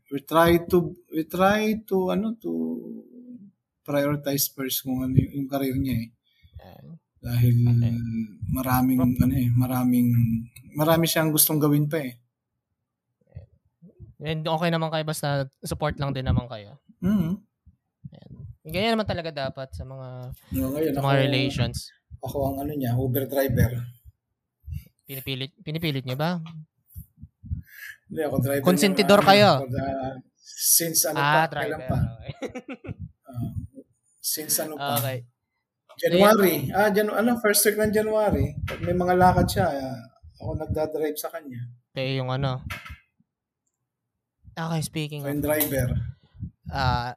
we 0.08 0.20
try 0.24 0.64
to 0.64 0.96
we 1.12 1.28
try 1.28 1.76
to 1.84 2.08
ano 2.08 2.32
to 2.40 2.52
prioritize 3.84 4.48
first 4.52 4.84
kung 4.84 5.04
ano 5.04 5.16
yung, 5.16 5.44
yung 5.44 5.48
career 5.52 5.76
niya 5.76 5.96
eh. 6.04 6.08
Uh, 6.60 6.96
Dahil 7.20 7.56
Okay. 7.68 7.94
maraming 8.54 9.00
ano 9.04 9.36
eh, 9.36 9.50
maraming 9.52 10.08
marami 10.76 11.04
siyang 11.10 11.34
gustong 11.36 11.60
gawin 11.60 11.88
pa 11.92 12.00
eh. 12.00 12.16
and 14.18 14.42
okay 14.50 14.70
naman 14.74 14.90
kayo, 14.90 15.06
basta 15.06 15.46
support 15.62 15.94
lang 16.02 16.10
din 16.16 16.26
naman 16.26 16.50
kayo. 16.50 16.80
Mhm. 17.04 17.38
Ganyan 18.68 19.00
naman 19.00 19.08
talaga 19.08 19.32
dapat 19.32 19.72
sa 19.72 19.88
mga 19.88 20.08
No, 20.58 20.76
ngayon 20.76 20.92
sa 20.92 21.00
ako, 21.00 21.08
mga 21.08 21.20
relations. 21.24 21.78
ako 22.20 22.38
ang 22.52 22.58
ano 22.66 22.72
niya, 22.76 22.92
Uber 23.00 23.24
driver. 23.30 23.72
Pinipilit, 25.08 25.56
pinipilit 25.64 26.04
niyo 26.04 26.20
ba? 26.20 26.44
Hindi 28.08 28.22
ako 28.24 28.36
driver. 28.40 28.64
Konsentidor 28.64 29.20
ng, 29.22 29.28
kayo? 29.28 29.50
for 29.60 29.70
the- 29.70 30.20
since 30.58 31.00
ano 31.06 31.20
ah, 31.20 31.26
pa, 31.26 31.42
kailan 31.54 31.80
driver. 31.80 31.88
pa. 31.88 31.98
Okay. 32.18 32.32
Ah, 33.28 33.52
since 34.24 34.56
ano 34.58 34.80
pa. 34.80 34.96
okay. 34.96 35.28
January. 36.00 36.72
Ah, 36.72 36.88
Janu 36.88 37.12
ano, 37.12 37.36
first 37.38 37.68
week 37.68 37.76
ng 37.76 37.92
January. 37.92 38.56
Pag 38.64 38.80
may 38.80 38.96
mga 38.96 39.20
lakad 39.20 39.48
siya, 39.52 39.68
ah, 39.68 40.00
ako 40.40 40.56
nagdadrive 40.58 41.20
sa 41.20 41.28
kanya. 41.28 41.60
Kaya 41.92 42.16
yung 42.16 42.32
ano. 42.32 42.64
Okay, 44.54 44.82
speaking 44.82 45.22
So, 45.22 45.30
of 45.30 45.44
driver. 45.44 45.90
Ah, 46.72 47.14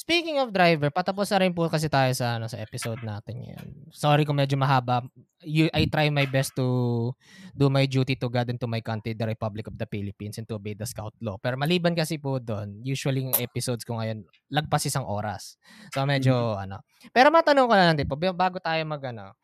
speaking 0.00 0.40
of 0.40 0.48
driver, 0.48 0.88
patapos 0.88 1.28
na 1.28 1.44
rin 1.44 1.52
po 1.52 1.68
kasi 1.68 1.92
tayo 1.92 2.08
sa 2.16 2.40
ano 2.40 2.48
sa 2.48 2.56
episode 2.56 3.04
natin 3.04 3.44
ngayon. 3.44 3.66
Sorry 3.92 4.24
kung 4.24 4.40
medyo 4.40 4.56
mahaba. 4.56 5.04
You, 5.44 5.68
I 5.76 5.84
try 5.92 6.08
my 6.08 6.24
best 6.24 6.56
to 6.56 7.12
do 7.52 7.68
my 7.68 7.84
duty 7.84 8.16
to 8.16 8.32
God 8.32 8.48
and 8.48 8.56
to 8.60 8.68
my 8.68 8.80
country, 8.80 9.12
the 9.12 9.28
Republic 9.28 9.68
of 9.68 9.76
the 9.76 9.84
Philippines, 9.84 10.40
and 10.40 10.48
to 10.48 10.56
obey 10.56 10.72
the 10.72 10.88
Scout 10.88 11.12
Law. 11.20 11.36
Pero 11.36 11.60
maliban 11.60 11.92
kasi 11.92 12.16
po 12.16 12.40
doon, 12.40 12.80
usually 12.80 13.28
yung 13.28 13.36
episodes 13.36 13.84
ko 13.84 14.00
ngayon, 14.00 14.24
lagpas 14.48 14.88
isang 14.88 15.04
oras. 15.04 15.60
So 15.92 16.08
medyo 16.08 16.56
ano. 16.56 16.80
Pero 17.12 17.28
matanong 17.28 17.68
ko 17.68 17.74
na 17.76 17.92
lang 17.92 17.96
din 18.00 18.08
po, 18.08 18.16
bago 18.16 18.56
tayo 18.56 18.80
mag 18.88 19.04
ano, 19.04 19.36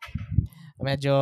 medyo 0.81 1.13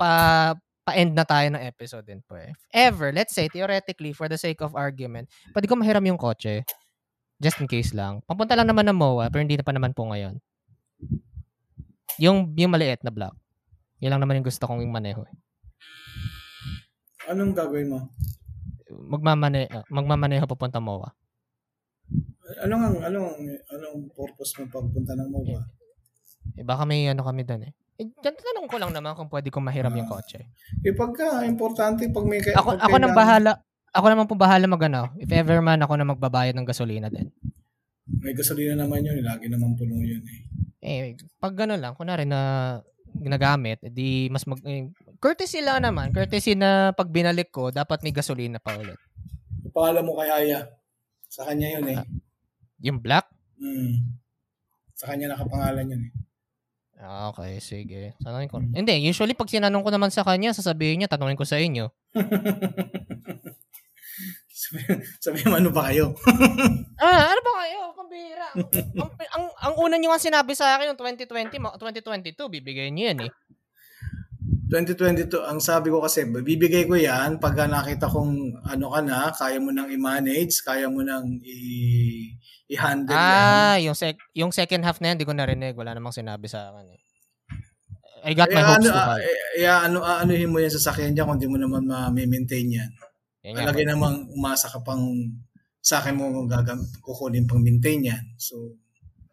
pa 0.00 0.56
pa-end 0.84 1.16
na 1.16 1.24
tayo 1.24 1.48
ng 1.48 1.64
episode 1.64 2.04
din 2.04 2.20
po 2.28 2.36
eh. 2.36 2.52
Ever, 2.68 3.08
let's 3.08 3.32
say, 3.32 3.48
theoretically, 3.48 4.12
for 4.12 4.28
the 4.28 4.36
sake 4.36 4.60
of 4.60 4.76
argument, 4.76 5.32
pwede 5.56 5.64
ko 5.64 5.80
mahiram 5.80 6.04
yung 6.04 6.20
kotse. 6.20 6.60
Just 7.42 7.60
in 7.60 7.68
case 7.68 7.92
lang. 7.92 8.22
Papunta 8.24 8.54
lang 8.54 8.70
naman 8.70 8.86
ng 8.88 8.96
MOA, 8.96 9.28
pero 9.28 9.42
hindi 9.42 9.58
na 9.58 9.66
pa 9.66 9.74
naman 9.74 9.92
po 9.92 10.06
ngayon. 10.06 10.38
Yung, 12.22 12.54
yung 12.54 12.70
maliit 12.70 13.02
na 13.02 13.10
block. 13.10 13.34
Yun 13.98 14.14
lang 14.14 14.22
naman 14.22 14.38
yung 14.38 14.46
gusto 14.46 14.64
kong 14.66 14.84
maneho. 14.86 15.26
eh. 15.26 15.34
Anong 17.30 17.56
gagawin 17.56 17.88
mo? 17.90 17.98
Magmamane, 18.94 19.66
uh, 19.72 19.84
magmamaneho 19.90 20.44
papunta 20.46 20.78
MOA. 20.78 21.10
Anong 22.60 23.00
anong 23.00 23.28
anong 23.72 23.98
purpose 24.12 24.60
mo 24.60 24.68
pagpunta 24.68 25.16
ng 25.16 25.32
MOBA? 25.32 25.60
Eh, 26.60 26.64
baka 26.64 26.84
may 26.84 27.08
ano 27.08 27.24
kami 27.24 27.40
doon 27.42 27.72
eh. 27.72 27.72
Eh, 27.96 28.10
tanong 28.20 28.68
ko 28.68 28.76
lang 28.76 28.92
naman 28.92 29.16
kung 29.16 29.32
pwede 29.32 29.48
kong 29.48 29.64
mahiram 29.64 29.94
yung 29.96 30.10
kotse. 30.10 30.44
Eh 30.84 30.92
pagka 30.92 31.46
importante 31.48 32.04
pag 32.12 32.26
may 32.28 32.44
Ako, 32.44 32.76
pag 32.76 32.84
ako 32.84 32.96
nang 33.00 33.16
bahala. 33.16 33.52
Ako 33.94 34.06
naman 34.10 34.26
po 34.26 34.34
bahala 34.34 34.66
mag 34.66 34.82
ano. 34.90 35.14
If 35.22 35.30
ever 35.30 35.62
man, 35.62 35.78
ako 35.78 35.94
na 35.94 36.10
magbabayad 36.10 36.58
ng 36.58 36.66
gasolina 36.66 37.06
din. 37.06 37.30
May 38.10 38.34
gasolina 38.34 38.74
naman 38.74 39.06
yun, 39.06 39.22
eh, 39.22 39.24
lagi 39.24 39.46
naman 39.46 39.78
puno 39.78 40.02
yun 40.02 40.20
eh. 40.26 40.40
Eh, 40.84 41.00
pag 41.38 41.54
gano'n 41.54 41.80
lang, 41.80 41.94
kunwari 41.94 42.26
na 42.26 42.82
ginagamit, 43.14 43.78
di 43.80 44.26
mas 44.28 44.44
mag... 44.50 44.58
Eh, 44.66 44.90
courtesy 45.22 45.62
lang 45.62 45.86
naman. 45.86 46.10
Courtesy 46.10 46.58
na 46.58 46.90
pag 46.90 47.08
binalik 47.08 47.54
ko, 47.54 47.70
dapat 47.70 48.02
may 48.02 48.10
gasolina 48.10 48.58
pa 48.58 48.74
ulit. 48.74 48.98
Pangalan 49.70 50.04
mo 50.04 50.18
kay 50.18 50.28
Aya. 50.28 50.66
Sa 51.30 51.46
kanya 51.46 51.78
yun 51.78 51.86
eh. 51.94 51.98
Yung 52.82 52.98
black? 52.98 53.30
Mm. 53.62 54.18
Sa 54.98 55.08
kanya 55.08 55.38
nakapangalan 55.38 55.94
yun 55.94 56.02
eh. 56.10 56.12
Ah, 56.98 57.30
Okay, 57.30 57.62
sige. 57.62 58.18
Tanungin 58.22 58.50
ko. 58.50 58.58
Hindi, 58.58 58.96
usually 59.06 59.38
pag 59.38 59.50
sinanong 59.50 59.86
ko 59.86 59.90
naman 59.94 60.10
sa 60.10 60.26
kanya, 60.26 60.50
sasabihin 60.54 61.02
niya, 61.02 61.10
tanungin 61.10 61.38
ko 61.38 61.46
sa 61.46 61.58
inyo. 61.62 61.90
sabi, 64.64 64.80
sabi 65.20 65.38
mo 65.44 65.54
ano 65.54 65.68
ba 65.68 65.88
kayo? 65.88 66.16
Ah, 66.96 67.28
ano 67.28 67.40
ba 67.42 67.52
kayo? 67.60 67.78
Pambira. 67.92 68.48
ang, 68.96 69.10
ang, 69.34 69.44
ang 69.60 69.74
una 69.76 69.96
niyo 69.96 70.08
nga 70.08 70.22
sinabi 70.22 70.54
sa 70.54 70.74
akin 70.74 70.90
noong 70.90 71.00
2020, 71.20 71.58
ma- 71.58 71.76
2022, 71.76 72.32
bibigay 72.48 72.88
niyo 72.88 73.10
yan 73.10 73.20
eh. 73.28 73.32
2022, 74.64 75.28
ang 75.40 75.60
sabi 75.60 75.92
ko 75.92 76.00
kasi, 76.00 76.24
bibigay 76.24 76.88
ko 76.88 76.96
yan 76.96 77.36
pag 77.36 77.54
nakita 77.60 78.08
kong 78.08 78.64
ano 78.64 78.86
ka 78.88 79.00
na, 79.00 79.18
kaya 79.30 79.58
mo 79.58 79.70
nang 79.70 79.86
i-manage, 79.86 80.64
kaya 80.64 80.88
mo 80.88 81.04
nang 81.04 81.28
i- 81.44 82.32
i-handle 82.68 83.12
yan. 83.12 83.20
Ah, 83.20 83.76
yung, 83.76 83.94
sec- 83.94 84.24
yung 84.32 84.50
second 84.50 84.82
half 84.82 84.98
na 84.98 85.12
yan, 85.12 85.20
di 85.20 85.28
ko 85.28 85.36
narinig. 85.36 85.76
Wala 85.76 85.92
namang 85.92 86.16
sinabi 86.16 86.48
sa 86.48 86.72
akin 86.72 86.86
eh. 86.88 87.00
I 88.24 88.32
got 88.32 88.48
my 88.48 88.56
Eh, 88.56 88.64
hopes 88.64 88.80
ano, 88.80 88.88
too 88.88 88.96
high. 88.96 89.20
eh, 89.20 89.36
eh, 89.60 89.68
ano, 89.68 89.98
aanuhin 90.00 90.48
mo 90.48 90.56
yan 90.56 90.72
sa 90.72 90.90
sakyan 90.90 91.12
niya 91.12 91.28
kung 91.28 91.36
di 91.36 91.44
mo 91.44 91.60
naman 91.60 91.84
ma-maintain 91.84 92.64
yan. 92.64 92.90
Yan 93.44 93.52
nga. 93.54 93.70
Talaga 93.70 93.82
namang 93.84 94.16
umasa 94.32 94.66
ka 94.72 94.80
pang 94.80 95.04
sa 95.84 96.00
akin 96.00 96.16
mo 96.16 96.48
gagam 96.48 96.80
kukunin 97.04 97.44
pang 97.44 97.60
maintain 97.60 98.00
yan. 98.00 98.24
So, 98.40 98.80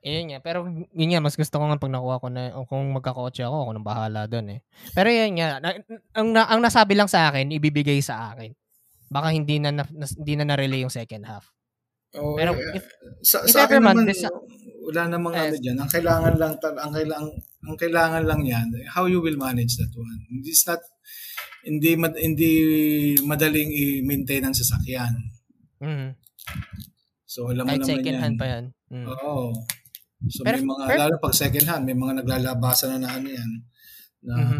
Yun 0.02 0.34
nga. 0.34 0.40
Pero 0.42 0.66
yun 0.98 1.10
nga, 1.14 1.22
mas 1.22 1.38
gusto 1.38 1.62
ko 1.62 1.64
nga 1.70 1.78
pag 1.78 1.94
nakuha 1.94 2.18
ko 2.18 2.28
na, 2.34 2.50
o 2.58 2.66
kung 2.66 2.90
magkakotse 2.90 3.46
ako, 3.46 3.70
ako 3.70 3.72
nang 3.72 3.86
bahala 3.86 4.26
doon 4.26 4.58
eh. 4.58 4.60
Pero 4.98 5.14
yun 5.14 5.38
nga, 5.38 5.62
na, 5.62 5.78
ang, 6.18 6.28
na, 6.34 6.42
ang 6.50 6.58
nasabi 6.58 6.98
lang 6.98 7.06
sa 7.06 7.30
akin, 7.30 7.54
ibibigay 7.54 8.02
sa 8.02 8.34
akin. 8.34 8.50
Baka 9.14 9.30
hindi 9.30 9.62
na, 9.62 9.70
na, 9.70 9.86
na- 9.86 10.10
hindi 10.18 10.34
na 10.34 10.46
na-relay 10.50 10.82
yung 10.82 10.90
second 10.90 11.30
half. 11.30 11.54
oh, 12.18 12.34
Pero 12.34 12.58
eh, 12.58 12.82
if, 12.82 12.86
sa, 13.22 13.46
if 13.46 13.54
sa 13.54 13.70
akin 13.70 13.78
man, 13.78 14.02
naman, 14.02 14.10
this- 14.10 14.26
wala 14.82 15.06
namang 15.06 15.38
Eh, 15.38 15.42
ano 15.54 15.56
diyan. 15.62 15.78
Ang 15.78 15.92
kailangan 15.94 16.34
lang 16.42 16.54
ang 16.58 16.92
kailangan 16.92 17.30
ang 17.62 17.78
kailangan 17.78 18.24
lang 18.26 18.42
yan 18.42 18.68
how 18.90 19.06
you 19.06 19.22
will 19.22 19.38
manage 19.38 19.78
that 19.78 19.94
one. 19.94 20.18
It's 20.42 20.66
not 20.66 20.82
hindi 21.62 21.92
mad, 21.94 22.14
hindi 22.16 22.52
madaling 23.22 23.70
i-maintain 23.70 24.44
ang 24.44 24.56
sasakyan. 24.56 25.14
mhm. 25.80 26.18
So 27.26 27.48
alam 27.48 27.64
mo 27.64 27.72
kahit 27.72 27.82
naman 27.82 27.92
second 27.96 28.12
yan. 28.12 28.22
hand 28.22 28.36
pa 28.36 28.46
yan. 28.46 28.64
Mm. 28.92 29.06
Oo. 29.08 29.56
So 30.28 30.44
Pero- 30.44 30.60
may 30.60 30.68
mga 30.68 30.84
pero- 30.86 31.00
lalo 31.00 31.14
pag 31.18 31.34
second 31.34 31.64
hand, 31.66 31.84
may 31.88 31.96
mga 31.96 32.14
naglalabasan 32.20 32.90
na 32.92 33.00
na 33.00 33.10
ano 33.16 33.28
yan 33.32 33.52
na 34.22 34.34
Mhm. 34.36 34.60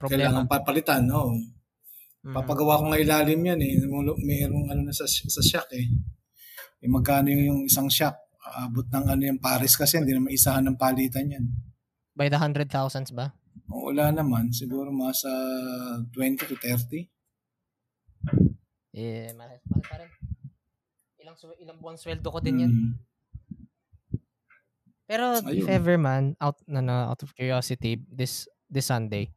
Problema. 0.00 0.10
kailangan 0.10 0.44
papalitan, 0.48 1.02
no. 1.04 1.36
Mhm. 2.24 2.32
Papagawa 2.32 2.80
ko 2.80 2.84
nga 2.88 2.98
ilalim 2.98 3.40
yan 3.44 3.60
eh. 3.60 3.74
Mayroong 3.84 4.66
ano 4.66 4.80
na 4.82 4.92
sa, 4.92 5.04
sa 5.04 5.42
shock 5.44 5.68
eh. 5.76 5.86
eh. 6.80 6.88
Magkano 6.88 7.28
yung 7.28 7.68
isang 7.68 7.92
shock? 7.92 8.16
Aabot 8.44 8.88
ng 8.88 9.04
ano 9.04 9.22
yung 9.24 9.40
Paris 9.40 9.76
kasi 9.76 10.00
hindi 10.00 10.12
na 10.12 10.24
maisahan 10.24 10.64
ng 10.64 10.76
palitan 10.76 11.28
yan. 11.28 11.44
By 12.16 12.28
the 12.28 12.40
hundred 12.40 12.68
thousands 12.68 13.12
ba? 13.12 13.36
Wala 13.68 14.12
naman. 14.12 14.52
Siguro 14.52 14.92
mga 14.92 15.14
sa 15.14 15.32
20 16.12 16.48
to 16.50 16.56
30. 16.56 17.08
Eh, 18.94 19.34
mahal, 19.34 19.58
mahal 19.66 19.84
pa 19.84 19.96
rin. 19.98 20.10
Ilang, 21.18 21.36
ilang 21.58 21.78
buwan 21.80 21.98
sweldo 21.98 22.28
ko 22.30 22.38
din 22.38 22.62
yan. 22.68 22.72
Mm. 22.72 22.92
Pero 25.04 25.36
if 25.36 25.68
Ayun. 25.68 25.68
ever 25.68 25.96
man, 26.00 26.32
out, 26.40 26.56
na, 26.64 26.80
na, 26.80 27.12
out 27.12 27.20
of 27.20 27.36
curiosity, 27.36 28.00
this 28.08 28.48
this 28.72 28.88
Sunday, 28.88 29.28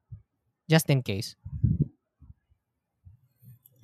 just 0.64 0.88
in 0.88 1.04
case, 1.04 1.36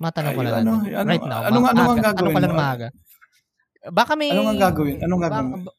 matanong 0.00 0.32
ko 0.32 0.40
na 0.40 0.64
ano, 0.64 0.80
lang. 0.80 0.96
ano, 0.96 1.04
right 1.04 1.26
now, 1.28 1.40
ano, 1.44 1.58
ma- 1.60 1.72
ano 1.76 1.80
ang 1.84 2.00
maaga. 2.00 2.08
gagawin 2.08 2.32
lang 2.32 2.40
mo? 2.40 2.48
na 2.48 2.56
maaga. 2.56 2.88
Baka 3.84 4.12
may... 4.16 4.32
Ano 4.32 4.48
nga 4.48 4.72
gagawin? 4.72 4.96
Anong 5.04 5.22
gagawin? 5.28 5.50
Baka, 5.60 5.72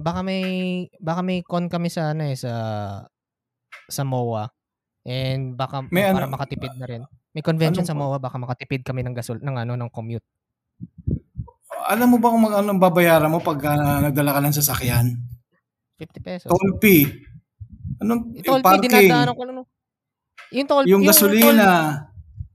baka 0.00 0.20
may 0.24 0.42
baka 0.96 1.20
may 1.20 1.38
con 1.44 1.68
kami 1.68 1.92
sa 1.92 2.16
ano 2.16 2.24
eh 2.24 2.32
sa 2.32 2.52
sa 3.90 4.02
MOA 4.02 4.48
and 5.02 5.54
baka 5.54 5.82
May 5.86 6.06
para 6.06 6.24
ano- 6.24 6.32
makatipid 6.32 6.72
na 6.74 6.86
rin. 6.86 7.02
May 7.30 7.40
convention 7.40 7.82
sa? 7.82 7.92
MOA 7.92 8.16
baka 8.16 8.36
makatipid 8.36 8.82
kami 8.82 9.00
ng 9.00 9.12
gasol 9.12 9.38
ng 9.38 9.56
ano 9.56 9.74
ng 9.74 9.88
commute. 9.88 10.24
Alam 11.86 12.08
mo 12.08 12.18
ba 12.18 12.28
kung 12.28 12.42
mag, 12.42 12.54
anong 12.56 12.78
babayaran 12.78 13.28
mo 13.28 13.38
pag 13.38 13.58
ah, 13.66 13.98
nagdala 14.00 14.32
ka 14.32 14.40
ng 14.40 14.54
sasakyan? 14.54 15.06
50 15.96 16.20
pesos. 16.20 16.48
Toll 16.48 16.76
fee. 16.78 17.06
Anong 17.98 18.32
Yung 18.32 18.42
toll 18.42 18.58
yung 18.58 18.58
fee, 18.58 18.66
parking? 18.66 18.90
dinadaanan 18.90 19.34
ko 19.34 19.42
lang. 19.44 19.56
no. 19.56 19.64
Yung 20.50 20.66
toll 20.66 20.84
Yung 20.84 21.02
toll- 21.02 21.10
gasolina. 21.10 21.68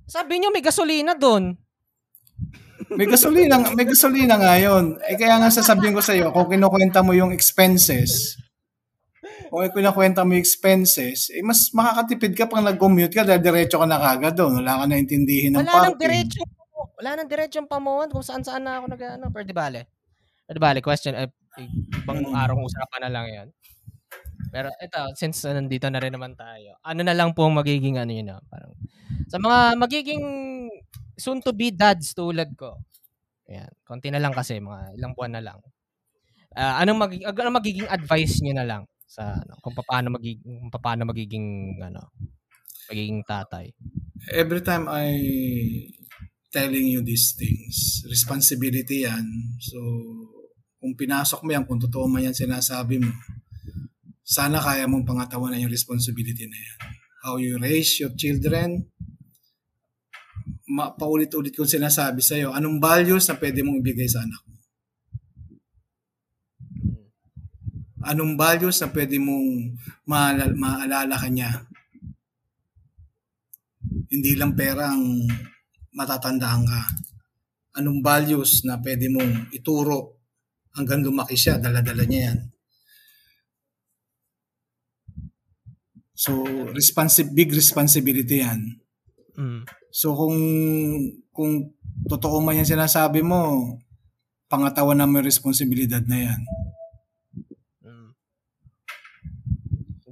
sabi 0.06 0.34
niyo 0.38 0.50
may 0.50 0.62
gasolina 0.62 1.14
doon. 1.14 1.56
May 2.88 3.08
gasolina, 3.08 3.58
may 3.74 3.84
gasolina 3.84 4.36
nga 4.36 4.54
yun. 4.56 5.00
Eh 5.02 5.16
kaya 5.16 5.40
nga 5.40 5.50
sasabihin 5.50 5.96
ko 5.96 6.02
sa 6.02 6.14
iyo, 6.14 6.30
kung 6.30 6.46
kinukwenta 6.46 7.02
mo 7.02 7.12
yung 7.12 7.32
expenses, 7.32 8.38
kung 9.56 9.72
kinukwenta 9.72 10.28
mo 10.28 10.36
yung 10.36 10.44
expenses, 10.44 11.32
eh 11.32 11.40
mas 11.40 11.72
makakatipid 11.72 12.36
ka 12.36 12.44
pag 12.52 12.60
nag-commute 12.68 13.16
ka 13.16 13.24
dahil 13.24 13.40
diretso 13.40 13.80
ka 13.80 13.88
na 13.88 13.96
kagad 13.96 14.36
doon. 14.36 14.60
Wala 14.60 14.84
ka 14.84 14.86
na 14.92 15.00
intindihin 15.00 15.56
ng 15.56 15.64
Wala 15.64 15.72
nang 15.88 15.96
parking. 15.96 16.04
diretso. 16.04 16.42
Wala 17.00 17.10
nang 17.16 17.30
diretsong 17.32 17.68
pamuhan 17.72 18.12
kung 18.12 18.24
saan 18.24 18.44
saan 18.44 18.68
na 18.68 18.84
ako 18.84 18.92
nag 18.92 19.04
ano, 19.20 19.26
pero 19.32 19.44
di 19.48 19.56
bale. 19.56 19.88
Pero 20.44 20.56
di 20.60 20.64
bale, 20.64 20.80
question 20.84 21.16
eh, 21.16 21.32
ibang 22.04 22.20
Mm. 22.24 22.36
araw 22.36 22.56
usapan 22.60 23.02
na 23.08 23.12
lang 23.12 23.26
'yan. 23.32 23.48
Pero 24.52 24.72
ito, 24.80 25.00
since 25.16 25.44
uh, 25.48 25.56
nandito 25.56 25.88
na 25.92 26.00
rin 26.04 26.12
naman 26.16 26.36
tayo, 26.36 26.76
ano 26.84 27.02
na 27.04 27.16
lang 27.16 27.32
po 27.32 27.48
ang 27.48 27.56
magiging 27.60 27.96
ano 28.00 28.12
yun, 28.12 28.32
ah, 28.32 28.40
parang 28.48 28.76
sa 29.28 29.40
mga 29.40 29.76
magiging 29.80 30.24
soon 31.16 31.40
to 31.44 31.52
be 31.56 31.72
dads 31.72 32.12
tulad 32.16 32.52
ko. 32.60 32.76
Ayan, 33.48 33.72
konti 33.88 34.12
na 34.12 34.20
lang 34.20 34.32
kasi 34.36 34.60
mga 34.60 34.96
ilang 35.00 35.16
buwan 35.16 35.36
na 35.36 35.44
lang. 35.44 35.60
Ah, 36.56 36.80
anong 36.84 37.00
magiging 37.08 37.26
anong 37.28 37.58
magiging 37.60 37.88
advice 37.92 38.40
niyo 38.44 38.56
na 38.56 38.68
lang 38.68 38.84
sa 39.06 39.38
ano, 39.38 39.54
kung 39.62 39.74
paano 39.78 40.14
magiging 40.18 40.70
kung 40.70 40.74
paano 40.74 41.02
magiging 41.08 41.78
ano 41.82 42.12
magiging 42.90 43.22
tatay. 43.26 43.74
Every 44.34 44.62
time 44.62 44.90
I 44.90 45.06
telling 46.50 46.88
you 46.88 47.04
these 47.04 47.36
things, 47.36 48.06
responsibility 48.08 49.04
yan. 49.04 49.26
So, 49.60 49.80
kung 50.80 50.96
pinasok 50.96 51.44
mo 51.44 51.50
yan, 51.52 51.66
kung 51.68 51.82
totoo 51.82 52.08
man 52.08 52.32
yan 52.32 52.36
sinasabi 52.38 53.02
mo, 53.02 53.12
sana 54.26 54.58
kaya 54.64 54.88
mong 54.88 55.06
pangatawanan 55.06 55.62
yung 55.62 55.74
responsibility 55.74 56.48
na 56.48 56.58
yan. 56.58 56.80
How 57.26 57.36
you 57.42 57.60
raise 57.60 58.00
your 58.00 58.14
children, 58.16 58.88
ma- 60.72 60.94
paulit-ulit 60.96 61.54
kong 61.54 61.70
sinasabi 61.70 62.22
sa'yo, 62.24 62.56
anong 62.56 62.80
values 62.80 63.28
na 63.28 63.36
pwede 63.38 63.62
mong 63.62 63.82
ibigay 63.82 64.08
sa 64.10 64.24
anak 64.24 64.42
mo? 64.48 64.55
Anong 68.06 68.38
values 68.38 68.78
na 68.82 68.90
pwede 68.94 69.18
mong 69.18 69.74
maalala, 70.06 70.54
maalala 70.54 71.16
ka 71.18 71.28
niya? 71.30 71.66
Hindi 74.14 74.38
lang 74.38 74.54
pera 74.54 74.94
ang 74.94 75.26
matatandaan 75.98 76.64
ka. 76.70 76.82
Anong 77.82 78.06
values 78.06 78.62
na 78.64 78.78
pwede 78.78 79.10
mong 79.10 79.50
ituro 79.50 80.22
hanggang 80.78 81.02
lumaki 81.02 81.34
siya, 81.34 81.58
dala-dala 81.58 82.06
niya 82.06 82.22
yan. 82.32 82.40
So, 86.16 86.46
responsi- 86.72 87.34
big 87.34 87.52
responsibility 87.52 88.46
yan. 88.46 88.86
Mm. 89.36 89.68
So 89.92 90.16
kung 90.16 90.38
kung 91.32 91.72
totoo 92.08 92.44
man 92.44 92.60
yan 92.60 92.68
sinasabi 92.68 93.24
mo, 93.24 93.76
pangatawan 94.48 94.96
na 95.00 95.08
mo 95.08 95.20
yung 95.20 95.28
responsibilidad 95.28 96.04
na 96.04 96.32
yan. 96.32 96.42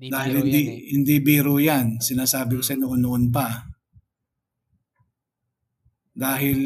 Hindi 0.03 0.11
Dahil 0.11 0.35
biro 0.35 0.43
hindi, 0.43 0.59
yan 0.59 0.67
eh. 0.67 0.79
hindi 0.91 1.15
biro 1.23 1.55
yan. 1.63 1.85
Sinasabi 2.03 2.59
ko 2.59 2.63
sa 2.67 2.75
noon-noon 2.75 3.31
pa. 3.31 3.71
Dahil 6.11 6.59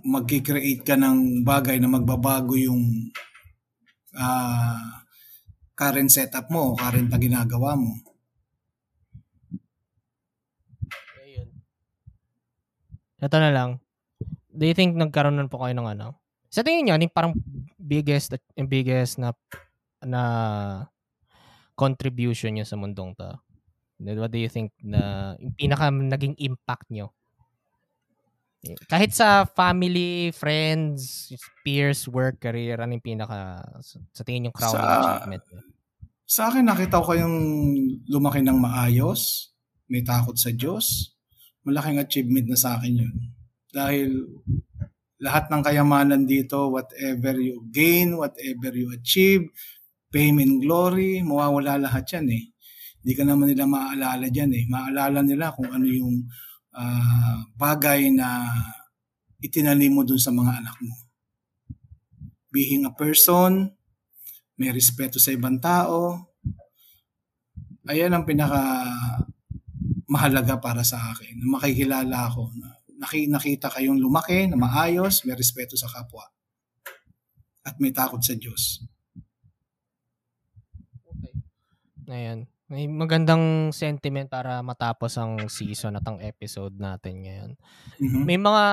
magkikreate 0.00 0.80
ka 0.80 0.96
ng 0.96 1.44
bagay 1.44 1.76
na 1.76 1.92
magbabago 1.92 2.56
yung 2.56 3.12
ah, 4.16 5.04
current 5.76 6.08
setup 6.08 6.48
mo, 6.48 6.72
current 6.80 7.12
na 7.12 7.20
ginagawa 7.20 7.76
mo. 7.76 7.92
Ayun. 11.20 11.48
Ito 13.20 13.36
na 13.36 13.52
lang. 13.52 13.84
Do 14.48 14.64
you 14.64 14.72
think 14.72 14.96
nagkaroon 14.96 15.36
na 15.36 15.44
po 15.44 15.60
kayo 15.60 15.76
ng 15.76 15.92
ano? 15.92 16.16
Sa 16.48 16.64
tingin 16.64 16.88
niyo, 16.88 16.96
ano 16.96 17.04
yung 17.04 17.12
parang 17.12 17.36
biggest, 17.76 18.32
biggest 18.56 19.20
na 19.20 19.36
na 20.00 20.22
contribution 21.74 22.54
niyo 22.54 22.66
sa 22.66 22.78
mundong 22.78 23.14
to? 23.18 23.30
What 24.02 24.34
do 24.34 24.38
you 24.42 24.50
think 24.50 24.74
na 24.82 25.34
yung 25.38 25.54
pinaka 25.54 25.90
naging 25.90 26.34
impact 26.42 26.90
niyo? 26.90 27.14
Eh, 28.64 28.74
Kahit 28.88 29.12
sa 29.12 29.44
family, 29.44 30.32
friends, 30.32 31.30
peers, 31.62 32.08
work, 32.08 32.40
career, 32.40 32.80
ano 32.80 32.96
yung 32.96 33.04
pinaka 33.04 33.60
sa, 34.10 34.24
tingin 34.24 34.48
yung 34.50 34.56
crowning 34.56 34.80
Sa- 34.80 35.20
achievement? 35.20 35.44
Sa 36.24 36.42
akin, 36.48 36.64
nakita 36.64 37.04
ko 37.04 37.12
kayong 37.12 37.38
lumaki 38.08 38.40
ng 38.40 38.56
maayos, 38.56 39.52
may 39.92 40.00
takot 40.00 40.34
sa 40.34 40.48
Diyos. 40.48 41.12
Malaking 41.68 42.00
achievement 42.00 42.48
na 42.48 42.56
sa 42.56 42.80
akin 42.80 43.04
yun. 43.04 43.14
Dahil 43.68 44.24
lahat 45.20 45.52
ng 45.52 45.60
kayamanan 45.60 46.24
dito, 46.24 46.72
whatever 46.72 47.36
you 47.36 47.60
gain, 47.68 48.16
whatever 48.16 48.72
you 48.72 48.88
achieve, 48.96 49.44
fame 50.14 50.46
and 50.46 50.62
glory, 50.62 51.18
mawawala 51.26 51.90
lahat 51.90 52.06
yan 52.14 52.30
eh. 52.30 52.44
Hindi 53.02 53.12
ka 53.18 53.26
naman 53.26 53.50
nila 53.50 53.66
maaalala 53.66 54.30
dyan 54.30 54.52
eh. 54.54 54.64
Maaalala 54.70 55.26
nila 55.26 55.50
kung 55.50 55.66
ano 55.74 55.90
yung 55.90 56.22
ah, 56.78 57.42
bagay 57.58 58.14
na 58.14 58.46
itinanim 59.42 59.90
mo 59.90 60.06
dun 60.06 60.22
sa 60.22 60.30
mga 60.30 60.62
anak 60.62 60.76
mo. 60.78 60.94
Being 62.54 62.86
a 62.86 62.94
person, 62.94 63.74
may 64.54 64.70
respeto 64.70 65.18
sa 65.18 65.34
ibang 65.34 65.58
tao. 65.58 66.30
Ayan 67.90 68.14
ang 68.14 68.22
pinaka 68.22 68.62
mahalaga 70.06 70.56
para 70.62 70.86
sa 70.86 71.10
akin. 71.10 71.42
Na 71.42 71.58
makikilala 71.58 72.30
ako 72.30 72.54
na 72.54 72.78
naki, 73.04 73.28
nakita 73.28 73.68
kayong 73.68 74.00
lumaki, 74.00 74.48
na 74.48 74.56
maayos, 74.56 75.26
may 75.26 75.36
respeto 75.36 75.76
sa 75.76 75.90
kapwa. 75.90 76.24
At 77.66 77.76
may 77.82 77.92
takot 77.92 78.22
sa 78.22 78.32
Diyos. 78.38 78.80
Okay. 81.04 81.34
Ayan. 82.08 82.46
May 82.64 82.88
magandang 82.88 83.70
sentiment 83.76 84.32
para 84.32 84.64
matapos 84.64 85.20
ang 85.20 85.52
season 85.52 86.00
at 86.00 86.04
ang 86.08 86.16
episode 86.24 86.72
natin 86.80 87.20
ngayon. 87.20 87.50
Mhm. 88.00 88.22
May 88.24 88.38
mga 88.40 88.64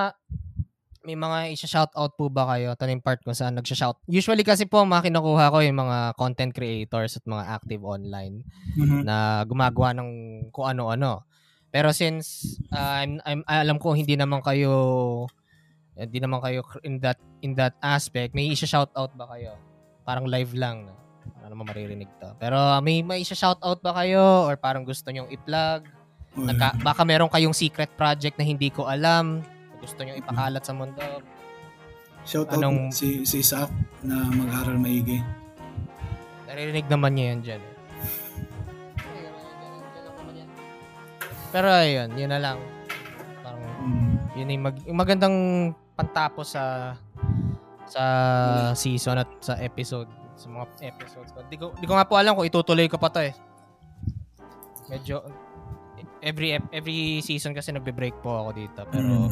may 1.02 1.18
mga 1.18 1.38
i-shout 1.58 1.90
out 1.98 2.14
po 2.14 2.30
ba 2.30 2.46
kayo? 2.54 2.78
Ito 2.78 2.86
yung 2.86 3.02
part 3.02 3.26
kung 3.26 3.34
saan 3.34 3.58
nag-shout. 3.58 3.98
Usually 4.06 4.46
kasi 4.46 4.70
po, 4.70 4.86
mga 4.86 5.10
kinukuha 5.10 5.50
ko 5.50 5.58
yung 5.66 5.82
mga 5.82 6.14
content 6.14 6.54
creators 6.54 7.18
at 7.18 7.26
mga 7.26 7.58
active 7.58 7.82
online 7.82 8.46
Mhm. 8.78 9.02
na 9.10 9.42
gumagawa 9.50 9.98
ng 9.98 10.10
kung 10.54 10.70
ano-ano. 10.70 11.26
Pero 11.74 11.90
since 11.90 12.56
uh, 12.70 13.02
I'm, 13.02 13.18
I'm, 13.26 13.42
alam 13.50 13.82
ko 13.82 13.98
hindi 13.98 14.14
naman 14.14 14.46
kayo 14.46 15.26
hindi 15.98 16.22
naman 16.22 16.40
kayo 16.40 16.62
in 16.86 17.02
that 17.02 17.18
in 17.42 17.58
that 17.58 17.74
aspect, 17.82 18.38
may 18.38 18.48
i-shout 18.54 18.94
out 18.94 19.12
ba 19.18 19.26
kayo? 19.34 19.58
Parang 20.06 20.30
live 20.30 20.54
lang. 20.54 20.86
No? 21.24 21.34
Para 21.34 21.48
naman 21.50 21.66
maririnig 21.66 22.10
to. 22.18 22.30
Pero 22.38 22.56
uh, 22.56 22.80
may 22.80 23.02
may 23.02 23.22
i-shout 23.22 23.60
out 23.60 23.80
ba 23.80 23.94
kayo 23.94 24.46
or 24.46 24.56
parang 24.56 24.82
gusto 24.82 25.08
nyong 25.08 25.30
i-plug? 25.30 25.86
Well, 26.32 26.48
Nagka, 26.48 26.80
baka 26.80 27.02
meron 27.04 27.28
kayong 27.28 27.52
secret 27.52 27.92
project 27.94 28.38
na 28.38 28.46
hindi 28.46 28.70
ko 28.70 28.88
alam. 28.88 29.44
Gusto 29.78 30.02
nyong 30.02 30.18
ipakalat 30.18 30.62
sa 30.62 30.72
mundo. 30.72 31.02
shout 32.22 32.48
out 32.48 32.62
anong- 32.62 32.94
si, 32.94 33.26
si 33.26 33.42
Isaac 33.42 33.68
na 34.02 34.30
mag-aral 34.30 34.78
maigi. 34.78 35.20
Naririnig 36.46 36.86
naman 36.86 37.18
niya 37.18 37.26
yan 37.28 37.40
dyan. 37.42 37.62
eh. 37.62 37.70
Pero 41.52 41.68
ayun, 41.68 42.10
yun 42.16 42.32
na 42.32 42.40
lang. 42.40 42.58
Parang 43.44 43.60
Mm. 43.84 44.16
yun 44.38 44.48
yung, 44.50 44.64
mag, 44.64 44.76
yung 44.86 44.98
magandang 44.98 45.38
pantapos 45.94 46.56
sa 46.56 46.96
sa 47.84 48.04
season 48.72 49.20
at 49.20 49.28
sa 49.44 49.60
episode 49.60 50.08
sa 50.42 50.50
mga 50.50 50.66
episodes 50.84 51.30
ko. 51.30 51.40
Di 51.46 51.56
ko, 51.56 51.66
di 51.78 51.86
ko 51.86 51.94
nga 51.94 52.04
po 52.04 52.18
alam 52.18 52.34
kung 52.34 52.44
itutuloy 52.44 52.90
ko 52.90 52.98
pa 52.98 53.08
to 53.08 53.22
eh. 53.22 53.34
medyo 54.90 55.24
every 56.20 56.52
every 56.70 57.24
season 57.24 57.56
kasi 57.56 57.72
nagbe-break 57.72 58.20
po 58.20 58.44
ako 58.44 58.50
dito 58.52 58.82
pero 58.92 59.32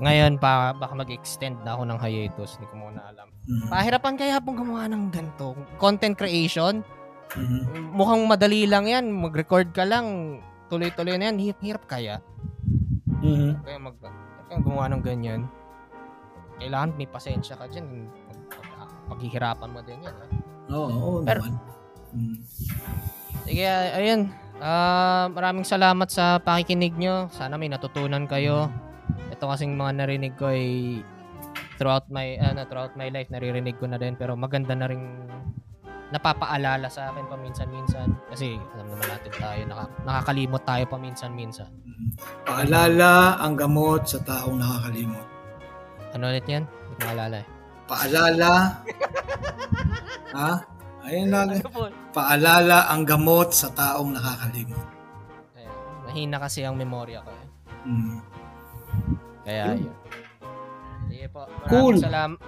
ngayon 0.00 0.32
pa 0.40 0.72
baka 0.72 0.96
mag-extend 0.96 1.60
na 1.62 1.76
ako 1.76 1.84
ng 1.84 1.98
hiatus, 2.00 2.56
hindi 2.56 2.66
ko 2.66 2.76
muna 2.80 3.04
alam. 3.04 3.28
Mm. 3.44 3.68
Pahirapan 3.68 4.14
kaya 4.16 4.40
pong 4.40 4.58
gumawa 4.58 4.88
ng 4.88 5.12
ganito. 5.12 5.52
Content 5.76 6.16
creation, 6.16 6.80
Mhm. 7.30 7.92
mukhang 7.92 8.24
madali 8.24 8.64
lang 8.64 8.86
yan. 8.86 9.06
Mag-record 9.06 9.70
ka 9.70 9.84
lang, 9.84 10.38
tuloy-tuloy 10.66 11.14
na 11.14 11.28
yan. 11.28 11.36
Hirap, 11.38 11.60
hirap 11.60 11.84
kaya. 11.84 12.18
Mhm. 13.20 13.62
Kaya 13.62 13.78
mag 13.78 13.96
kaya 14.48 14.58
gumawa 14.60 14.88
ng 14.90 15.02
ganyan. 15.02 15.40
Kailangan 16.56 16.94
may 16.94 17.06
pasensya 17.06 17.54
ka 17.54 17.66
dyan. 17.66 18.06
Pag- 18.26 18.43
Paghihirapan 19.08 19.70
mo 19.70 19.80
din 19.84 20.00
yan. 20.02 20.14
Ha? 20.14 20.26
Oo, 20.72 20.88
oo 20.88 21.18
Pero- 21.22 21.42
naman. 21.44 21.54
Mm. 22.14 22.36
Sige, 23.44 23.66
ayun. 23.68 24.20
Ah, 24.62 25.26
maraming 25.28 25.66
salamat 25.66 26.08
sa 26.08 26.38
pakikinig 26.38 26.94
nyo. 26.94 27.28
Sana 27.34 27.58
may 27.58 27.68
natutunan 27.68 28.24
kayo. 28.24 28.70
Ito 29.28 29.50
kasing 29.50 29.74
mga 29.74 29.92
narinig 30.00 30.38
ko 30.38 30.48
ay 30.48 31.02
throughout 31.76 32.06
my 32.08 32.38
ano, 32.38 32.64
throughout 32.70 32.94
my 32.94 33.10
life 33.10 33.28
naririnig 33.28 33.76
ko 33.76 33.90
na 33.90 33.98
din 33.98 34.14
pero 34.14 34.38
maganda 34.38 34.78
na 34.78 34.86
rin 34.86 35.26
napapaalala 36.14 36.86
sa 36.86 37.10
akin 37.10 37.26
paminsan-minsan 37.26 38.06
kasi 38.30 38.54
alam 38.78 38.86
naman 38.94 39.06
natin 39.10 39.32
tayo 39.34 39.60
naka, 39.66 39.84
nakakalimot 40.06 40.62
tayo 40.62 40.84
paminsan-minsan. 40.86 41.70
Paalala 42.46 43.42
ang 43.42 43.58
gamot 43.58 44.06
sa 44.06 44.22
taong 44.22 44.54
nakakalimot. 44.54 45.26
Ano 46.14 46.30
ulit 46.30 46.46
'yan? 46.46 46.62
Hindi 46.70 46.94
ko 46.94 47.02
maalala 47.10 47.36
eh. 47.42 47.46
Paalala. 47.84 48.52
ha? 50.38 50.52
Ayun 51.04 51.28
lang. 51.28 51.46
Ano 51.52 51.68
po? 51.68 51.84
Paalala 52.10 52.88
ang 52.88 53.04
gamot 53.04 53.52
sa 53.52 53.68
taong 53.70 54.16
nakakalimot. 54.16 54.86
Ayun. 55.54 55.76
Mahina 56.08 56.36
kasi 56.40 56.64
ang 56.64 56.80
memorya 56.80 57.20
ko 57.20 57.30
eh. 57.30 57.48
Mm. 57.84 58.18
Kaya 59.44 59.64
Yun. 59.76 59.78
yun. 59.84 59.96
Sige 61.12 61.26
po. 61.28 61.44
Maraming 61.44 61.68
Cool. 61.68 61.96
Salamat. 62.00 62.38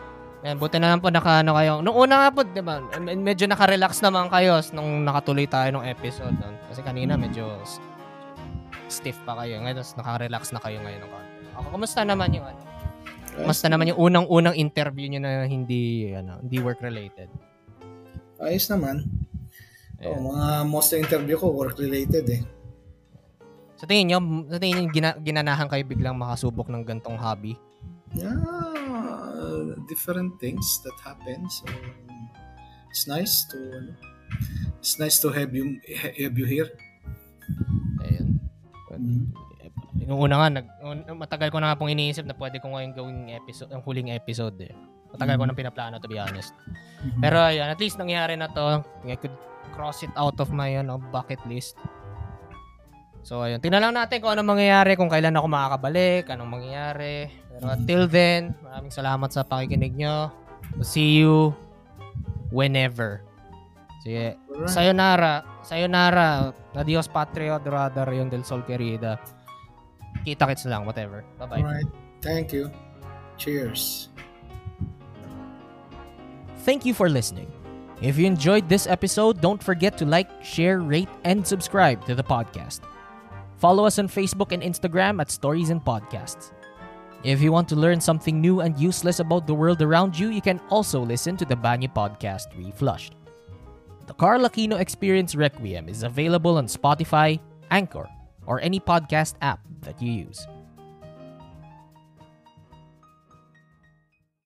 Yan, 0.47 0.57
buti 0.63 0.77
na 0.79 0.95
lang 0.95 1.01
po 1.03 1.11
nakaano 1.11 1.53
kayo. 1.59 1.83
Nung 1.83 1.97
una 1.97 2.15
nga 2.23 2.29
po, 2.31 2.41
di 2.47 2.63
ba, 2.63 2.79
med- 3.03 3.19
medyo 3.19 3.45
naka-relax 3.51 3.99
naman 3.99 4.31
kayo 4.31 4.63
nung 4.73 5.03
nakatuloy 5.03 5.45
tayo 5.45 5.75
ng 5.75 5.85
episode. 5.91 6.33
No? 6.39 6.55
Kasi 6.71 6.81
kanina 6.87 7.19
medyo 7.19 7.51
stiff 8.87 9.19
pa 9.27 9.35
kayo. 9.43 9.59
Ngayon, 9.61 9.83
naka-relax 9.83 10.55
na 10.55 10.61
kayo 10.63 10.79
ngayon 10.81 11.03
ng 11.03 11.11
konti. 11.11 11.45
Ako, 11.57 11.67
kumusta 11.75 12.01
naman 12.07 12.31
yung 12.31 12.47
ano? 12.47 12.61
Kumusta 13.37 13.69
naman 13.69 13.93
yung 13.93 14.01
unang-unang 14.01 14.57
interview 14.57 15.13
nyo 15.13 15.21
na 15.21 15.45
hindi, 15.45 16.11
ano, 16.17 16.41
hindi 16.41 16.57
work-related? 16.61 17.29
Ayos 18.41 18.67
naman. 18.73 19.05
Ayan. 20.01 20.21
Oh, 20.21 20.33
mga 20.33 20.47
most 20.69 20.93
interview 20.93 21.37
ko 21.37 21.53
work-related 21.53 22.25
eh. 22.33 22.43
Sa 23.77 23.85
tingin 23.85 24.17
nyo, 24.17 24.19
sa 24.49 24.57
tingin 24.57 24.89
nyo, 24.89 24.93
gina- 24.93 25.21
ginanahan 25.21 25.69
kayo 25.69 25.85
biglang 25.85 26.17
makasubok 26.17 26.73
ng 26.73 26.81
gantong 26.85 27.21
hobby? 27.21 27.61
Yeah, 28.17 28.41
different 29.89 30.41
things 30.41 30.81
that 30.85 30.97
happen. 31.05 31.45
So, 31.53 31.69
it's 32.89 33.05
nice 33.05 33.45
to, 33.53 33.59
ano, 33.77 33.93
it's 34.81 34.97
nice 34.97 35.21
to 35.21 35.29
have 35.29 35.53
you, 35.53 35.77
have 35.93 36.37
you 36.41 36.49
here. 36.49 36.73
Ayun. 38.01 38.41
Mm. 38.97 39.29
Yung 40.05 40.21
una 40.21 40.37
nga, 40.37 40.49
nag, 40.61 40.67
matagal 41.17 41.49
ko 41.49 41.57
na 41.57 41.73
nga 41.73 41.79
pong 41.81 41.97
iniisip 41.97 42.29
na 42.29 42.37
pwede 42.37 42.61
ko 42.61 42.69
ngayon 42.69 42.93
gawing 42.93 43.33
episode, 43.33 43.73
ang 43.73 43.81
huling 43.81 44.13
episode 44.13 44.57
eh. 44.61 44.75
Matagal 45.15 45.41
ko 45.41 45.43
Mhm. 45.43 45.49
nang 45.49 45.59
pinaplano 45.59 45.97
to 45.97 46.09
be 46.11 46.21
honest. 46.21 46.53
Mhm. 47.01 47.21
Pero 47.25 47.41
ayun, 47.41 47.71
at 47.71 47.81
least 47.81 47.97
nangyari 47.97 48.37
na 48.37 48.53
to. 48.53 48.85
I 49.09 49.17
could 49.17 49.33
cross 49.73 50.05
it 50.05 50.13
out 50.15 50.37
of 50.37 50.53
my 50.53 50.69
ano, 50.77 51.01
bucket 51.01 51.41
list. 51.49 51.81
So 53.25 53.43
ayun, 53.43 53.59
tingnan 53.59 53.83
lang 53.83 53.97
natin 53.97 54.23
kung 54.23 54.37
ano 54.37 54.47
mangyayari, 54.47 54.95
kung 54.95 55.11
kailan 55.11 55.35
ako 55.35 55.47
makakabalik, 55.49 56.31
anong 56.31 56.61
mangyayari. 56.61 57.27
Pero 57.51 57.65
until 57.73 58.03
then, 58.07 58.55
maraming 58.63 58.93
salamat 58.93 59.33
sa 59.33 59.43
pakikinig 59.43 59.97
nyo. 59.97 60.31
We'll 60.77 60.87
see 60.87 61.19
you 61.19 61.57
whenever. 62.53 63.25
Sige, 64.07 64.39
sayonara. 64.71 65.43
Sayonara. 65.67 66.55
Adios 66.79 67.11
patria, 67.11 67.59
dorada, 67.59 68.07
rayon 68.07 68.31
del 68.31 68.47
sol 68.47 68.63
querida. 68.63 69.19
Kita-kits 70.25 70.65
lang, 70.67 70.87
whatever. 70.87 71.25
Bye-bye. 71.39 71.61
Alright. 71.61 71.91
Thank 72.23 72.53
you. 72.53 72.71
Cheers. 73.37 74.09
Thank 76.65 76.85
you 76.85 76.95
for 76.95 77.09
listening. 77.09 77.51
If 78.01 78.19
you 78.19 78.27
enjoyed 78.27 78.69
this 78.69 78.87
episode, 78.87 79.41
don't 79.41 79.63
forget 79.63 79.97
to 79.99 80.05
like, 80.05 80.29
share, 80.43 80.81
rate, 80.81 81.09
and 81.25 81.47
subscribe 81.47 82.05
to 82.07 82.15
the 82.15 82.25
podcast. 82.25 82.81
Follow 83.57 83.87
us 83.87 83.99
on 83.99 84.09
Facebook 84.09 84.53
and 84.53 84.63
Instagram 84.63 85.21
at 85.21 85.31
Stories 85.31 85.71
and 85.71 85.81
Podcasts. 85.81 86.53
If 87.25 87.41
you 87.41 87.53
want 87.53 87.69
to 87.71 87.77
learn 87.77 88.01
something 88.01 88.41
new 88.41 88.61
and 88.61 88.79
useless 88.79 89.21
about 89.21 89.47
the 89.47 89.55
world 89.55 89.81
around 89.81 90.19
you, 90.19 90.29
you 90.29 90.43
can 90.43 90.61
also 90.69 91.01
listen 91.01 91.37
to 91.39 91.45
the 91.45 91.57
Banyu 91.57 91.93
podcast 91.93 92.53
Reflushed. 92.57 93.15
The 94.07 94.15
Carl 94.15 94.43
Aquino 94.43 94.79
Experience 94.79 95.35
Requiem 95.35 95.89
is 95.89 96.03
available 96.03 96.59
on 96.59 96.67
Spotify, 96.67 97.41
Anchor, 97.71 98.07
or 98.47 98.61
any 98.61 98.81
podcast 98.81 99.35
app 99.43 99.61
that 99.83 100.01
you 100.01 100.11
use. 100.11 100.47